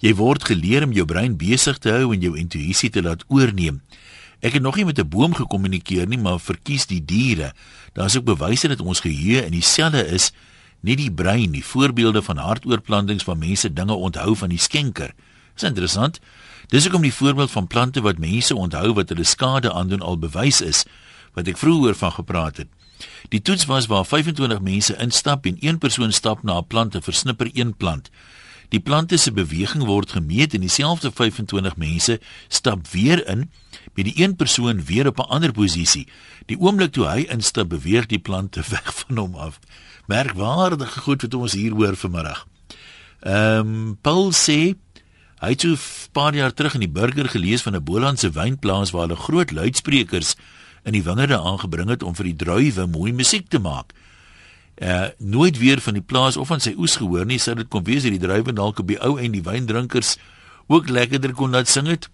Jy 0.00 0.14
word 0.14 0.44
geleer 0.44 0.84
om 0.84 0.92
jou 0.92 1.04
brein 1.04 1.36
besig 1.36 1.78
te 1.78 1.90
hou 1.90 2.12
en 2.14 2.20
jou 2.20 2.36
intuïsie 2.36 2.90
te 2.90 3.02
laat 3.02 3.24
oorneem. 3.28 3.80
Ek 4.44 4.58
het 4.58 4.62
nog 4.62 4.76
nie 4.76 4.84
met 4.84 4.98
'n 4.98 5.08
boom 5.08 5.34
gekommunikeer 5.34 6.06
nie, 6.06 6.18
maar 6.18 6.40
verkies 6.40 6.86
die 6.86 7.04
diere. 7.04 7.52
Daar's 7.92 8.16
ook 8.16 8.24
bewyse 8.24 8.68
dat 8.68 8.80
ons 8.80 9.00
geheue 9.00 9.44
in 9.44 9.52
dieselfde 9.52 10.06
is, 10.06 10.32
nie 10.80 10.96
die 10.96 11.12
brein 11.12 11.50
nie. 11.50 11.64
Voorbeelde 11.64 12.22
van 12.22 12.36
hartoortplantings 12.36 13.24
waar 13.24 13.38
mense 13.38 13.72
dinge 13.72 13.94
onthou 13.94 14.36
van 14.36 14.48
die 14.48 14.58
skenker. 14.58 15.14
Dis 15.54 15.68
interessant. 15.68 16.20
Dis 16.68 16.82
hoekom 16.82 17.02
die 17.02 17.14
voorbeeld 17.14 17.50
van 17.50 17.66
plante 17.66 18.00
wat 18.00 18.18
mense 18.18 18.54
onthou 18.54 18.92
wat 18.92 19.08
hulle 19.08 19.24
skade 19.24 19.72
aandoen 19.72 20.00
al 20.00 20.18
bewys 20.18 20.60
is 20.60 20.84
wat 21.36 21.48
ek 21.48 21.58
vroeër 21.60 21.94
van 21.94 22.12
gepraat 22.12 22.56
het. 22.56 22.68
Die 23.28 23.42
toets 23.44 23.66
was 23.68 23.86
waar 23.86 24.06
25 24.08 24.60
mense 24.60 24.96
instap 24.96 25.46
en 25.46 25.56
een 25.60 25.78
persoon 25.78 26.12
stap 26.12 26.42
na 26.42 26.58
'n 26.58 26.66
plant 26.66 26.94
en 26.94 27.02
versnipper 27.02 27.50
een 27.52 27.76
plant. 27.76 28.10
Die 28.68 28.80
plante 28.80 29.16
se 29.16 29.32
beweging 29.32 29.84
word 29.84 30.10
gemeet 30.10 30.54
en 30.54 30.60
dieselfde 30.60 31.10
25 31.12 31.76
mense 31.76 32.20
stap 32.48 32.86
weer 32.88 33.28
in 33.28 33.50
met 33.94 34.04
die 34.04 34.22
een 34.22 34.36
persoon 34.36 34.84
weer 34.84 35.06
op 35.06 35.18
'n 35.18 35.28
ander 35.28 35.52
posisie. 35.52 36.08
Die 36.46 36.58
oomblik 36.58 36.92
toe 36.92 37.06
hy 37.06 37.26
instap, 37.30 37.68
beweeg 37.68 38.06
die 38.06 38.18
plante 38.18 38.62
weg 38.74 38.94
van 38.94 39.16
hom 39.16 39.34
af. 39.34 39.58
Merkwaardige 40.06 41.00
goed 41.00 41.22
wat 41.22 41.34
ons 41.34 41.52
hier 41.52 41.74
hoor 41.74 41.96
vanmiddag. 41.96 42.46
Ehm 43.20 43.58
um, 43.58 43.98
Paul 44.00 44.32
sê 44.32 44.76
hy 45.42 45.50
het 45.52 45.60
so 45.60 45.74
'n 45.74 46.12
paar 46.12 46.34
jaar 46.34 46.54
terug 46.54 46.74
in 46.74 46.80
die 46.80 46.96
burger 46.98 47.28
gelees 47.28 47.62
van 47.62 47.74
'n 47.74 47.84
Bolandse 47.84 48.30
wynplaas 48.30 48.90
waar 48.90 49.08
hulle 49.08 49.16
groot 49.16 49.50
luidsprekers 49.50 50.36
in 50.84 50.92
die 50.92 51.02
wingerde 51.02 51.38
aangebring 51.38 51.88
het 51.88 52.02
om 52.02 52.14
vir 52.14 52.24
die 52.24 52.36
druiwe 52.36 52.86
mooi 52.86 53.12
musiek 53.12 53.48
te 53.48 53.58
maak. 53.58 53.92
Uh 54.76 55.08
nooit 55.18 55.58
weer 55.58 55.80
van 55.80 55.94
die 55.94 56.02
plaas 56.02 56.36
of 56.36 56.46
van 56.46 56.60
sy 56.60 56.74
oes 56.76 56.96
gehoor 56.96 57.26
nie, 57.26 57.38
sou 57.38 57.54
dit 57.56 57.68
kon 57.68 57.84
wees 57.84 58.02
dat 58.02 58.12
die 58.12 58.26
druiwe 58.26 58.52
dalk 58.52 58.78
op 58.78 58.86
die 58.86 59.00
ou 59.00 59.18
en 59.18 59.32
die 59.32 59.42
wyndrinkers 59.42 60.16
ook 60.66 60.88
lekkerder 60.88 61.32
kon 61.32 61.50
laat 61.50 61.68
sing 61.68 61.86
het. 61.86 62.08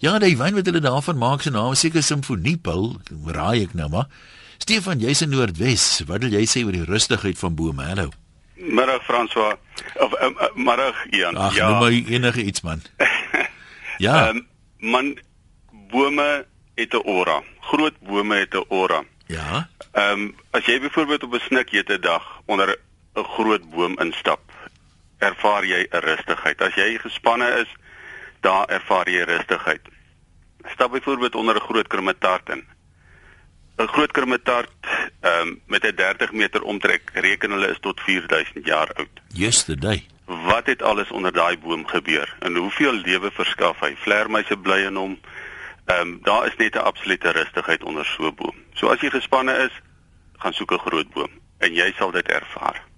Ja, 0.00 0.14
die 0.16 0.32
wyn 0.40 0.54
wat 0.56 0.64
hulle 0.64 0.80
daarvan 0.80 1.18
maak 1.20 1.42
se 1.44 1.50
naam 1.52 1.74
is 1.76 1.82
seker 1.84 2.00
Simfoniepil, 2.00 2.86
raai 3.36 3.66
ek 3.66 3.74
nou 3.76 3.90
maar. 3.92 4.06
Stefan, 4.56 5.02
jy's 5.04 5.20
in 5.20 5.28
Noordwes. 5.28 5.84
Wat 6.08 6.24
wil 6.24 6.32
jy 6.32 6.46
sê 6.48 6.62
oor 6.64 6.72
die 6.72 6.86
rustigheid 6.88 7.36
van 7.36 7.52
bome? 7.58 7.84
Hallo. 7.84 8.06
Middag 8.56 9.04
François. 9.04 9.58
Of 10.00 10.14
uh, 10.16 10.30
uh, 10.30 10.48
middag 10.56 10.96
Ian. 11.12 11.36
Ag, 11.36 11.58
ja. 11.58 11.68
noem 11.68 11.84
my 11.84 12.14
enige 12.16 12.46
iets 12.48 12.64
man. 12.64 12.80
ja. 14.06 14.14
Ehm 14.30 14.40
um, 14.40 14.46
man 14.80 15.10
bome 15.92 16.46
het 16.80 16.96
'n 16.96 17.04
aura. 17.04 17.42
Groot 17.68 18.00
bome 18.00 18.40
het 18.40 18.56
'n 18.56 18.64
aura. 18.72 19.02
Ja. 19.28 19.68
Ehm 19.92 20.32
um, 20.32 20.34
as 20.56 20.64
jy 20.64 20.80
byvoorbeeld 20.80 21.28
op 21.28 21.36
'n 21.36 21.44
snikjete 21.44 22.00
dag 22.00 22.24
onder 22.46 22.72
'n 22.72 23.28
groot 23.36 23.68
boom 23.70 24.00
instap, 24.00 24.48
ervaar 25.18 25.66
jy 25.66 25.84
'n 25.92 26.04
rustigheid. 26.08 26.62
As 26.62 26.74
jy 26.74 26.96
gespanne 26.96 27.52
is, 27.60 27.68
daar 28.40 28.68
ervaar 28.68 29.08
jy 29.10 29.22
rustigheid. 29.22 29.80
Stap 30.74 30.92
byvoorbeeld 30.92 31.34
onder 31.34 31.54
'n 31.56 31.60
groot 31.60 31.86
krumetart 31.86 32.48
in. 32.48 32.64
'n 33.78 33.88
Groot 33.88 34.12
krumetart 34.12 34.70
ehm 35.20 35.48
um, 35.48 35.60
met 35.66 35.84
'n 35.84 35.94
30 35.94 36.32
meter 36.32 36.62
omtrek 36.62 37.10
reken 37.14 37.50
hulle 37.50 37.68
is 37.68 37.80
tot 37.80 38.00
4000 38.00 38.66
jaar 38.66 38.92
oud. 38.92 39.14
Yesterday. 39.28 40.06
Wat 40.24 40.66
het 40.66 40.82
alles 40.82 41.10
onder 41.10 41.32
daai 41.32 41.58
boom 41.58 41.86
gebeur 41.86 42.36
en 42.38 42.56
hoeveel 42.56 42.92
lewe 42.92 43.30
verskaf 43.30 43.80
hy? 43.80 43.96
Vlermuise 43.96 44.56
bly 44.56 44.80
in 44.86 44.96
hom. 44.96 45.18
Ehm 45.84 46.00
um, 46.00 46.18
daar 46.22 46.46
is 46.46 46.56
net 46.56 46.74
'n 46.74 46.78
absolute 46.90 47.30
rustigheid 47.30 47.82
onder 47.82 48.04
so 48.04 48.26
'n 48.26 48.34
boom. 48.34 48.56
So 48.72 48.88
as 48.88 49.00
jy 49.00 49.10
gespanne 49.10 49.54
is, 49.56 49.72
gaan 50.38 50.52
soek 50.52 50.72
'n 50.72 50.86
groot 50.86 51.10
boom 51.10 51.30
en 51.58 51.74
jy 51.74 51.92
sal 51.96 52.10
dit 52.10 52.28
ervaar. 52.28 52.89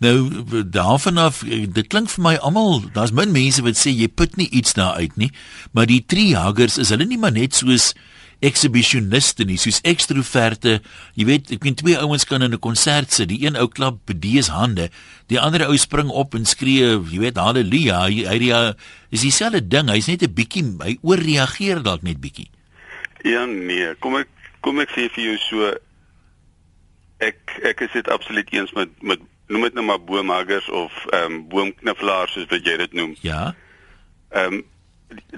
Nou 0.00 0.64
daarvan 0.64 1.18
af 1.20 1.42
dit 1.44 1.86
klink 1.92 2.08
vir 2.08 2.24
my 2.24 2.36
almal 2.40 2.80
daar's 2.94 3.12
min 3.12 3.32
mense 3.32 3.62
wat 3.62 3.76
sê 3.76 3.92
jy 3.92 4.08
put 4.08 4.38
nie 4.40 4.48
iets 4.48 4.72
daar 4.78 4.96
uit 4.96 5.16
nie 5.20 5.28
maar 5.76 5.86
die 5.86 6.00
tree 6.00 6.36
huggers 6.36 6.78
is 6.80 6.88
hulle 6.88 7.04
nie 7.04 7.20
maar 7.20 7.36
net 7.36 7.54
soos 7.54 7.92
exhibitioniste 8.40 9.44
nie, 9.44 9.58
soos 9.60 9.80
ekstroverte. 9.86 10.78
Jy 11.18 11.26
weet, 11.28 11.50
ek 11.56 11.66
meen 11.66 11.76
twee 11.78 11.98
ouens 12.00 12.24
kan 12.28 12.42
in 12.42 12.54
'n 12.54 12.58
konsert 12.58 13.12
sit, 13.12 13.28
die 13.28 13.44
een 13.44 13.56
ou 13.56 13.68
klap 13.68 14.00
bedees 14.06 14.48
hande, 14.48 14.88
die 15.28 15.40
ander 15.40 15.66
ou 15.68 15.76
spring 15.76 16.08
op 16.08 16.34
en 16.34 16.44
skree, 16.44 16.96
jy 16.96 17.20
weet, 17.20 17.36
haleluja. 17.36 18.06
Hy 18.08 18.24
hy 18.24 18.38
die, 18.38 18.52
is 19.10 19.20
dieselfde 19.20 19.60
ding, 19.68 19.90
hy's 19.90 20.08
net 20.08 20.22
'n 20.22 20.34
bietjie 20.34 20.64
hy 20.80 20.98
ooreageer 21.02 21.82
dalk 21.82 22.02
net 22.02 22.20
bietjie. 22.20 22.48
Ja 23.24 23.44
nee, 23.44 23.94
kom 24.00 24.16
ek 24.16 24.28
kom 24.62 24.80
ek 24.80 24.88
sê 24.96 25.08
vir 25.12 25.24
jou 25.24 25.36
so 25.38 25.74
ek 27.20 27.60
ek 27.62 27.80
is 27.80 27.92
dit 27.92 28.08
absoluut 28.08 28.48
eens 28.52 28.72
met 28.72 28.88
met 29.02 29.20
noem 29.50 29.66
dit 29.66 29.74
nou 29.74 29.86
maar 29.86 30.00
boomhuggers 30.00 30.68
of 30.70 31.04
ehm 31.10 31.32
um, 31.32 31.48
boomkniffelaars 31.48 32.32
soos 32.32 32.46
wat 32.50 32.66
jy 32.66 32.76
dit 32.76 32.92
noem. 32.92 33.16
Ja. 33.20 33.54
Ehm 34.30 34.60
um, 34.60 34.62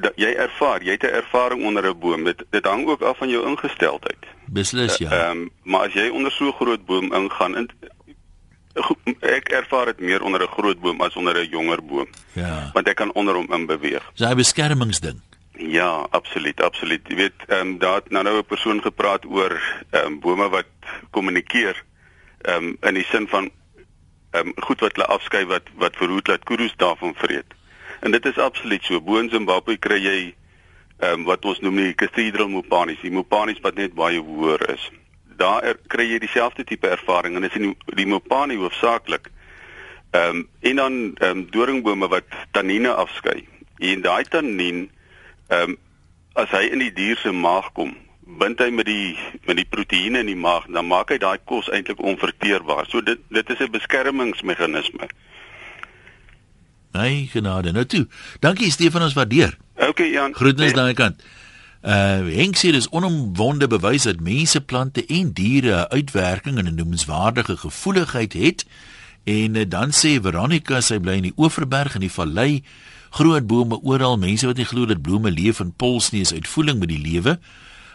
dat 0.04 0.12
jy 0.20 0.34
ervaar, 0.36 0.82
jy 0.84 0.98
het 0.98 1.02
'n 1.08 1.16
ervaring 1.22 1.64
onder 1.64 1.88
'n 1.88 1.98
boom. 1.98 2.24
Dit 2.24 2.44
dit 2.50 2.64
hang 2.64 2.86
ook 2.86 3.02
af 3.02 3.18
van 3.18 3.28
jou 3.28 3.46
ingesteldheid. 3.46 4.24
Beslis 4.46 4.96
ja. 4.96 5.10
Ehm 5.10 5.30
um, 5.30 5.50
maar 5.62 5.86
as 5.86 5.92
jy 5.92 6.08
onder 6.08 6.32
so 6.32 6.46
'n 6.46 6.52
groot 6.52 6.84
boom 6.84 7.12
ingaan 7.12 7.56
en 7.56 7.68
ek 9.20 9.48
ervaar 9.48 9.86
dit 9.86 10.00
meer 10.00 10.22
onder 10.22 10.42
'n 10.42 10.52
groot 10.56 10.80
boom 10.80 11.00
as 11.00 11.16
onder 11.16 11.36
'n 11.36 11.48
jonger 11.48 11.84
boom. 11.84 12.08
Ja. 12.32 12.70
Want 12.72 12.88
ek 12.88 12.96
kan 12.96 13.12
onder 13.12 13.34
hom 13.34 13.52
in 13.52 13.66
beweeg. 13.66 14.10
Dis 14.14 14.28
'n 14.28 14.36
beskermingsding. 14.36 15.20
Ja, 15.52 16.06
absoluut, 16.10 16.60
absoluut. 16.62 17.00
Jy 17.08 17.14
weet, 17.14 17.38
ehm 17.46 17.60
um, 17.60 17.78
daar 17.78 17.94
het 17.94 18.10
nou 18.10 18.24
nou 18.24 18.38
'n 18.38 18.44
persoon 18.44 18.82
gepraat 18.82 19.24
oor 19.24 19.84
ehm 19.90 20.06
um, 20.06 20.20
bome 20.20 20.48
wat 20.48 20.66
kommunikeer. 21.10 21.84
Ehm 22.42 22.64
um, 22.64 22.76
in 22.80 22.94
die 22.94 23.04
sin 23.04 23.28
van 23.28 23.50
um, 24.32 24.52
goed 24.56 24.80
wat 24.80 24.96
hulle 24.96 25.06
afskei 25.06 25.44
wat 25.46 25.68
wat 25.74 25.96
verhoed 25.96 26.24
dat 26.24 26.44
kudu's 26.44 26.74
daarvan 26.76 27.14
vreet. 27.16 27.54
En 28.00 28.10
dit 28.10 28.24
is 28.26 28.38
absoluut 28.38 28.84
so. 28.84 29.00
Bo 29.00 29.18
in 29.18 29.30
Zimbabwe 29.30 29.76
kry 29.76 30.00
jy 30.02 30.18
ehm 31.02 31.20
um, 31.20 31.24
wat 31.26 31.44
ons 31.44 31.60
noem 31.60 31.76
die 31.76 31.94
cathedral 31.94 32.48
mopanis, 32.48 33.00
die 33.02 33.10
mopanis 33.10 33.60
wat 33.62 33.74
net 33.74 33.94
baie 33.98 34.20
hoër 34.22 34.68
is. 34.74 34.90
Daar 35.36 35.62
er, 35.62 35.78
kry 35.90 36.06
jy 36.06 36.18
dieselfde 36.22 36.64
tipe 36.64 36.88
ervaring 36.88 37.34
en 37.36 37.42
dit 37.42 37.54
is 37.54 37.62
die, 37.62 37.96
die 37.98 38.06
mopani 38.06 38.56
hoofsaaklik. 38.60 39.30
Ehm 40.12 40.42
um, 40.42 40.48
en 40.60 40.76
dan 40.76 40.98
ehm 41.14 41.30
um, 41.30 41.46
doringbome 41.50 42.08
wat 42.08 42.28
tannine 42.50 42.94
afskei. 42.94 43.46
En 43.78 44.00
daai 44.00 44.24
tannien 44.24 44.90
ehm 45.48 45.70
um, 45.70 45.78
as 46.32 46.48
hy 46.50 46.62
in 46.72 46.80
die 46.80 46.92
dier 46.96 47.18
se 47.20 47.32
maag 47.32 47.72
kom, 47.76 47.90
bind 48.26 48.58
hy 48.58 48.70
met 48.70 48.86
die 48.86 49.18
met 49.46 49.56
die 49.56 49.66
proteïene 49.68 50.22
in 50.22 50.30
die 50.30 50.38
maag, 50.38 50.66
dan 50.70 50.86
maak 50.86 51.10
hy 51.10 51.18
daai 51.18 51.38
kos 51.44 51.70
eintlik 51.70 52.00
onverteerbaar. 52.00 52.86
So 52.88 53.02
dit 53.02 53.18
dit 53.28 53.50
is 53.50 53.58
'n 53.58 53.70
beskermingsmeganisme. 53.70 55.08
Nee, 56.92 57.28
genade. 57.32 57.72
Nou 57.72 57.84
toe. 57.84 58.06
Dankie 58.40 58.70
Stefan 58.70 59.02
ons 59.02 59.14
waardeer. 59.16 59.56
OK 59.76 59.98
Jan. 59.98 60.34
Groetnis 60.34 60.72
daai 60.72 60.94
kant. 60.94 61.22
Uh 61.82 62.28
Henk 62.30 62.56
sê 62.56 62.70
dis 62.70 62.88
onomwonde 62.88 63.66
bewys 63.66 64.02
dat 64.02 64.20
mense, 64.20 64.60
plante 64.60 65.06
en 65.06 65.32
diere 65.32 65.72
'n 65.74 65.90
uitwerking 65.90 66.58
en 66.58 66.64
'n 66.64 66.74
noemenswaardige 66.74 67.56
gevoeligheid 67.56 68.32
het. 68.32 68.66
En 69.24 69.54
uh, 69.54 69.64
dan 69.68 69.90
sê 69.90 70.20
Veronica 70.20 70.80
sy 70.80 70.98
bly 70.98 71.12
in 71.12 71.22
die 71.30 71.36
Oeverberg 71.36 71.94
in 71.94 72.00
die 72.00 72.10
vallei. 72.10 72.62
Groot 73.10 73.46
bome 73.46 73.80
oral, 73.82 74.16
mense 74.18 74.46
wat 74.46 74.56
nie 74.56 74.64
glo 74.64 74.86
dat 74.86 75.02
blomme 75.02 75.30
leef 75.30 75.60
en 75.60 75.74
pols 75.76 76.10
nie 76.10 76.20
is 76.20 76.32
uitvoeling 76.32 76.78
met 76.78 76.88
die 76.88 77.02
lewe. 77.02 77.38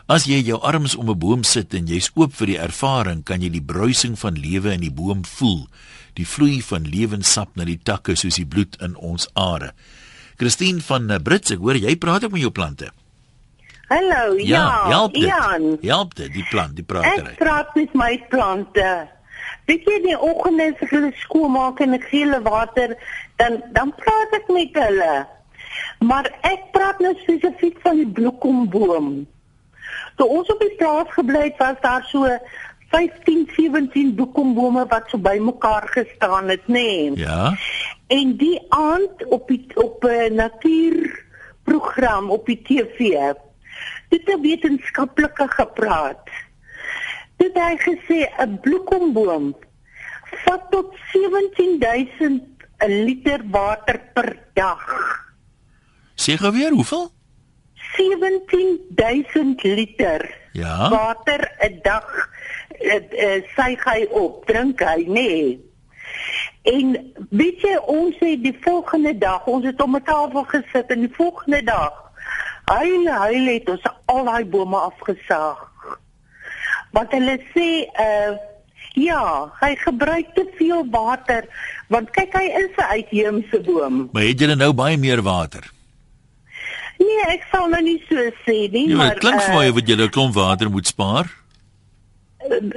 As 0.08 0.24
jy 0.24 0.40
jou 0.40 0.60
arms 0.64 0.96
om 0.96 1.10
'n 1.10 1.20
boom 1.20 1.44
sit 1.44 1.74
en 1.74 1.88
jy's 1.88 2.12
oop 2.16 2.34
vir 2.34 2.48
die 2.48 2.60
ervaring, 2.60 3.24
kan 3.24 3.42
jy 3.42 3.50
die 3.50 3.62
bruising 3.62 4.20
van 4.20 4.36
lewe 4.36 4.72
in 4.72 4.82
die 4.82 4.92
boom 4.92 5.26
voel 5.26 5.68
die 6.18 6.26
vloei 6.26 6.62
van 6.66 6.88
lewenssap 6.90 7.58
na 7.58 7.66
die 7.68 7.80
takke 7.90 8.16
soos 8.18 8.40
die 8.40 8.48
bloed 8.50 8.78
in 8.84 8.96
ons 8.96 9.30
are. 9.38 9.74
Christine 10.38 10.82
van 10.86 11.10
Brits, 11.26 11.54
ek 11.54 11.62
hoor 11.62 11.78
jy 11.80 11.96
praat 12.02 12.26
ook 12.26 12.36
met 12.38 12.46
jou 12.46 12.54
plante. 12.54 12.90
Hallo, 13.88 14.36
ja, 14.36 14.46
ja 14.46 14.88
help 14.92 15.14
dit. 15.14 15.30
Jan. 15.30 15.78
Help 15.82 16.18
dit, 16.18 16.34
die 16.34 16.48
plant, 16.52 16.76
die 16.76 16.84
pratery. 16.84 17.34
Ek 17.36 17.40
praat 17.40 17.72
met 17.78 17.94
my 17.96 18.12
plante. 18.32 18.90
Weet 19.68 19.88
jy 19.88 20.02
die 20.04 20.18
oggende 20.18 20.72
as 20.74 20.84
ek 20.84 20.92
hulle 20.96 21.14
skoonmaak 21.24 21.80
en 21.84 21.96
ek 21.96 22.06
gee 22.10 22.26
hulle 22.26 22.42
water, 22.44 22.96
dan 23.40 23.62
dan 23.76 23.94
praat 23.96 24.36
ek 24.42 24.52
met 24.52 24.76
hulle. 24.76 25.16
Maar 26.04 26.28
ek 26.48 26.68
praat 26.76 27.00
nou 27.04 27.14
spesifiek 27.24 27.80
van 27.84 28.02
die 28.02 28.12
bloekomboom. 28.20 29.10
Toe 30.18 30.28
ons 30.28 30.50
op 30.50 30.60
die 30.60 30.76
plaas 30.80 31.10
gebly 31.14 31.44
het, 31.48 31.58
was 31.62 31.78
daar 31.82 32.06
so 32.10 32.26
15 32.90 33.50
17 33.56 34.16
boekombome 34.16 34.86
wat 34.90 35.10
so 35.12 35.18
bymekaar 35.18 35.88
gestaan 35.94 36.50
het, 36.50 36.68
nê. 36.68 36.74
Nee. 36.74 37.16
Ja. 37.16 37.58
En 38.08 38.38
die 38.38 38.66
aand 38.70 39.26
op 39.26 39.48
die 39.48 39.66
op 39.76 40.04
'n 40.04 40.08
uh, 40.10 40.32
natuurprogram 40.32 42.30
op 42.30 42.46
die 42.46 42.62
TV 42.62 42.98
het 44.10 44.26
'n 44.26 44.42
wetenskaplike 44.42 45.48
gepraat. 45.48 46.30
Dit 47.38 47.54
hy 47.54 47.76
gesê 47.78 48.30
'n 48.42 48.60
bloekomboom 48.62 49.56
vat 50.44 50.62
tot 50.70 50.96
17000 51.12 52.44
liter 52.86 53.42
water 53.50 54.02
per 54.14 54.38
dag. 54.54 54.86
Sê 56.16 56.38
gou 56.38 56.52
weer 56.52 56.72
hoeveel? 56.72 57.12
17000 57.98 59.64
liter 59.64 60.24
ja? 60.52 60.90
water 60.90 61.52
'n 61.60 61.80
dag 61.82 62.30
uh, 62.80 63.42
suig 63.56 63.84
hy 63.84 64.06
op, 64.10 64.46
drink 64.46 64.80
hy, 64.80 65.04
nê. 65.06 65.14
Nee. 65.14 65.66
En 66.68 67.14
weet 67.30 67.62
jy 67.62 67.78
ons 67.86 68.16
het 68.20 68.44
die 68.44 68.58
volgende 68.62 69.18
dag, 69.18 69.46
ons 69.48 69.66
het 69.66 69.82
om 69.82 69.96
'n 69.96 70.04
tafel 70.04 70.44
gesit 70.44 70.92
en 70.92 71.00
die 71.00 71.16
volgende 71.16 71.64
dag 71.64 72.08
hy 72.68 72.88
hy 73.08 73.36
het 73.48 73.70
ons 73.72 73.88
al 74.12 74.28
daai 74.28 74.46
bome 74.46 74.78
afgesaag. 74.78 75.64
Want 76.92 77.12
hulle 77.16 77.40
sê 77.56 77.88
uh 77.88 78.36
ja, 78.98 79.54
hy 79.60 79.76
gebruik 79.78 80.32
te 80.34 80.44
veel 80.58 80.82
water 80.90 81.46
want 81.94 82.10
kyk 82.16 82.34
hy 82.34 82.48
is 82.64 82.74
'n 82.78 82.90
uitheemse 82.98 83.60
boom. 83.62 84.10
Maar 84.12 84.24
het 84.24 84.40
jy 84.40 84.56
nou 84.56 84.74
baie 84.74 84.98
meer 84.98 85.22
water? 85.22 85.77
Nee, 86.98 87.26
ek 87.30 87.44
sal 87.52 87.68
nou 87.70 87.82
nie 87.82 88.00
so 88.10 88.30
sê 88.46 88.72
nie, 88.72 88.90
ja, 88.90 88.96
maar 88.98 89.14
dit 89.14 89.20
klink 89.26 89.42
vir 89.42 89.54
my 89.54 89.68
uh, 89.68 89.74
of 89.76 89.84
jy 89.86 89.96
'n 89.96 90.10
klomp 90.10 90.34
water 90.34 90.70
moet 90.70 90.88
spaar 90.88 91.30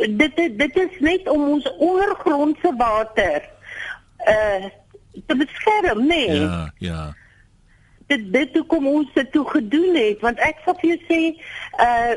dit 0.08 0.36
dit 0.58 0.76
is 0.76 0.98
net 0.98 1.28
om 1.28 1.48
ons 1.48 1.72
ondergrondse 1.78 2.74
water 2.76 3.48
uh 4.26 4.68
te 5.26 5.34
beskerm, 5.34 6.06
nee. 6.06 6.40
Ja, 6.40 6.72
ja. 6.78 7.14
Dit 8.06 8.32
dit 8.32 8.52
hoe 8.54 8.66
kom 8.66 8.86
ons 8.86 9.08
dit 9.14 9.32
toe 9.32 9.42
gedoen 9.48 9.96
het 9.96 10.20
want 10.22 10.38
ek 10.46 10.62
sal 10.64 10.76
vir 10.80 10.92
jou 10.92 11.00
sê 11.08 11.20
uh 11.82 12.12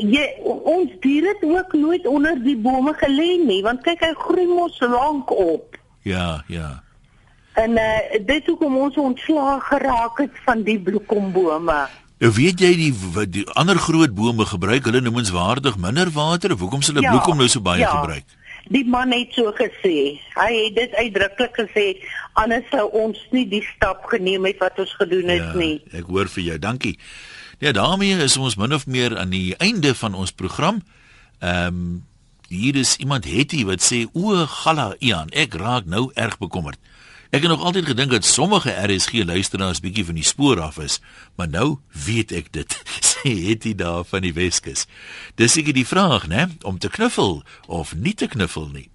jy 0.00 0.24
ons 0.46 0.94
diere 1.04 1.34
het 1.34 1.44
ook 1.44 1.76
nooit 1.76 2.06
onder 2.08 2.40
die 2.44 2.56
bome 2.56 2.94
gelê 3.02 3.36
nie 3.44 3.60
want 3.66 3.84
kyk 3.86 4.04
hy 4.04 4.12
groei 4.24 4.48
mos 4.48 4.80
lank 4.80 5.30
op. 5.30 5.76
Ja, 6.08 6.42
ja. 6.48 6.80
En 7.54 7.70
uh 7.70 8.26
dit 8.26 8.46
hoe 8.46 8.56
kom 8.56 8.76
ons 8.76 8.96
ontslaag 8.96 9.66
geraak 9.68 10.18
het 10.18 10.38
van 10.44 10.62
die 10.62 10.78
bloekombome. 10.80 11.80
Nou 12.22 12.30
weet 12.32 12.60
jy 12.62 12.70
die, 12.78 12.92
die 13.34 13.42
ander 13.58 13.76
groot 13.82 14.14
bome 14.14 14.46
gebruik 14.46 14.86
hulle 14.86 15.00
noemenswaardig 15.02 15.76
minder 15.76 16.10
water 16.14 16.52
of 16.54 16.62
hoekom 16.62 16.84
hulle 16.86 17.02
ja, 17.02 17.10
bloekom 17.10 17.42
nou 17.42 17.48
so 17.50 17.60
baie 17.60 17.82
ja, 17.82 17.90
gebruik? 17.98 18.38
Die 18.70 18.84
man 18.86 19.10
het 19.10 19.34
so 19.34 19.50
gesê. 19.58 20.20
Hy 20.36 20.50
het 20.54 20.76
dit 20.78 20.94
uitdruklik 20.94 21.58
gesê 21.64 21.86
anders 22.38 22.68
sou 22.70 22.86
ons 22.94 23.18
nie 23.34 23.44
die 23.50 23.64
stap 23.74 24.06
geneem 24.12 24.46
het 24.48 24.62
wat 24.62 24.78
ons 24.78 24.94
gedoen 25.00 25.34
het 25.34 25.48
ja, 25.48 25.56
nie. 25.58 25.74
Ek 25.98 26.06
hoor 26.08 26.30
vir 26.30 26.46
jou. 26.46 26.60
Dankie. 26.62 26.94
Ja, 27.62 27.74
daarmee 27.74 28.22
is 28.22 28.38
ons 28.38 28.56
min 28.56 28.74
of 28.74 28.86
meer 28.86 29.18
aan 29.18 29.34
die 29.34 29.52
einde 29.58 29.94
van 29.94 30.14
ons 30.14 30.32
program. 30.32 30.80
Ehm 31.42 31.66
um, 31.74 31.92
hier 32.52 32.76
is 32.76 32.96
iemand 33.00 33.24
Hetty 33.24 33.62
wat 33.64 33.80
sê 33.80 34.02
o, 34.12 34.34
galla 34.44 34.90
Ian, 35.00 35.30
ek 35.32 35.54
raak 35.56 35.86
nou 35.88 36.10
erg 36.14 36.36
bekommerd. 36.38 36.76
Ek 37.32 37.40
het 37.40 37.48
nog 37.48 37.62
altyd 37.64 37.86
gedink 37.86 38.10
dat 38.10 38.24
sommige 38.24 38.74
RSG 38.76 39.24
luisteraars 39.24 39.80
bietjie 39.80 40.04
van 40.04 40.14
die 40.14 40.24
spoor 40.24 40.60
af 40.60 40.76
is, 40.78 40.98
maar 41.34 41.48
nou 41.48 41.78
weet 42.04 42.32
ek 42.32 42.52
dit. 42.52 42.74
Sê 43.10 43.32
het 43.48 43.64
jy 43.64 43.72
daar 43.74 44.04
van 44.04 44.20
die 44.20 44.34
Weskus. 44.36 44.84
Dis 45.40 45.56
seker 45.56 45.72
die 45.72 45.86
vraag, 45.88 46.28
né, 46.28 46.50
om 46.60 46.76
te 46.76 46.92
knuffel 46.92 47.40
of 47.66 47.94
nie 47.96 48.12
te 48.12 48.28
knuffel 48.28 48.68
nie. 48.68 48.91